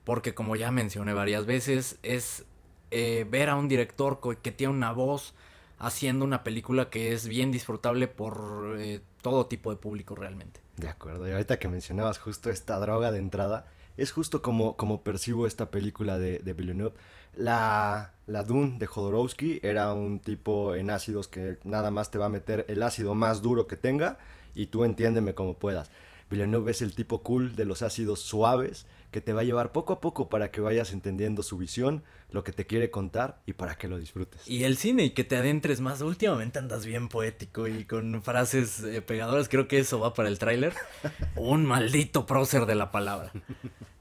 Porque 0.09 0.33
como 0.33 0.57
ya 0.57 0.71
mencioné 0.71 1.13
varias 1.13 1.45
veces, 1.45 1.99
es 2.03 2.47
eh, 2.91 3.27
ver 3.31 3.51
a 3.51 3.57
un 3.57 3.69
director 3.69 4.19
que 4.41 4.53
tiene 4.53 4.73
una 4.73 4.91
voz 4.91 5.35
haciendo 5.79 6.25
una 6.25 6.45
película 6.45 6.89
que 6.89 7.13
es 7.13 7.29
bien 7.29 7.53
disfrutable 7.53 8.09
por 8.09 8.77
eh, 8.79 9.03
todo 9.21 9.45
tipo 9.45 9.71
de 9.71 9.77
público 9.77 10.15
realmente. 10.15 10.61
De 10.79 10.89
acuerdo, 10.89 11.29
y 11.29 11.33
ahorita 11.33 11.59
que 11.59 11.69
mencionabas 11.69 12.17
justo 12.17 12.49
esta 12.49 12.79
droga 12.79 13.13
de 13.13 13.19
entrada, 13.19 13.67
es 13.99 14.11
justo 14.11 14.41
como, 14.41 14.79
como 14.79 15.03
percibo 15.03 15.47
esta 15.47 15.71
película 15.71 16.19
de, 16.19 16.39
Villeneuve 16.55 16.95
la, 17.37 18.15
la 18.27 18.45
Dune 18.45 18.79
de 18.79 18.87
Jodorowsky 18.87 19.61
era 19.63 19.93
un 19.93 20.21
tipo 20.21 20.75
en 20.75 20.89
ácidos 20.89 21.29
que 21.29 21.59
nada 21.65 21.91
más 21.91 22.11
te 22.11 22.17
va 22.17 22.25
a 22.25 22.31
meter 22.31 22.65
el 22.69 22.83
ácido 22.83 23.15
más 23.15 23.43
duro 23.43 23.67
que 23.67 23.77
tenga 23.77 24.17
y 24.55 24.69
tú 24.69 24.85
entiéndeme 24.85 25.35
como 25.35 25.59
puedas. 25.59 25.91
Villeneuve 26.31 26.71
es 26.71 26.81
el 26.81 26.95
tipo 26.95 27.23
cool 27.23 27.57
de 27.57 27.67
los 27.67 27.83
ácidos 27.83 28.21
suaves 28.21 28.87
que 29.11 29.21
te 29.21 29.33
va 29.33 29.41
a 29.41 29.45
llevar 29.45 29.73
poco 29.73 29.95
a 29.95 30.01
poco 30.01 30.29
para 30.29 30.51
que 30.51 30.61
vayas 30.61 30.93
entendiendo 30.93 31.43
su 31.43 31.57
visión, 31.57 32.03
lo 32.31 32.45
que 32.45 32.53
te 32.53 32.67
quiere 32.67 32.91
contar 32.91 33.41
y 33.47 33.55
para 33.55 33.77
que 33.77 33.89
lo 33.89 33.99
disfrutes. 33.99 34.47
Y 34.47 34.65
el 34.65 34.77
cine 34.77 35.05
y 35.05 35.11
que 35.11 35.25
te 35.25 35.37
adentres 35.37 35.81
más. 35.81 36.01
Últimamente 36.03 36.59
andas 36.59 36.85
bien 36.85 37.09
poético 37.09 37.67
y 37.67 37.85
con 37.85 38.23
frases 38.23 38.83
eh, 38.85 39.01
pegadoras. 39.03 39.49
Creo 39.49 39.69
que 39.69 39.79
eso 39.79 39.99
va 40.01 40.15
para 40.15 40.29
el 40.29 40.39
tráiler. 40.39 40.75
Un 41.37 41.65
maldito 41.65 42.27
prócer 42.27 42.67
de 42.67 42.75
la 42.75 42.91
palabra. 42.91 43.33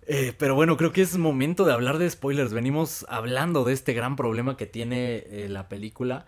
Eh, 0.09 0.33
pero 0.37 0.55
bueno, 0.55 0.77
creo 0.77 0.93
que 0.93 1.01
es 1.01 1.17
momento 1.17 1.65
de 1.65 1.73
hablar 1.73 1.97
de 1.97 2.09
spoilers. 2.09 2.53
Venimos 2.53 3.05
hablando 3.09 3.65
de 3.65 3.73
este 3.73 3.93
gran 3.93 4.15
problema 4.15 4.55
que 4.55 4.65
tiene 4.65 5.25
eh, 5.29 5.47
la 5.49 5.67
película. 5.67 6.25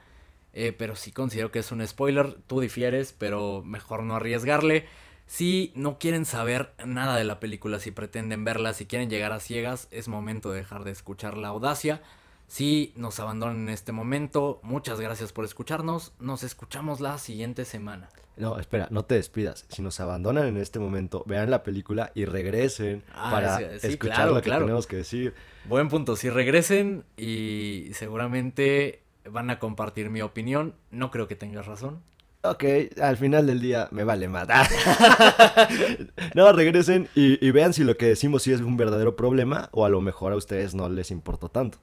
Eh, 0.52 0.74
pero 0.78 0.96
sí 0.96 1.12
considero 1.12 1.52
que 1.52 1.60
es 1.60 1.72
un 1.72 1.86
spoiler. 1.88 2.34
Tú 2.48 2.60
difieres, 2.60 3.16
pero 3.18 3.64
mejor 3.64 4.04
no 4.04 4.16
arriesgarle. 4.16 4.86
Si 5.32 5.72
no 5.76 6.00
quieren 6.00 6.26
saber 6.26 6.74
nada 6.84 7.16
de 7.16 7.24
la 7.24 7.40
película, 7.40 7.78
si 7.78 7.92
pretenden 7.92 8.44
verla, 8.44 8.74
si 8.74 8.88
quieren 8.88 9.12
llegar 9.12 9.32
a 9.32 9.40
ciegas, 9.40 9.88
es 9.92 10.08
momento 10.08 10.50
de 10.50 10.58
dejar 10.58 10.84
de 10.84 10.90
escuchar 10.92 11.38
la 11.38 11.50
audacia. 11.50 12.02
Si 12.48 12.94
nos 12.96 13.20
abandonan 13.20 13.58
en 13.58 13.70
este 13.70 13.92
momento, 13.92 14.60
muchas 14.64 15.00
gracias 15.00 15.32
por 15.32 15.46
escucharnos. 15.46 16.14
Nos 16.20 16.42
escuchamos 16.42 17.00
la 17.00 17.20
siguiente 17.20 17.64
semana. 17.66 18.10
No, 18.38 18.58
espera, 18.58 18.88
no 18.90 19.06
te 19.06 19.14
despidas. 19.16 19.68
Si 19.70 19.84
nos 19.84 20.00
abandonan 20.00 20.48
en 20.48 20.58
este 20.58 20.80
momento, 20.80 21.24
vean 21.28 21.52
la 21.52 21.62
película 21.62 22.12
y 22.16 22.26
regresen 22.26 23.04
Ah, 23.14 23.30
para 23.30 23.58
sí, 23.60 23.66
sí, 23.82 23.88
escuchar 23.90 24.16
claro, 24.16 24.34
lo 24.34 24.42
que 24.42 24.50
claro. 24.50 24.66
tenemos 24.66 24.88
que 24.88 24.96
decir. 24.96 25.36
Buen 25.66 25.90
punto. 25.90 26.16
Si 26.16 26.32
regresen 26.32 27.04
y 27.18 27.90
seguramente 27.94 29.04
van 29.30 29.52
a 29.52 29.60
compartir 29.60 30.10
mi 30.10 30.24
opinión, 30.24 30.74
no 30.90 31.12
creo 31.12 31.28
que 31.28 31.36
tengas 31.36 31.68
razón. 31.68 32.02
Ok, 32.42 32.64
al 33.02 33.18
final 33.18 33.48
del 33.48 33.60
día 33.60 33.90
me 33.92 34.06
vale 34.06 34.30
matar. 34.30 34.66
no, 36.36 36.54
regresen 36.54 37.10
y, 37.14 37.52
vean 37.52 37.74
si 37.74 37.84
lo 37.84 37.98
que 37.98 38.06
decimos 38.06 38.44
sí 38.44 38.54
es 38.54 38.62
un 38.62 38.78
verdadero 38.78 39.18
problema 39.18 39.68
o 39.74 39.84
a 39.84 39.90
lo 39.90 40.00
mejor 40.00 40.32
a 40.32 40.38
ustedes 40.38 40.74
no 40.74 40.88
les 40.88 41.12
importó 41.12 41.50
tanto. 41.50 41.80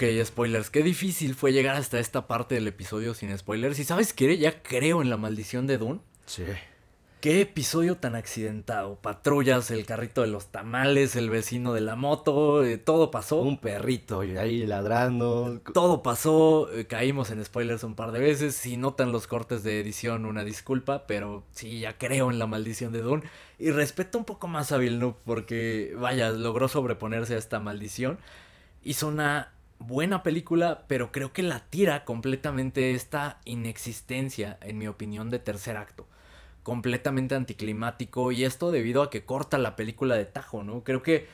Ok, 0.00 0.06
spoilers. 0.24 0.70
Qué 0.70 0.82
difícil 0.82 1.34
fue 1.34 1.52
llegar 1.52 1.76
hasta 1.76 1.98
esta 1.98 2.26
parte 2.26 2.54
del 2.54 2.66
episodio 2.66 3.12
sin 3.12 3.36
spoilers. 3.36 3.78
Y 3.78 3.84
sabes 3.84 4.14
qué, 4.14 4.38
ya 4.38 4.62
creo 4.62 5.02
en 5.02 5.10
la 5.10 5.18
maldición 5.18 5.66
de 5.66 5.76
Dune. 5.76 6.00
Sí. 6.24 6.44
Qué 7.20 7.42
episodio 7.42 7.98
tan 7.98 8.14
accidentado. 8.14 8.94
Patrullas, 8.94 9.70
el 9.70 9.84
carrito 9.84 10.22
de 10.22 10.28
los 10.28 10.46
tamales, 10.46 11.16
el 11.16 11.28
vecino 11.28 11.74
de 11.74 11.82
la 11.82 11.96
moto, 11.96 12.64
eh, 12.64 12.78
todo 12.78 13.10
pasó. 13.10 13.42
Un 13.42 13.58
perrito 13.58 14.24
y 14.24 14.38
ahí 14.38 14.64
ladrando. 14.66 15.60
Todo 15.74 16.02
pasó, 16.02 16.72
eh, 16.72 16.86
caímos 16.86 17.30
en 17.30 17.44
spoilers 17.44 17.84
un 17.84 17.94
par 17.94 18.12
de 18.12 18.20
veces. 18.20 18.54
Si 18.54 18.78
notan 18.78 19.12
los 19.12 19.26
cortes 19.26 19.62
de 19.64 19.80
edición, 19.80 20.24
una 20.24 20.44
disculpa, 20.44 21.06
pero 21.06 21.44
sí, 21.50 21.80
ya 21.80 21.98
creo 21.98 22.30
en 22.30 22.38
la 22.38 22.46
maldición 22.46 22.90
de 22.94 23.02
Dune. 23.02 23.24
Y 23.58 23.70
respeto 23.70 24.16
un 24.16 24.24
poco 24.24 24.48
más 24.48 24.72
a 24.72 24.78
Villeneuve 24.78 25.18
porque, 25.26 25.94
vaya, 25.98 26.30
logró 26.30 26.68
sobreponerse 26.68 27.34
a 27.34 27.38
esta 27.38 27.60
maldición. 27.60 28.18
Hizo 28.82 29.06
una 29.08 29.52
buena 29.80 30.22
película, 30.22 30.84
pero 30.88 31.12
creo 31.12 31.32
que 31.32 31.42
la 31.42 31.60
tira 31.70 32.04
completamente 32.04 32.92
esta 32.92 33.40
inexistencia, 33.44 34.58
en 34.62 34.78
mi 34.78 34.86
opinión, 34.88 35.30
de 35.30 35.40
tercer 35.40 35.76
acto. 35.76 36.06
Completamente 36.62 37.34
anticlimático. 37.34 38.32
Y 38.32 38.44
esto 38.44 38.70
debido 38.70 39.02
a 39.02 39.10
que 39.10 39.24
corta 39.24 39.58
la 39.58 39.76
película 39.76 40.16
de 40.16 40.26
tajo, 40.26 40.62
¿no? 40.64 40.84
Creo 40.84 41.02
que 41.02 41.28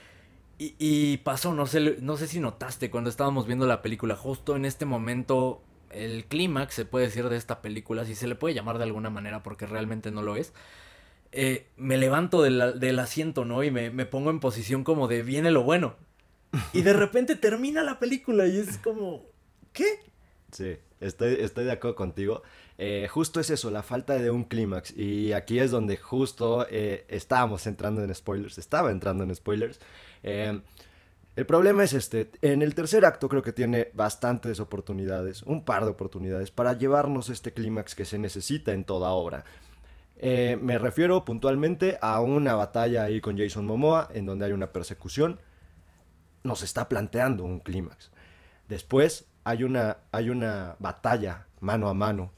y, 0.59 1.19
pasó, 1.19 1.53
no 1.55 1.67
sé, 1.67 1.99
no 2.01 2.17
sé 2.17 2.29
si 2.29 2.41
notaste 2.41 2.91
cuando 2.91 3.11
estábamos 3.11 3.47
viendo 3.47 3.67
la 3.67 3.83
película, 3.83 4.17
justo 4.17 4.57
en 4.57 4.65
este 4.65 4.87
momento, 4.87 5.63
el 5.91 6.25
clímax, 6.27 6.75
se 6.75 6.87
puede 6.87 7.07
decir, 7.07 7.29
de 7.29 7.37
esta 7.37 7.61
película, 7.63 8.07
si 8.07 8.15
se 8.15 8.27
le 8.27 8.37
puede 8.37 8.55
llamar 8.55 8.79
de 8.79 8.85
alguna 8.85 9.11
manera, 9.11 9.43
porque 9.43 9.67
realmente 9.67 10.11
no 10.11 10.23
lo 10.23 10.37
es. 10.37 10.55
eh, 11.33 11.69
me 11.77 11.99
levanto 11.99 12.43
del, 12.43 12.81
del 12.81 12.99
asiento, 12.99 13.45
¿no? 13.45 13.63
Y 13.65 13.71
me, 13.71 13.91
me 13.91 14.07
pongo 14.07 14.31
en 14.31 14.41
posición 14.41 14.85
como 14.85 15.09
de 15.09 15.23
viene 15.23 15.51
lo 15.51 15.63
bueno. 15.65 15.97
Y 16.73 16.83
de 16.83 16.93
repente 16.93 17.37
termina 17.37 17.83
la 17.83 17.99
película 17.99 18.47
y 18.47 18.59
es 18.59 18.79
como, 18.79 19.27
¿qué? 19.73 20.01
Sí, 20.53 20.77
estoy, 21.01 21.35
estoy 21.41 21.65
de 21.65 21.73
acuerdo 21.73 21.97
contigo. 21.97 22.43
Eh, 22.79 23.09
justo 23.11 23.41
es 23.41 23.51
eso, 23.51 23.71
la 23.71 23.83
falta 23.83 24.15
de 24.15 24.31
un 24.31 24.45
clímax. 24.45 24.97
Y 24.97 25.33
aquí 25.33 25.59
es 25.59 25.71
donde 25.71 25.97
justo 25.97 26.67
eh, 26.71 27.05
estábamos 27.09 27.67
entrando 27.67 28.03
en 28.03 28.15
spoilers. 28.15 28.59
Estaba 28.59 28.91
entrando 28.91 29.25
en 29.25 29.35
spoilers. 29.35 29.81
Eh, 30.23 30.61
el 31.37 31.47
problema 31.47 31.85
es 31.85 31.93
este. 31.93 32.31
En 32.41 32.63
el 32.63 32.75
tercer 32.75 33.05
acto 33.05 33.29
creo 33.29 33.43
que 33.43 33.53
tiene 33.53 33.91
bastantes 33.93 34.59
oportunidades, 34.61 35.43
un 35.43 35.65
par 35.65 35.85
de 35.85 35.91
oportunidades, 35.91 36.51
para 36.51 36.73
llevarnos 36.73 37.29
este 37.29 37.53
clímax 37.53 37.95
que 37.95 38.07
se 38.07 38.19
necesita 38.19 38.73
en 38.73 38.85
toda 38.85 39.11
obra. 39.11 39.45
Me 40.19 40.79
refiero 40.79 41.27
puntualmente 41.27 41.99
a 42.01 42.23
una 42.23 42.55
batalla 42.55 43.05
ahí 43.05 43.21
con 43.21 43.37
Jason 43.37 43.67
Momoa, 43.67 44.09
en 44.15 44.25
donde 44.25 44.47
hay 44.47 44.53
una 44.53 44.73
persecución. 44.73 45.39
Nos 46.43 46.63
está 46.63 46.89
planteando 46.89 47.45
un 47.45 47.61
clímax. 47.61 48.11
Después 48.69 49.27
hay 49.45 49.63
una, 49.65 49.99
hay 50.13 50.31
una 50.31 50.77
batalla 50.79 51.47
mano 51.61 51.89
a 51.89 51.95
mano, 51.95 52.33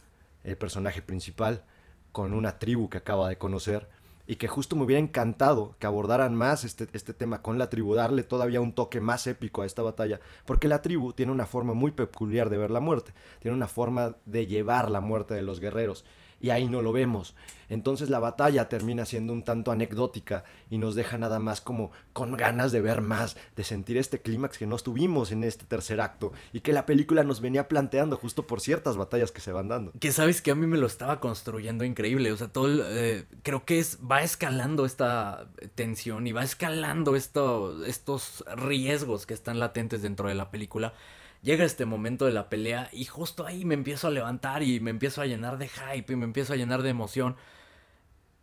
el 0.45 0.57
personaje 0.57 1.03
principal, 1.03 1.65
con 2.13 2.33
una 2.33 2.59
tribu 2.59 2.89
que 2.89 2.99
acaba 2.99 3.29
de 3.29 3.39
conocer, 3.39 3.89
y 4.29 4.37
que 4.37 4.47
justo 4.47 4.77
me 4.77 4.85
hubiera 4.85 5.01
encantado 5.01 5.75
que 5.79 5.87
abordaran 5.87 6.35
más 6.35 6.63
este, 6.63 6.87
este 6.93 7.15
tema 7.15 7.41
con 7.41 7.57
la 7.57 7.71
tribu, 7.71 7.95
darle 7.95 8.23
todavía 8.23 8.61
un 8.61 8.75
toque 8.75 9.01
más 9.01 9.27
épico 9.27 9.63
a 9.63 9.67
esta 9.67 9.81
batalla, 9.81 10.21
porque 10.45 10.69
la 10.69 10.83
tribu 10.83 11.15
tiene 11.15 11.33
una 11.33 11.47
forma 11.47 11.73
muy 11.73 11.93
peculiar 11.93 12.51
de 12.51 12.59
ver 12.59 12.71
la 12.71 12.81
muerte, 12.81 13.15
tiene 13.41 13.57
una 13.57 13.69
forma 13.69 14.17
de 14.27 14.47
llevar 14.47 14.91
la 14.91 15.01
muerte 15.01 15.33
de 15.33 15.41
los 15.41 15.61
guerreros, 15.61 16.05
y 16.41 16.51
ahí 16.51 16.69
no 16.69 16.83
lo 16.83 16.93
vemos. 16.93 17.35
Entonces 17.69 18.09
la 18.09 18.19
batalla 18.19 18.69
termina 18.69 19.05
siendo 19.05 19.33
un 19.33 19.43
tanto 19.43 19.71
anecdótica 19.71 20.45
y 20.71 20.79
nos 20.79 20.95
deja 20.95 21.19
nada 21.19 21.39
más 21.39 21.61
como 21.61 21.91
con 22.13 22.37
ganas 22.37 22.73
de 22.73 22.81
ver 22.81 23.03
más, 23.03 23.37
de 23.57 23.65
sentir 23.65 23.99
este 23.99 24.23
clímax 24.23 24.59
que 24.59 24.67
no 24.67 24.79
tuvimos 24.79 25.33
en 25.33 25.45
este 25.45 25.67
tercer 25.67 26.01
acto 26.01 26.33
y 26.53 26.61
que 26.61 26.73
la 26.73 26.87
película 26.87 27.25
nos 27.25 27.41
venía 27.41 27.69
planteando 27.69 28.17
justo 28.17 28.47
por 28.47 28.61
ciertas 28.61 28.97
batallas 28.97 29.33
que 29.33 29.41
se 29.41 29.53
van 29.53 29.69
dando. 29.69 29.93
Que 30.01 30.13
sabes 30.13 30.41
que 30.41 30.51
a 30.51 30.55
mí 30.55 30.67
me 30.67 30.79
lo 30.79 30.87
estaba 30.87 31.21
construyendo 31.21 31.85
increíble. 31.85 32.33
O 32.33 32.37
sea, 32.37 32.49
todo 32.49 32.67
el, 32.69 32.83
eh, 32.85 33.27
creo 33.43 33.65
que 33.65 33.79
es 33.79 33.99
va 33.99 34.23
escalando 34.23 34.87
esta 34.87 35.49
tensión 35.75 36.27
y 36.27 36.33
va 36.33 36.45
escalando 36.45 37.17
esto, 37.17 37.85
estos 37.85 38.45
riesgos 38.57 39.27
que 39.27 39.35
están 39.35 39.59
latentes 39.59 40.03
dentro 40.03 40.29
de 40.29 40.35
la 40.35 40.51
película. 40.51 40.95
Llega 41.43 41.65
este 41.65 41.85
momento 41.85 42.27
de 42.27 42.33
la 42.33 42.49
pelea 42.49 42.89
y 42.93 43.05
justo 43.05 43.47
ahí 43.47 43.65
me 43.65 43.75
empiezo 43.75 44.09
a 44.09 44.11
levantar 44.11 44.63
y 44.63 44.81
me 44.81 44.91
empiezo 44.91 45.23
a 45.23 45.27
llenar 45.27 45.59
de 45.59 45.69
hype 45.69 46.13
y 46.13 46.17
me 46.17 46.25
empiezo 46.25 46.53
a 46.53 46.57
llenar 46.57 46.83
de 46.83 46.91
emoción. 46.91 47.37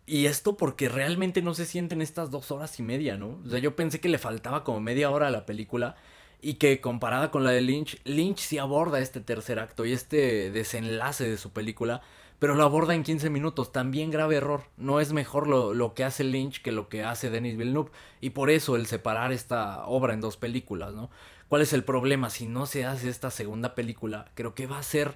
Y 0.05 0.27
esto 0.27 0.55
porque 0.55 0.87
realmente 0.87 1.41
no 1.41 1.53
se 1.53 1.65
sienten 1.65 2.01
estas 2.01 2.29
dos 2.31 2.51
horas 2.51 2.79
y 2.79 2.83
media, 2.83 3.17
¿no? 3.17 3.39
O 3.45 3.49
sea, 3.49 3.59
yo 3.59 3.75
pensé 3.75 3.99
que 3.99 4.09
le 4.09 4.19
faltaba 4.19 4.63
como 4.63 4.79
media 4.79 5.09
hora 5.09 5.27
a 5.27 5.31
la 5.31 5.45
película 5.45 5.95
y 6.41 6.55
que 6.55 6.79
comparada 6.79 7.31
con 7.31 7.43
la 7.43 7.51
de 7.51 7.61
Lynch, 7.61 7.99
Lynch 8.05 8.37
sí 8.39 8.59
aborda 8.59 8.99
este 8.99 9.19
tercer 9.19 9.59
acto 9.59 9.83
y 9.85 9.93
este 9.93 10.51
desenlace 10.51 11.27
de 11.27 11.37
su 11.37 11.51
película, 11.51 12.01
pero 12.37 12.53
lo 12.53 12.63
aborda 12.63 12.93
en 12.93 13.03
15 13.03 13.29
minutos. 13.31 13.71
También 13.71 14.11
grave 14.11 14.35
error. 14.35 14.65
No 14.77 14.99
es 14.99 15.11
mejor 15.11 15.47
lo, 15.47 15.73
lo 15.73 15.95
que 15.95 16.03
hace 16.03 16.23
Lynch 16.23 16.61
que 16.61 16.71
lo 16.71 16.87
que 16.87 17.03
hace 17.03 17.29
Denis 17.31 17.57
Villeneuve. 17.57 17.91
Y 18.21 18.31
por 18.31 18.51
eso 18.51 18.75
el 18.75 18.85
separar 18.85 19.31
esta 19.31 19.85
obra 19.87 20.13
en 20.13 20.21
dos 20.21 20.37
películas, 20.37 20.93
¿no? 20.93 21.09
¿Cuál 21.49 21.61
es 21.61 21.73
el 21.73 21.83
problema? 21.83 22.29
Si 22.29 22.47
no 22.47 22.65
se 22.65 22.85
hace 22.85 23.09
esta 23.09 23.31
segunda 23.31 23.75
película, 23.75 24.31
creo 24.33 24.55
que 24.55 24.67
va 24.67 24.79
a 24.79 24.83
ser 24.83 25.15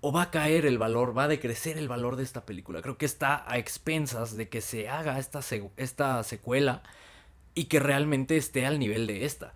o 0.00 0.12
va 0.12 0.22
a 0.22 0.30
caer 0.30 0.66
el 0.66 0.78
valor, 0.78 1.16
va 1.16 1.24
a 1.24 1.28
decrecer 1.28 1.76
el 1.78 1.88
valor 1.88 2.16
de 2.16 2.22
esta 2.22 2.46
película. 2.46 2.82
Creo 2.82 2.98
que 2.98 3.06
está 3.06 3.44
a 3.50 3.58
expensas 3.58 4.36
de 4.36 4.48
que 4.48 4.60
se 4.60 4.88
haga 4.88 5.18
esta, 5.18 5.40
esta 5.76 6.22
secuela 6.22 6.82
y 7.54 7.64
que 7.64 7.80
realmente 7.80 8.36
esté 8.36 8.66
al 8.66 8.78
nivel 8.78 9.06
de 9.06 9.24
esta. 9.24 9.54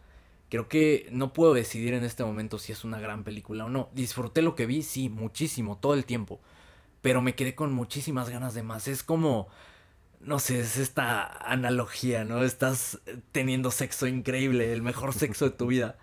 Creo 0.48 0.68
que 0.68 1.08
no 1.10 1.32
puedo 1.32 1.54
decidir 1.54 1.94
en 1.94 2.04
este 2.04 2.24
momento 2.24 2.58
si 2.58 2.72
es 2.72 2.84
una 2.84 3.00
gran 3.00 3.24
película 3.24 3.64
o 3.64 3.68
no. 3.68 3.88
Disfruté 3.94 4.42
lo 4.42 4.54
que 4.54 4.66
vi, 4.66 4.82
sí, 4.82 5.08
muchísimo, 5.08 5.78
todo 5.78 5.94
el 5.94 6.04
tiempo. 6.04 6.40
Pero 7.00 7.22
me 7.22 7.34
quedé 7.34 7.54
con 7.54 7.72
muchísimas 7.72 8.28
ganas 8.28 8.52
de 8.54 8.62
más. 8.62 8.86
Es 8.86 9.02
como, 9.02 9.48
no 10.24 10.38
sé, 10.38 10.60
es 10.60 10.76
esta 10.76 11.26
analogía, 11.26 12.24
¿no? 12.24 12.42
Estás 12.42 13.00
teniendo 13.32 13.70
sexo 13.70 14.06
increíble, 14.06 14.72
el 14.72 14.82
mejor 14.82 15.14
sexo 15.14 15.46
de 15.46 15.50
tu 15.50 15.66
vida. 15.66 15.96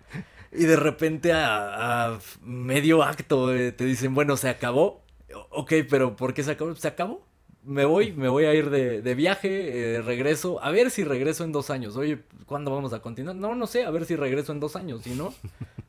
Y 0.52 0.64
de 0.64 0.76
repente 0.76 1.32
a, 1.32 2.18
medio 2.42 3.02
acto 3.02 3.54
eh, 3.54 3.72
te 3.72 3.84
dicen, 3.84 4.14
bueno, 4.14 4.36
se 4.36 4.48
acabó. 4.48 5.04
Ok, 5.50 5.72
pero 5.88 6.16
¿por 6.16 6.34
qué 6.34 6.42
se 6.42 6.52
acabó? 6.52 6.74
Se 6.74 6.88
acabó. 6.88 7.26
Me 7.62 7.84
voy, 7.84 8.12
me 8.12 8.28
voy 8.28 8.46
a 8.46 8.54
ir 8.54 8.70
de, 8.70 9.02
de 9.02 9.14
viaje, 9.14 9.96
eh, 9.96 10.02
regreso. 10.02 10.62
A 10.62 10.70
ver 10.70 10.90
si 10.90 11.04
regreso 11.04 11.44
en 11.44 11.52
dos 11.52 11.70
años. 11.70 11.96
Oye, 11.96 12.20
¿cuándo 12.46 12.70
vamos 12.70 12.92
a 12.92 13.00
continuar? 13.00 13.36
No, 13.36 13.54
no 13.54 13.66
sé, 13.66 13.84
a 13.84 13.90
ver 13.90 14.06
si 14.06 14.16
regreso 14.16 14.52
en 14.52 14.60
dos 14.60 14.76
años. 14.76 15.02
Si 15.02 15.10
no, 15.10 15.34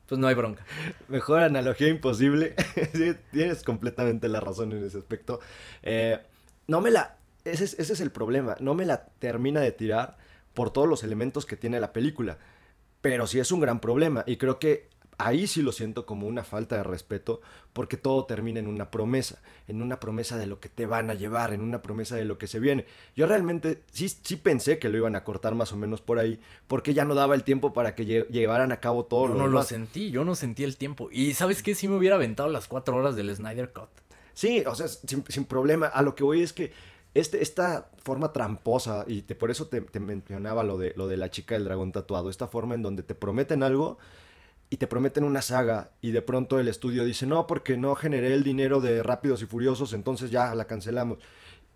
pues 0.06 0.18
no 0.18 0.26
hay 0.26 0.34
bronca. 0.34 0.64
Mejor 1.08 1.40
analogía 1.40 1.88
imposible. 1.88 2.54
Tienes 3.32 3.62
completamente 3.62 4.28
la 4.28 4.40
razón 4.40 4.72
en 4.72 4.84
ese 4.84 4.98
aspecto. 4.98 5.40
Eh, 5.82 6.18
no 6.66 6.80
me 6.80 6.90
la. 6.90 7.16
Ese 7.44 7.64
es, 7.64 7.78
ese 7.78 7.92
es 7.94 8.00
el 8.00 8.10
problema. 8.10 8.56
No 8.60 8.74
me 8.74 8.84
la 8.86 9.06
termina 9.18 9.60
de 9.60 9.72
tirar 9.72 10.16
por 10.54 10.70
todos 10.70 10.88
los 10.88 11.02
elementos 11.02 11.46
que 11.46 11.56
tiene 11.56 11.80
la 11.80 11.92
película. 11.92 12.38
Pero 13.00 13.26
sí 13.26 13.40
es 13.40 13.50
un 13.52 13.60
gran 13.60 13.80
problema. 13.80 14.22
Y 14.26 14.36
creo 14.36 14.58
que 14.58 14.88
ahí 15.18 15.46
sí 15.46 15.60
lo 15.62 15.72
siento 15.72 16.06
como 16.06 16.26
una 16.26 16.44
falta 16.44 16.76
de 16.76 16.82
respeto. 16.84 17.40
Porque 17.72 17.96
todo 17.96 18.26
termina 18.26 18.60
en 18.60 18.68
una 18.68 18.90
promesa. 18.92 19.42
En 19.66 19.82
una 19.82 19.98
promesa 19.98 20.36
de 20.36 20.46
lo 20.46 20.60
que 20.60 20.68
te 20.68 20.86
van 20.86 21.10
a 21.10 21.14
llevar. 21.14 21.52
En 21.52 21.62
una 21.62 21.82
promesa 21.82 22.14
de 22.14 22.24
lo 22.24 22.38
que 22.38 22.46
se 22.46 22.60
viene. 22.60 22.86
Yo 23.16 23.26
realmente 23.26 23.82
sí, 23.90 24.08
sí 24.08 24.36
pensé 24.36 24.78
que 24.78 24.88
lo 24.88 24.98
iban 24.98 25.16
a 25.16 25.24
cortar 25.24 25.54
más 25.56 25.72
o 25.72 25.76
menos 25.76 26.00
por 26.00 26.20
ahí. 26.20 26.38
Porque 26.68 26.94
ya 26.94 27.04
no 27.04 27.14
daba 27.16 27.34
el 27.34 27.42
tiempo 27.42 27.72
para 27.72 27.96
que 27.96 28.06
lle- 28.06 28.28
llevaran 28.28 28.70
a 28.70 28.78
cabo 28.78 29.04
todo 29.06 29.26
Yo 29.28 29.34
lo 29.34 29.40
no 29.40 29.46
lo 29.48 29.62
sentí, 29.64 30.10
yo 30.12 30.24
no 30.24 30.36
sentí 30.36 30.62
el 30.62 30.76
tiempo. 30.76 31.08
Y 31.10 31.34
¿sabes 31.34 31.62
qué? 31.64 31.74
Si 31.74 31.88
me 31.88 31.96
hubiera 31.96 32.14
aventado 32.16 32.48
las 32.50 32.68
cuatro 32.68 32.94
horas 32.96 33.16
del 33.16 33.34
Snyder 33.34 33.72
Cut. 33.72 33.88
Sí, 34.34 34.62
o 34.66 34.74
sea, 34.74 34.86
sin, 34.88 35.24
sin 35.28 35.44
problema. 35.44 35.88
A 35.88 36.02
lo 36.02 36.14
que 36.14 36.22
voy 36.24 36.42
es 36.42 36.52
que 36.52 36.72
este, 37.14 37.42
esta 37.42 37.90
forma 38.02 38.32
tramposa, 38.32 39.04
y 39.06 39.22
te, 39.22 39.34
por 39.34 39.50
eso 39.50 39.66
te, 39.66 39.82
mencionaba 40.00 40.62
lo 40.62 40.78
de, 40.78 40.94
lo 40.96 41.08
de 41.08 41.16
la 41.16 41.30
chica 41.30 41.54
del 41.54 41.64
dragón 41.64 41.92
tatuado, 41.92 42.30
esta 42.30 42.48
forma 42.48 42.74
en 42.74 42.82
donde 42.82 43.02
te 43.02 43.14
prometen 43.14 43.62
algo 43.62 43.98
y 44.70 44.78
te 44.78 44.86
prometen 44.86 45.24
una 45.24 45.42
saga 45.42 45.90
y 46.00 46.12
de 46.12 46.22
pronto 46.22 46.58
el 46.58 46.68
estudio 46.68 47.04
dice, 47.04 47.26
no, 47.26 47.46
porque 47.46 47.76
no 47.76 47.94
generé 47.94 48.32
el 48.32 48.42
dinero 48.42 48.80
de 48.80 49.02
Rápidos 49.02 49.42
y 49.42 49.46
Furiosos, 49.46 49.92
entonces 49.92 50.30
ya 50.30 50.54
la 50.54 50.66
cancelamos. 50.66 51.18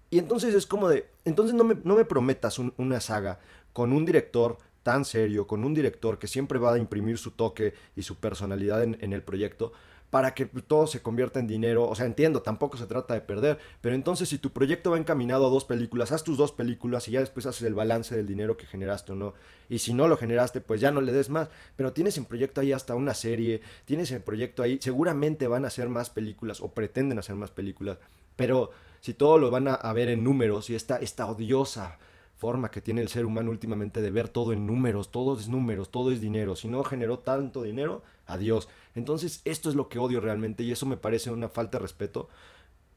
Y 0.08 0.18
entonces 0.18 0.54
es 0.54 0.66
como 0.66 0.88
de, 0.88 1.06
entonces 1.24 1.54
no 1.54 1.64
me, 1.64 1.76
no 1.84 1.96
me 1.96 2.06
prometas 2.06 2.58
una 2.58 3.00
saga 3.00 3.40
con 3.74 3.92
un 3.92 4.06
director 4.06 4.56
tan 4.82 5.04
serio, 5.04 5.46
con 5.46 5.64
un 5.64 5.74
director 5.74 6.18
que 6.18 6.28
siempre 6.28 6.58
va 6.58 6.72
a 6.72 6.78
imprimir 6.78 7.18
su 7.18 7.32
toque 7.32 7.74
y 7.96 8.02
su 8.02 8.16
personalidad 8.16 8.82
en 8.82 9.12
el 9.12 9.22
proyecto, 9.22 9.72
para 10.10 10.34
que 10.34 10.46
todo 10.46 10.86
se 10.86 11.02
convierta 11.02 11.40
en 11.40 11.46
dinero. 11.46 11.88
O 11.88 11.94
sea, 11.94 12.06
entiendo, 12.06 12.42
tampoco 12.42 12.76
se 12.76 12.86
trata 12.86 13.14
de 13.14 13.20
perder, 13.20 13.58
pero 13.80 13.94
entonces 13.94 14.28
si 14.28 14.38
tu 14.38 14.50
proyecto 14.50 14.92
va 14.92 14.98
encaminado 14.98 15.46
a 15.46 15.50
dos 15.50 15.64
películas, 15.64 16.12
haz 16.12 16.24
tus 16.24 16.38
dos 16.38 16.52
películas 16.52 17.08
y 17.08 17.12
ya 17.12 17.20
después 17.20 17.46
haces 17.46 17.62
el 17.62 17.74
balance 17.74 18.16
del 18.16 18.26
dinero 18.26 18.56
que 18.56 18.66
generaste 18.66 19.12
o 19.12 19.14
no. 19.14 19.34
Y 19.68 19.78
si 19.78 19.94
no 19.94 20.08
lo 20.08 20.16
generaste, 20.16 20.60
pues 20.60 20.80
ya 20.80 20.90
no 20.90 21.00
le 21.00 21.12
des 21.12 21.28
más. 21.28 21.48
Pero 21.76 21.92
tienes 21.92 22.16
en 22.18 22.24
proyecto 22.24 22.60
ahí 22.60 22.72
hasta 22.72 22.94
una 22.94 23.14
serie, 23.14 23.60
tienes 23.84 24.10
en 24.12 24.22
proyecto 24.22 24.62
ahí, 24.62 24.78
seguramente 24.80 25.48
van 25.48 25.64
a 25.64 25.68
hacer 25.68 25.88
más 25.88 26.10
películas 26.10 26.60
o 26.60 26.70
pretenden 26.72 27.18
hacer 27.18 27.34
más 27.34 27.50
películas, 27.50 27.98
pero 28.36 28.70
si 29.00 29.14
todo 29.14 29.38
lo 29.38 29.50
van 29.50 29.68
a, 29.68 29.92
ver 29.92 30.08
en 30.08 30.24
números 30.24 30.68
y 30.70 30.74
esta, 30.74 30.96
esta 30.96 31.26
odiosa 31.26 31.98
forma 32.36 32.70
que 32.70 32.80
tiene 32.80 33.00
el 33.00 33.08
ser 33.08 33.24
humano 33.24 33.50
últimamente 33.50 34.02
de 34.02 34.10
ver 34.10 34.28
todo 34.28 34.52
en 34.52 34.66
números, 34.66 35.10
todo 35.10 35.38
es 35.38 35.48
números, 35.48 35.90
todo 35.90 36.12
es 36.12 36.20
dinero. 36.20 36.54
Si 36.54 36.68
no 36.68 36.84
generó 36.84 37.18
tanto 37.18 37.62
dinero, 37.62 38.02
adiós. 38.26 38.68
Entonces, 38.96 39.42
esto 39.44 39.68
es 39.68 39.76
lo 39.76 39.88
que 39.88 40.00
odio 40.00 40.20
realmente 40.20 40.64
y 40.64 40.72
eso 40.72 40.86
me 40.86 40.96
parece 40.96 41.30
una 41.30 41.48
falta 41.48 41.78
de 41.78 41.82
respeto 41.82 42.28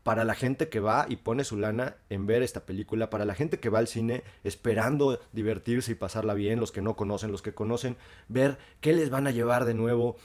para 0.03 0.23
la 0.23 0.33
gente 0.33 0.69
que 0.69 0.79
va 0.79 1.05
y 1.09 1.17
pone 1.17 1.43
su 1.43 1.57
lana 1.57 1.97
en 2.09 2.25
ver 2.25 2.41
esta 2.41 2.65
película, 2.65 3.09
para 3.09 3.25
la 3.25 3.35
gente 3.35 3.59
que 3.59 3.69
va 3.69 3.79
al 3.79 3.87
cine 3.87 4.23
esperando 4.43 5.19
divertirse 5.33 5.91
y 5.91 5.95
pasarla 5.95 6.33
bien, 6.33 6.59
los 6.59 6.71
que 6.71 6.81
no 6.81 6.95
conocen, 6.95 7.31
los 7.31 7.41
que 7.41 7.53
conocen, 7.53 7.97
ver 8.27 8.57
qué 8.81 8.93
les 8.93 9.09
van 9.09 9.27
a 9.27 9.31
llevar 9.31 9.65
de 9.65 9.73
nuevo. 9.73 10.15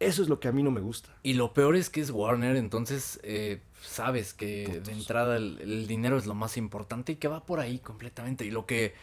Eso 0.00 0.22
es 0.22 0.28
lo 0.30 0.40
que 0.40 0.48
a 0.48 0.52
mí 0.52 0.62
no 0.62 0.70
me 0.70 0.80
gusta. 0.80 1.14
Y 1.22 1.34
lo 1.34 1.52
peor 1.52 1.76
es 1.76 1.90
que 1.90 2.00
es 2.00 2.10
Warner, 2.10 2.56
entonces 2.56 3.20
eh, 3.22 3.60
sabes 3.82 4.32
que 4.32 4.80
de 4.82 4.92
entrada 4.92 5.36
el, 5.36 5.86
dinero 5.86 6.16
es 6.16 6.24
lo 6.24 6.34
más 6.34 6.56
importante 6.56 7.12
y 7.12 7.16
que 7.16 7.28
va 7.28 7.44
por 7.44 7.60
ahí 7.60 7.78
completamente. 7.78 8.46
Y 8.46 8.50
lo 8.50 8.64
que 8.64 8.94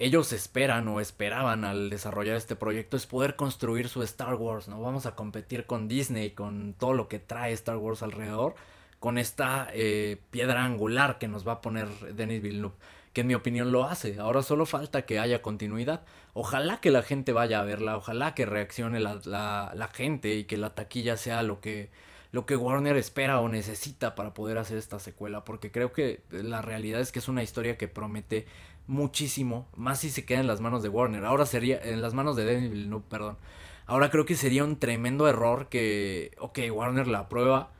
ellos 0.00 0.32
esperan 0.32 0.88
o 0.88 0.98
esperaban 0.98 1.66
al 1.66 1.90
desarrollar 1.90 2.34
este 2.34 2.56
proyecto 2.56 2.96
es 2.96 3.06
poder 3.06 3.36
construir 3.36 3.90
su 3.90 4.02
Star 4.02 4.34
Wars, 4.34 4.66
¿no? 4.66 4.80
Vamos 4.80 5.04
a 5.04 5.14
competir 5.14 5.66
con 5.66 5.88
Disney, 5.88 6.30
con 6.30 6.72
todo 6.72 6.94
lo 6.94 7.06
que 7.06 7.18
trae 7.18 7.52
Star 7.52 7.76
Wars 7.76 8.02
alrededor, 8.02 8.54
con 8.98 9.18
esta 9.18 9.68
eh, 9.74 10.16
piedra 10.30 10.64
angular 10.64 11.18
que 11.18 11.28
nos 11.28 11.46
va 11.46 11.52
a 11.52 11.60
poner 11.60 11.86
Denis 12.14 12.40
Villeneuve, 12.40 12.74
que 13.12 13.20
en 13.20 13.26
mi 13.26 13.34
opinión 13.34 13.72
lo 13.72 13.84
hace. 13.84 14.18
Ahora 14.18 14.42
solo 14.42 14.64
falta 14.64 15.02
que 15.02 15.18
haya 15.18 15.42
continuidad. 15.42 16.00
Ojalá 16.32 16.80
que 16.80 16.90
la 16.90 17.02
gente 17.02 17.34
vaya 17.34 17.60
a 17.60 17.64
verla, 17.64 17.98
ojalá 17.98 18.34
que 18.34 18.46
reaccione 18.46 19.00
la, 19.00 19.20
la, 19.26 19.72
la 19.74 19.88
gente 19.88 20.34
y 20.34 20.44
que 20.44 20.56
la 20.56 20.74
taquilla 20.74 21.18
sea 21.18 21.42
lo 21.42 21.60
que 21.60 21.90
lo 22.32 22.46
que 22.46 22.56
Warner 22.56 22.96
espera 22.96 23.40
o 23.40 23.48
necesita 23.48 24.14
para 24.14 24.34
poder 24.34 24.58
hacer 24.58 24.78
esta 24.78 25.00
secuela, 25.00 25.44
porque 25.44 25.72
creo 25.72 25.92
que 25.92 26.22
la 26.30 26.62
realidad 26.62 27.00
es 27.00 27.10
que 27.10 27.18
es 27.18 27.28
una 27.28 27.42
historia 27.42 27.76
que 27.76 27.88
promete 27.88 28.46
muchísimo, 28.90 29.68
más 29.76 30.00
si 30.00 30.10
se 30.10 30.24
queda 30.24 30.40
en 30.40 30.46
las 30.46 30.60
manos 30.60 30.82
de 30.82 30.88
Warner. 30.88 31.24
Ahora 31.24 31.46
sería 31.46 31.80
en 31.82 32.02
las 32.02 32.12
manos 32.12 32.36
de 32.36 32.44
Denis 32.44 32.70
Villeneuve, 32.70 33.04
perdón. 33.08 33.38
Ahora 33.86 34.10
creo 34.10 34.24
que 34.24 34.36
sería 34.36 34.64
un 34.64 34.78
tremendo 34.78 35.28
error 35.28 35.68
que, 35.68 36.32
ok, 36.38 36.58
Warner 36.72 37.06
la 37.06 37.20
aprueba 37.20 37.70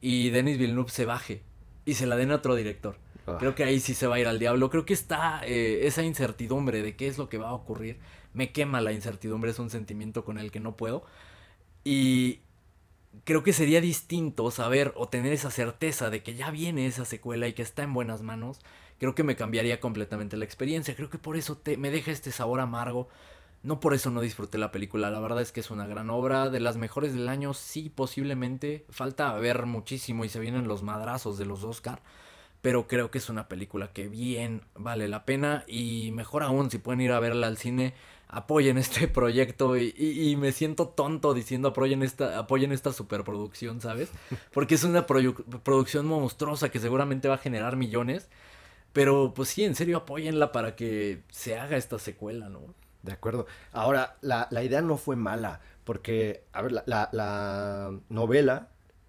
y 0.00 0.30
Denis 0.30 0.58
Villeneuve 0.58 0.90
se 0.90 1.04
baje 1.04 1.42
y 1.84 1.94
se 1.94 2.06
la 2.06 2.16
den 2.16 2.30
a 2.30 2.36
otro 2.36 2.54
director. 2.54 2.96
Ah. 3.26 3.36
Creo 3.38 3.54
que 3.54 3.64
ahí 3.64 3.78
sí 3.80 3.94
se 3.94 4.06
va 4.06 4.16
a 4.16 4.20
ir 4.20 4.26
al 4.26 4.38
diablo. 4.38 4.70
Creo 4.70 4.84
que 4.84 4.94
está 4.94 5.42
eh, 5.44 5.86
esa 5.86 6.02
incertidumbre 6.02 6.82
de 6.82 6.96
qué 6.96 7.06
es 7.08 7.18
lo 7.18 7.28
que 7.28 7.38
va 7.38 7.50
a 7.50 7.54
ocurrir. 7.54 7.98
Me 8.32 8.52
quema 8.52 8.80
la 8.80 8.92
incertidumbre, 8.92 9.50
es 9.50 9.58
un 9.58 9.70
sentimiento 9.70 10.24
con 10.24 10.38
el 10.38 10.50
que 10.50 10.60
no 10.60 10.76
puedo. 10.76 11.04
Y, 11.84 12.40
creo 13.24 13.42
que 13.42 13.52
sería 13.52 13.80
distinto 13.80 14.50
saber 14.50 14.92
o 14.96 15.08
tener 15.08 15.32
esa 15.32 15.50
certeza 15.50 16.10
de 16.10 16.22
que 16.22 16.34
ya 16.34 16.50
viene 16.50 16.86
esa 16.86 17.04
secuela 17.04 17.48
y 17.48 17.52
que 17.52 17.62
está 17.62 17.82
en 17.82 17.94
buenas 17.94 18.22
manos. 18.22 18.60
Creo 19.02 19.16
que 19.16 19.24
me 19.24 19.34
cambiaría 19.34 19.80
completamente 19.80 20.36
la 20.36 20.44
experiencia. 20.44 20.94
Creo 20.94 21.10
que 21.10 21.18
por 21.18 21.36
eso 21.36 21.56
te, 21.56 21.76
me 21.76 21.90
deja 21.90 22.12
este 22.12 22.30
sabor 22.30 22.60
amargo. 22.60 23.08
No 23.64 23.80
por 23.80 23.94
eso 23.94 24.12
no 24.12 24.20
disfruté 24.20 24.58
la 24.58 24.70
película. 24.70 25.10
La 25.10 25.18
verdad 25.18 25.42
es 25.42 25.50
que 25.50 25.58
es 25.58 25.72
una 25.72 25.88
gran 25.88 26.08
obra. 26.08 26.50
De 26.50 26.60
las 26.60 26.76
mejores 26.76 27.12
del 27.12 27.28
año, 27.28 27.52
sí, 27.52 27.90
posiblemente. 27.92 28.86
Falta 28.90 29.34
ver 29.34 29.66
muchísimo 29.66 30.24
y 30.24 30.28
se 30.28 30.38
vienen 30.38 30.68
los 30.68 30.84
madrazos 30.84 31.36
de 31.36 31.46
los 31.46 31.64
Oscar. 31.64 32.00
Pero 32.60 32.86
creo 32.86 33.10
que 33.10 33.18
es 33.18 33.28
una 33.28 33.48
película 33.48 33.92
que 33.92 34.06
bien 34.06 34.62
vale 34.76 35.08
la 35.08 35.24
pena. 35.24 35.64
Y 35.66 36.12
mejor 36.12 36.44
aún, 36.44 36.70
si 36.70 36.78
pueden 36.78 37.00
ir 37.00 37.10
a 37.10 37.18
verla 37.18 37.48
al 37.48 37.56
cine 37.56 37.94
apoyen 38.28 38.78
este 38.78 39.08
proyecto 39.08 39.76
y, 39.76 40.36
me 40.38 40.52
siento 40.52 40.86
tonto 40.86 41.34
diciendo 41.34 41.70
apoyen 41.70 42.04
esta, 42.04 42.38
apoyen 42.38 42.70
esta 42.70 42.92
superproducción, 42.92 43.80
¿sabes? 43.80 44.10
Porque 44.52 44.76
es 44.76 44.84
una 44.84 45.06
producción 45.06 46.06
monstruosa 46.06 46.70
que 46.70 46.78
seguramente 46.78 47.26
va 47.26 47.34
a 47.34 47.38
generar 47.38 47.74
millones. 47.74 48.28
Pero 48.92 49.32
pues 49.34 49.50
sí, 49.50 49.64
en 49.64 49.74
serio, 49.74 49.98
apóyenla 49.98 50.52
para 50.52 50.76
que 50.76 51.22
se 51.30 51.58
haga 51.58 51.76
esta 51.76 51.98
secuela, 51.98 52.48
¿no? 52.48 52.74
De 53.02 53.12
acuerdo. 53.12 53.46
Ahora, 53.72 54.16
la, 54.20 54.48
idea 54.62 54.80
no 54.82 54.96
fue 54.96 55.16
mala, 55.16 55.60
porque, 55.84 56.44
a 56.52 56.62
ver, 56.62 56.72
la, 56.72 57.08
la 57.12 57.98
novela 58.08 58.68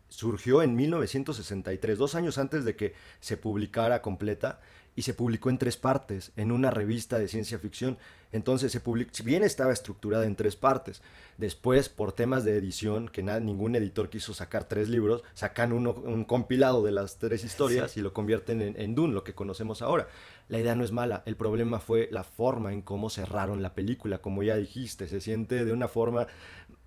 surgió 0.10 0.62
en 0.62 0.76
1963, 0.76 1.98
dos 1.98 2.16
años 2.16 2.38
antes 2.38 2.66
de 2.66 2.76
que 2.76 2.94
se 3.20 3.36
publicara 3.36 4.02
completa 4.02 4.60
y 4.96 5.04
se 5.04 5.14
publicó 5.14 5.50
en 5.50 5.58
tres 5.58 5.78
partes, 5.78 6.32
en 6.36 6.52
una 6.52 6.70
revista 6.72 7.18
de 7.18 7.28
ciencia 7.28 7.60
ficción. 7.60 7.98
Entonces, 8.32 8.72
se 8.72 8.80
publicó, 8.80 9.12
si 9.14 9.24
bien 9.24 9.44
estaba 9.44 9.72
estructurada 9.72 10.26
en 10.26 10.36
tres 10.36 10.56
partes, 10.56 11.02
después, 11.38 11.88
por 11.90 12.14
temas 12.14 12.44
de 12.44 12.58
edición, 12.58 13.08
que 13.08 13.22
nada, 13.22 13.40
ningún 13.40 13.76
editor 13.76 14.10
quiso 14.10 14.34
sacar 14.34 14.64
tres 14.64 14.90
libros, 14.90 15.24
sacan 15.34 15.72
uno, 15.72 15.92
un 15.92 16.24
compilado 16.26 16.84
de 16.84 16.92
las 16.92 17.18
tres 17.18 17.44
historias 17.44 17.96
y 17.96 18.02
lo 18.02 18.14
convierten 18.14 18.62
en, 18.62 18.80
en 18.80 18.96
Dune, 18.96 19.14
lo 19.14 19.24
que 19.24 19.36
conocemos 19.36 19.82
ahora. 19.82 20.08
La 20.50 20.60
idea 20.60 20.76
no 20.76 20.84
es 20.84 20.92
mala, 20.92 21.24
el 21.26 21.36
problema 21.36 21.80
fue 21.80 22.10
la 22.12 22.24
forma 22.24 22.74
en 22.74 22.82
cómo 22.82 23.10
cerraron 23.10 23.62
la 23.62 23.74
película, 23.74 24.18
como 24.18 24.44
ya 24.44 24.58
dijiste, 24.58 25.08
se 25.08 25.22
siente 25.22 25.64
de 25.64 25.72
una 25.72 25.88
forma 25.88 26.28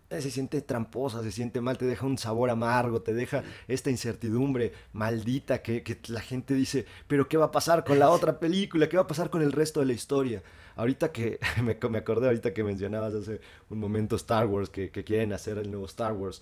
se 0.08 0.30
siente 0.30 0.62
tramposa, 0.62 1.22
se 1.22 1.32
siente 1.32 1.60
mal, 1.60 1.78
te 1.78 1.84
deja 1.84 2.06
un 2.06 2.18
sabor 2.18 2.50
amargo, 2.50 3.02
te 3.02 3.12
deja 3.12 3.42
esta 3.66 3.90
incertidumbre 3.90 4.72
maldita 4.92 5.62
que, 5.62 5.82
la 6.08 6.20
gente 6.20 6.54
dice, 6.54 6.86
pero 7.08 7.28
¿qué 7.28 7.36
va 7.36 7.46
a 7.46 7.50
pasar 7.50 7.84
con 7.84 7.98
la 7.98 8.10
otra 8.10 8.38
película? 8.38 8.88
¿Qué 8.88 8.96
va 8.96 9.04
a 9.04 9.08
pasar 9.08 9.30
con 9.30 9.42
el 9.42 9.52
resto 9.52 9.80
de 9.80 9.86
la 9.86 9.92
historia? 9.92 10.42
Ahorita 10.76 11.10
que 11.10 11.38
me, 11.62 11.76
me 11.88 11.98
acordé, 11.98 12.26
ahorita 12.26 12.54
que 12.54 12.62
mencionabas 12.62 13.14
hace 13.14 13.40
un 13.68 13.78
momento 13.78 14.16
Star 14.16 14.46
Wars, 14.46 14.70
que, 14.70 14.90
quieren 14.90 15.32
hacer 15.32 15.58
el 15.58 15.70
nuevo 15.70 15.86
Star 15.86 16.12
Wars, 16.12 16.40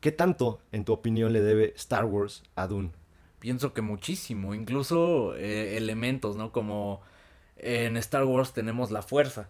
¿qué 0.00 0.12
tanto, 0.12 0.60
en 0.70 0.84
tu 0.84 0.92
opinión, 0.92 1.32
le 1.32 1.40
debe 1.40 1.72
Star 1.76 2.04
Wars 2.04 2.42
a 2.54 2.66
Dune? 2.66 2.90
Pienso 3.40 3.72
que 3.72 3.82
muchísimo, 3.82 4.54
incluso 4.54 5.34
eh, 5.34 5.76
elementos, 5.76 6.36
¿no? 6.36 6.52
Como 6.52 7.00
en 7.56 7.96
Star 7.96 8.24
Wars 8.24 8.52
tenemos 8.52 8.92
la 8.92 9.02
fuerza 9.02 9.48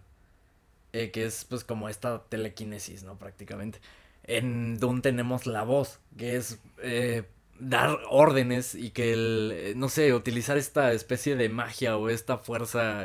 eh, 0.92 1.10
que 1.10 1.24
es 1.24 1.44
pues 1.44 1.64
como 1.64 1.88
esta 1.88 2.24
telequinesis, 2.24 3.02
¿no? 3.02 3.18
Prácticamente. 3.18 3.80
En 4.24 4.78
Dune 4.78 5.00
tenemos 5.00 5.46
la 5.46 5.62
voz, 5.64 6.00
que 6.16 6.36
es 6.36 6.58
eh, 6.82 7.24
dar 7.58 7.98
órdenes 8.10 8.74
y 8.74 8.90
que 8.90 9.12
el, 9.12 9.52
eh, 9.54 9.72
no 9.76 9.88
sé, 9.88 10.12
utilizar 10.14 10.58
esta 10.58 10.92
especie 10.92 11.34
de 11.36 11.48
magia 11.48 11.96
o 11.96 12.08
esta 12.08 12.38
fuerza 12.38 13.04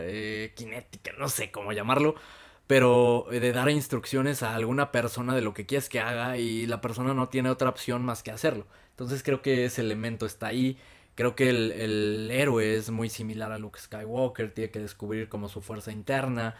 cinética, 0.55 1.11
no 1.17 1.29
sé 1.29 1.49
cómo 1.51 1.71
llamarlo, 1.71 2.15
pero 2.67 3.27
de 3.31 3.51
dar 3.53 3.69
instrucciones 3.69 4.43
a 4.43 4.53
alguna 4.55 4.91
persona 4.91 5.33
de 5.35 5.41
lo 5.41 5.53
que 5.53 5.65
quieres 5.65 5.89
que 5.89 6.01
haga 6.01 6.37
y 6.37 6.65
la 6.67 6.81
persona 6.81 7.13
no 7.13 7.29
tiene 7.29 7.49
otra 7.49 7.69
opción 7.69 8.03
más 8.03 8.21
que 8.21 8.31
hacerlo. 8.31 8.67
Entonces 8.91 9.23
creo 9.23 9.41
que 9.41 9.65
ese 9.65 9.81
elemento 9.81 10.25
está 10.25 10.47
ahí. 10.47 10.77
Creo 11.15 11.35
que 11.35 11.49
el, 11.49 11.71
el 11.71 12.29
héroe 12.31 12.75
es 12.75 12.89
muy 12.91 13.09
similar 13.09 13.51
a 13.51 13.57
Luke 13.57 13.79
Skywalker, 13.79 14.53
tiene 14.53 14.71
que 14.71 14.79
descubrir 14.79 15.29
como 15.29 15.49
su 15.49 15.61
fuerza 15.61 15.91
interna. 15.91 16.55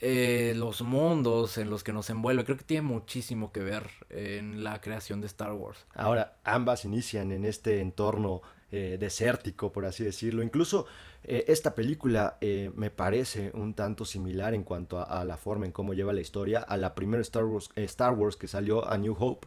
Eh, 0.00 0.52
los 0.56 0.82
mundos 0.82 1.58
en 1.58 1.70
los 1.70 1.82
que 1.82 1.92
nos 1.92 2.08
envuelve. 2.10 2.44
Creo 2.44 2.56
que 2.56 2.64
tiene 2.64 2.82
muchísimo 2.82 3.50
que 3.50 3.60
ver 3.60 3.90
en 4.10 4.62
la 4.62 4.80
creación 4.80 5.20
de 5.20 5.26
Star 5.26 5.52
Wars. 5.52 5.86
Ahora, 5.94 6.38
ambas 6.44 6.84
inician 6.84 7.32
en 7.32 7.44
este 7.44 7.80
entorno 7.80 8.42
eh, 8.70 8.96
desértico, 9.00 9.72
por 9.72 9.86
así 9.86 10.04
decirlo. 10.04 10.42
Incluso 10.42 10.86
Eh, 11.30 11.44
esta 11.48 11.74
película 11.74 12.38
eh, 12.40 12.70
me 12.74 12.88
parece 12.88 13.50
un 13.52 13.74
tanto 13.74 14.06
similar 14.06 14.54
en 14.54 14.62
cuanto 14.62 14.98
a, 14.98 15.26
la 15.26 15.36
forma 15.36 15.66
en 15.66 15.72
cómo 15.72 15.92
lleva 15.92 16.14
la 16.14 16.22
historia 16.22 16.60
a 16.60 16.78
la 16.78 16.94
primera 16.94 17.20
Star 17.20 17.44
Wars, 17.44 17.68
Star 17.76 18.14
Wars 18.14 18.36
que 18.36 18.48
salió 18.48 18.88
a 18.88 18.96
New 18.96 19.14
Hope. 19.18 19.46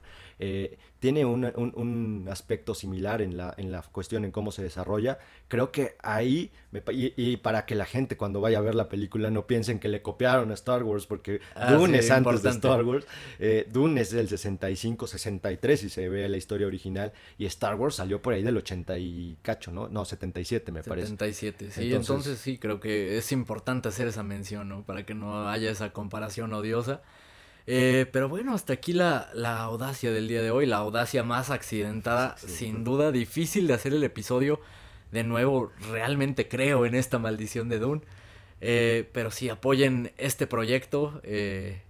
tiene 1.00 1.26
un, 1.26 2.28
aspecto 2.30 2.76
similar 2.76 3.24
en 3.24 3.36
la, 3.36 3.56
en 3.58 3.72
la 3.72 3.82
cuestión 3.82 4.26
en 4.26 4.32
cómo 4.32 4.52
se 4.52 4.62
desarrolla. 4.62 5.18
Creo 5.48 5.72
que 5.72 5.96
ahí, 6.04 6.52
y, 6.92 7.38
para 7.38 7.66
que 7.66 7.74
la 7.74 7.86
gente 7.86 8.16
cuando 8.16 8.42
vaya 8.42 8.60
a 8.60 8.62
ver 8.62 8.76
la 8.76 8.88
película 8.88 9.32
no 9.32 9.48
piensen 9.48 9.80
que 9.80 9.88
le 9.88 10.04
copiaron 10.04 10.52
a 10.52 10.54
Star 10.54 10.84
Wars, 10.84 11.08
porque 11.08 11.42
ah, 11.56 11.74
Dune 11.74 11.98
es 11.98 12.12
antes 12.12 12.44
de 12.44 12.50
Star 12.52 12.84
Wars. 12.84 13.08
Dune 13.72 14.02
es 14.02 14.12
del 14.12 14.30
65, 14.30 15.08
63 15.08 15.80
si 15.80 15.90
se 15.90 16.08
ve 16.10 16.30
la 16.30 16.38
historia 16.38 16.68
original, 16.68 17.12
y 17.40 17.48
Star 17.48 17.74
Wars 17.74 17.96
salió 17.96 18.22
por 18.22 18.36
ahí 18.36 18.44
del 18.44 18.58
80 18.58 19.00
y 19.00 19.38
cacho, 19.42 19.72
¿no? 19.72 19.90
No, 19.90 20.06
77 20.06 20.72
me 20.72 20.84
parece. 20.84 21.08
77, 21.08 21.71
sí, 21.72 21.94
entonces, 21.94 22.40
sí, 22.40 22.58
creo 22.58 22.80
que 22.80 23.18
es 23.18 23.32
importante 23.32 23.90
hacer 23.90 24.08
esa 24.08 24.24
mención, 24.24 24.70
¿no? 24.70 24.84
Para 24.84 25.06
que 25.06 25.14
no 25.14 25.50
haya 25.50 25.72
esa 25.72 25.92
comparación 25.94 26.54
odiosa. 26.54 27.02
Eh, 27.68 28.08
pero 28.12 28.28
bueno, 28.28 28.54
hasta 28.54 28.74
aquí 28.74 28.94
la, 28.94 29.30
la, 29.34 29.60
audacia 29.62 30.12
del 30.12 30.28
día 30.28 30.42
de 30.42 30.52
hoy, 30.52 30.66
la 30.66 30.78
audacia 30.78 31.24
más 31.24 31.50
accidentada, 31.50 32.36
sin 32.38 32.84
duda 32.84 33.12
difícil 33.12 33.68
de 33.68 33.74
hacer 33.74 33.94
el 33.94 34.04
episodio. 34.04 34.60
De 35.12 35.24
nuevo, 35.24 35.72
realmente 35.92 36.48
creo 36.48 36.86
en 36.86 36.96
esta 36.96 37.20
maldición 37.20 37.70
de 37.70 37.80
Dune. 37.80 38.02
Eh, 38.62 39.10
pero 39.12 39.32
sí, 39.32 39.50
apoyen 39.50 40.12
este 40.18 40.48
proyecto. 40.48 41.20
Eh, 41.24 41.82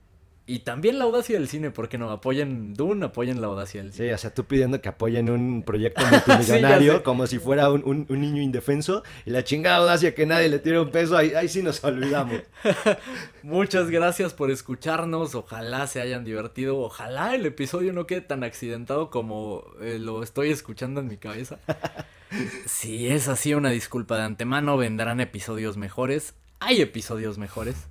y 0.47 0.59
también 0.59 0.97
la 0.97 1.05
audacia 1.05 1.37
del 1.37 1.47
cine, 1.47 1.71
porque 1.71 1.97
no? 1.97 2.09
Apoyen 2.09 2.73
Dune, 2.73 3.05
apoyen 3.05 3.41
la 3.41 3.47
audacia 3.47 3.83
del 3.83 3.93
cine. 3.93 4.07
Sí, 4.07 4.13
o 4.13 4.17
sea, 4.17 4.33
tú 4.33 4.45
pidiendo 4.45 4.81
que 4.81 4.89
apoyen 4.89 5.29
un 5.29 5.63
proyecto 5.63 6.01
multimillonario 6.11 7.03
como 7.03 7.27
si 7.27 7.39
fuera 7.39 7.69
un, 7.69 8.07
niño 8.09 8.41
indefenso 8.41 9.03
y 9.25 9.29
la 9.29 9.43
chingada 9.43 9.77
audacia 9.77 10.15
que 10.15 10.25
nadie 10.25 10.49
le 10.49 10.59
tire 10.59 10.79
un 10.79 10.89
peso, 10.89 11.15
ahí, 11.15 11.33
ahí 11.35 11.47
sí 11.47 11.61
nos 11.61 11.83
olvidamos. 11.83 12.41
Muchas 13.43 13.89
gracias 13.89 14.33
por 14.33 14.51
escucharnos, 14.51 15.35
ojalá 15.35 15.85
se 15.87 16.01
hayan 16.01 16.25
divertido, 16.25 16.79
ojalá 16.79 17.35
el 17.35 17.45
episodio 17.45 17.93
no 17.93 18.07
quede 18.07 18.21
tan 18.21 18.43
accidentado 18.43 19.09
como 19.09 19.63
eh, 19.79 19.99
lo 19.99 20.23
estoy 20.23 20.49
escuchando 20.49 21.01
en 21.01 21.07
mi 21.07 21.17
cabeza. 21.17 21.59
si 22.65 23.09
es 23.09 23.27
así, 23.27 23.53
una 23.53 23.69
disculpa 23.69 24.17
de 24.17 24.23
antemano, 24.23 24.75
vendrán 24.75 25.21
episodios 25.21 25.77
mejores, 25.77 26.33
hay 26.59 26.81
episodios 26.81 27.37
mejores. 27.37 27.87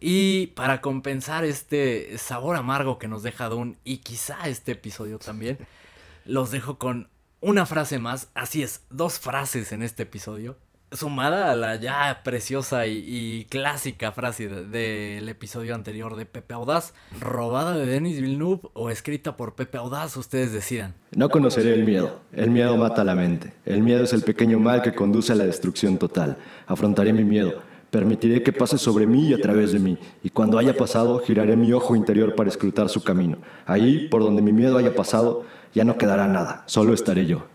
Y 0.00 0.48
para 0.48 0.80
compensar 0.80 1.44
este 1.44 2.18
sabor 2.18 2.56
amargo 2.56 2.98
que 2.98 3.08
nos 3.08 3.22
deja 3.22 3.48
Dune 3.48 3.76
y 3.84 3.98
quizá 3.98 4.48
este 4.48 4.72
episodio 4.72 5.18
también, 5.18 5.58
los 6.24 6.50
dejo 6.50 6.78
con 6.78 7.08
una 7.40 7.66
frase 7.66 7.98
más, 7.98 8.28
así 8.34 8.62
es, 8.62 8.82
dos 8.90 9.18
frases 9.18 9.72
en 9.72 9.82
este 9.82 10.02
episodio, 10.02 10.56
sumada 10.92 11.50
a 11.50 11.56
la 11.56 11.76
ya 11.76 12.22
preciosa 12.24 12.86
y, 12.86 13.46
clásica 13.50 14.12
frase 14.12 14.48
del 14.48 15.28
episodio 15.28 15.74
anterior 15.74 16.16
de 16.16 16.26
Pepe 16.26 16.54
Audaz, 16.54 16.94
robada 17.20 17.76
de 17.76 17.86
Denis 17.86 18.20
Villeneuve 18.20 18.68
o 18.72 18.90
escrita 18.90 19.36
por 19.36 19.54
Pepe 19.54 19.78
Audaz, 19.78 20.16
ustedes 20.16 20.52
decidan. 20.52 20.94
No 21.14 21.28
conoceré 21.28 21.74
el 21.74 21.84
miedo, 21.84 22.20
el 22.32 22.50
miedo 22.50 22.76
mata 22.76 23.04
la 23.04 23.14
mente, 23.14 23.52
el 23.64 23.82
miedo 23.82 24.04
es 24.04 24.12
el 24.12 24.22
pequeño 24.22 24.58
mal 24.58 24.82
que 24.82 24.94
conduce 24.94 25.32
a 25.32 25.36
la 25.36 25.44
destrucción 25.44 25.98
total, 25.98 26.38
afrontaré 26.66 27.12
mi 27.12 27.24
miedo 27.24 27.62
Permitiré 27.96 28.42
que 28.42 28.52
pase 28.52 28.76
sobre 28.76 29.06
mí 29.06 29.28
y 29.28 29.32
a 29.32 29.40
través 29.40 29.72
de 29.72 29.78
mí, 29.78 29.96
y 30.22 30.28
cuando 30.28 30.58
haya 30.58 30.76
pasado, 30.76 31.18
giraré 31.20 31.56
mi 31.56 31.72
ojo 31.72 31.96
interior 31.96 32.34
para 32.34 32.50
escrutar 32.50 32.90
su 32.90 33.02
camino. 33.02 33.38
Ahí, 33.64 34.08
por 34.08 34.22
donde 34.22 34.42
mi 34.42 34.52
miedo 34.52 34.76
haya 34.76 34.94
pasado, 34.94 35.46
ya 35.72 35.82
no 35.82 35.96
quedará 35.96 36.28
nada, 36.28 36.62
solo 36.66 36.92
estaré 36.92 37.24
yo. 37.24 37.46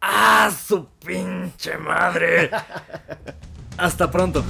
¡Ah, 0.00 0.50
su 0.50 0.88
pinche 0.98 1.78
madre! 1.78 2.50
Hasta 3.78 4.10
pronto. 4.10 4.42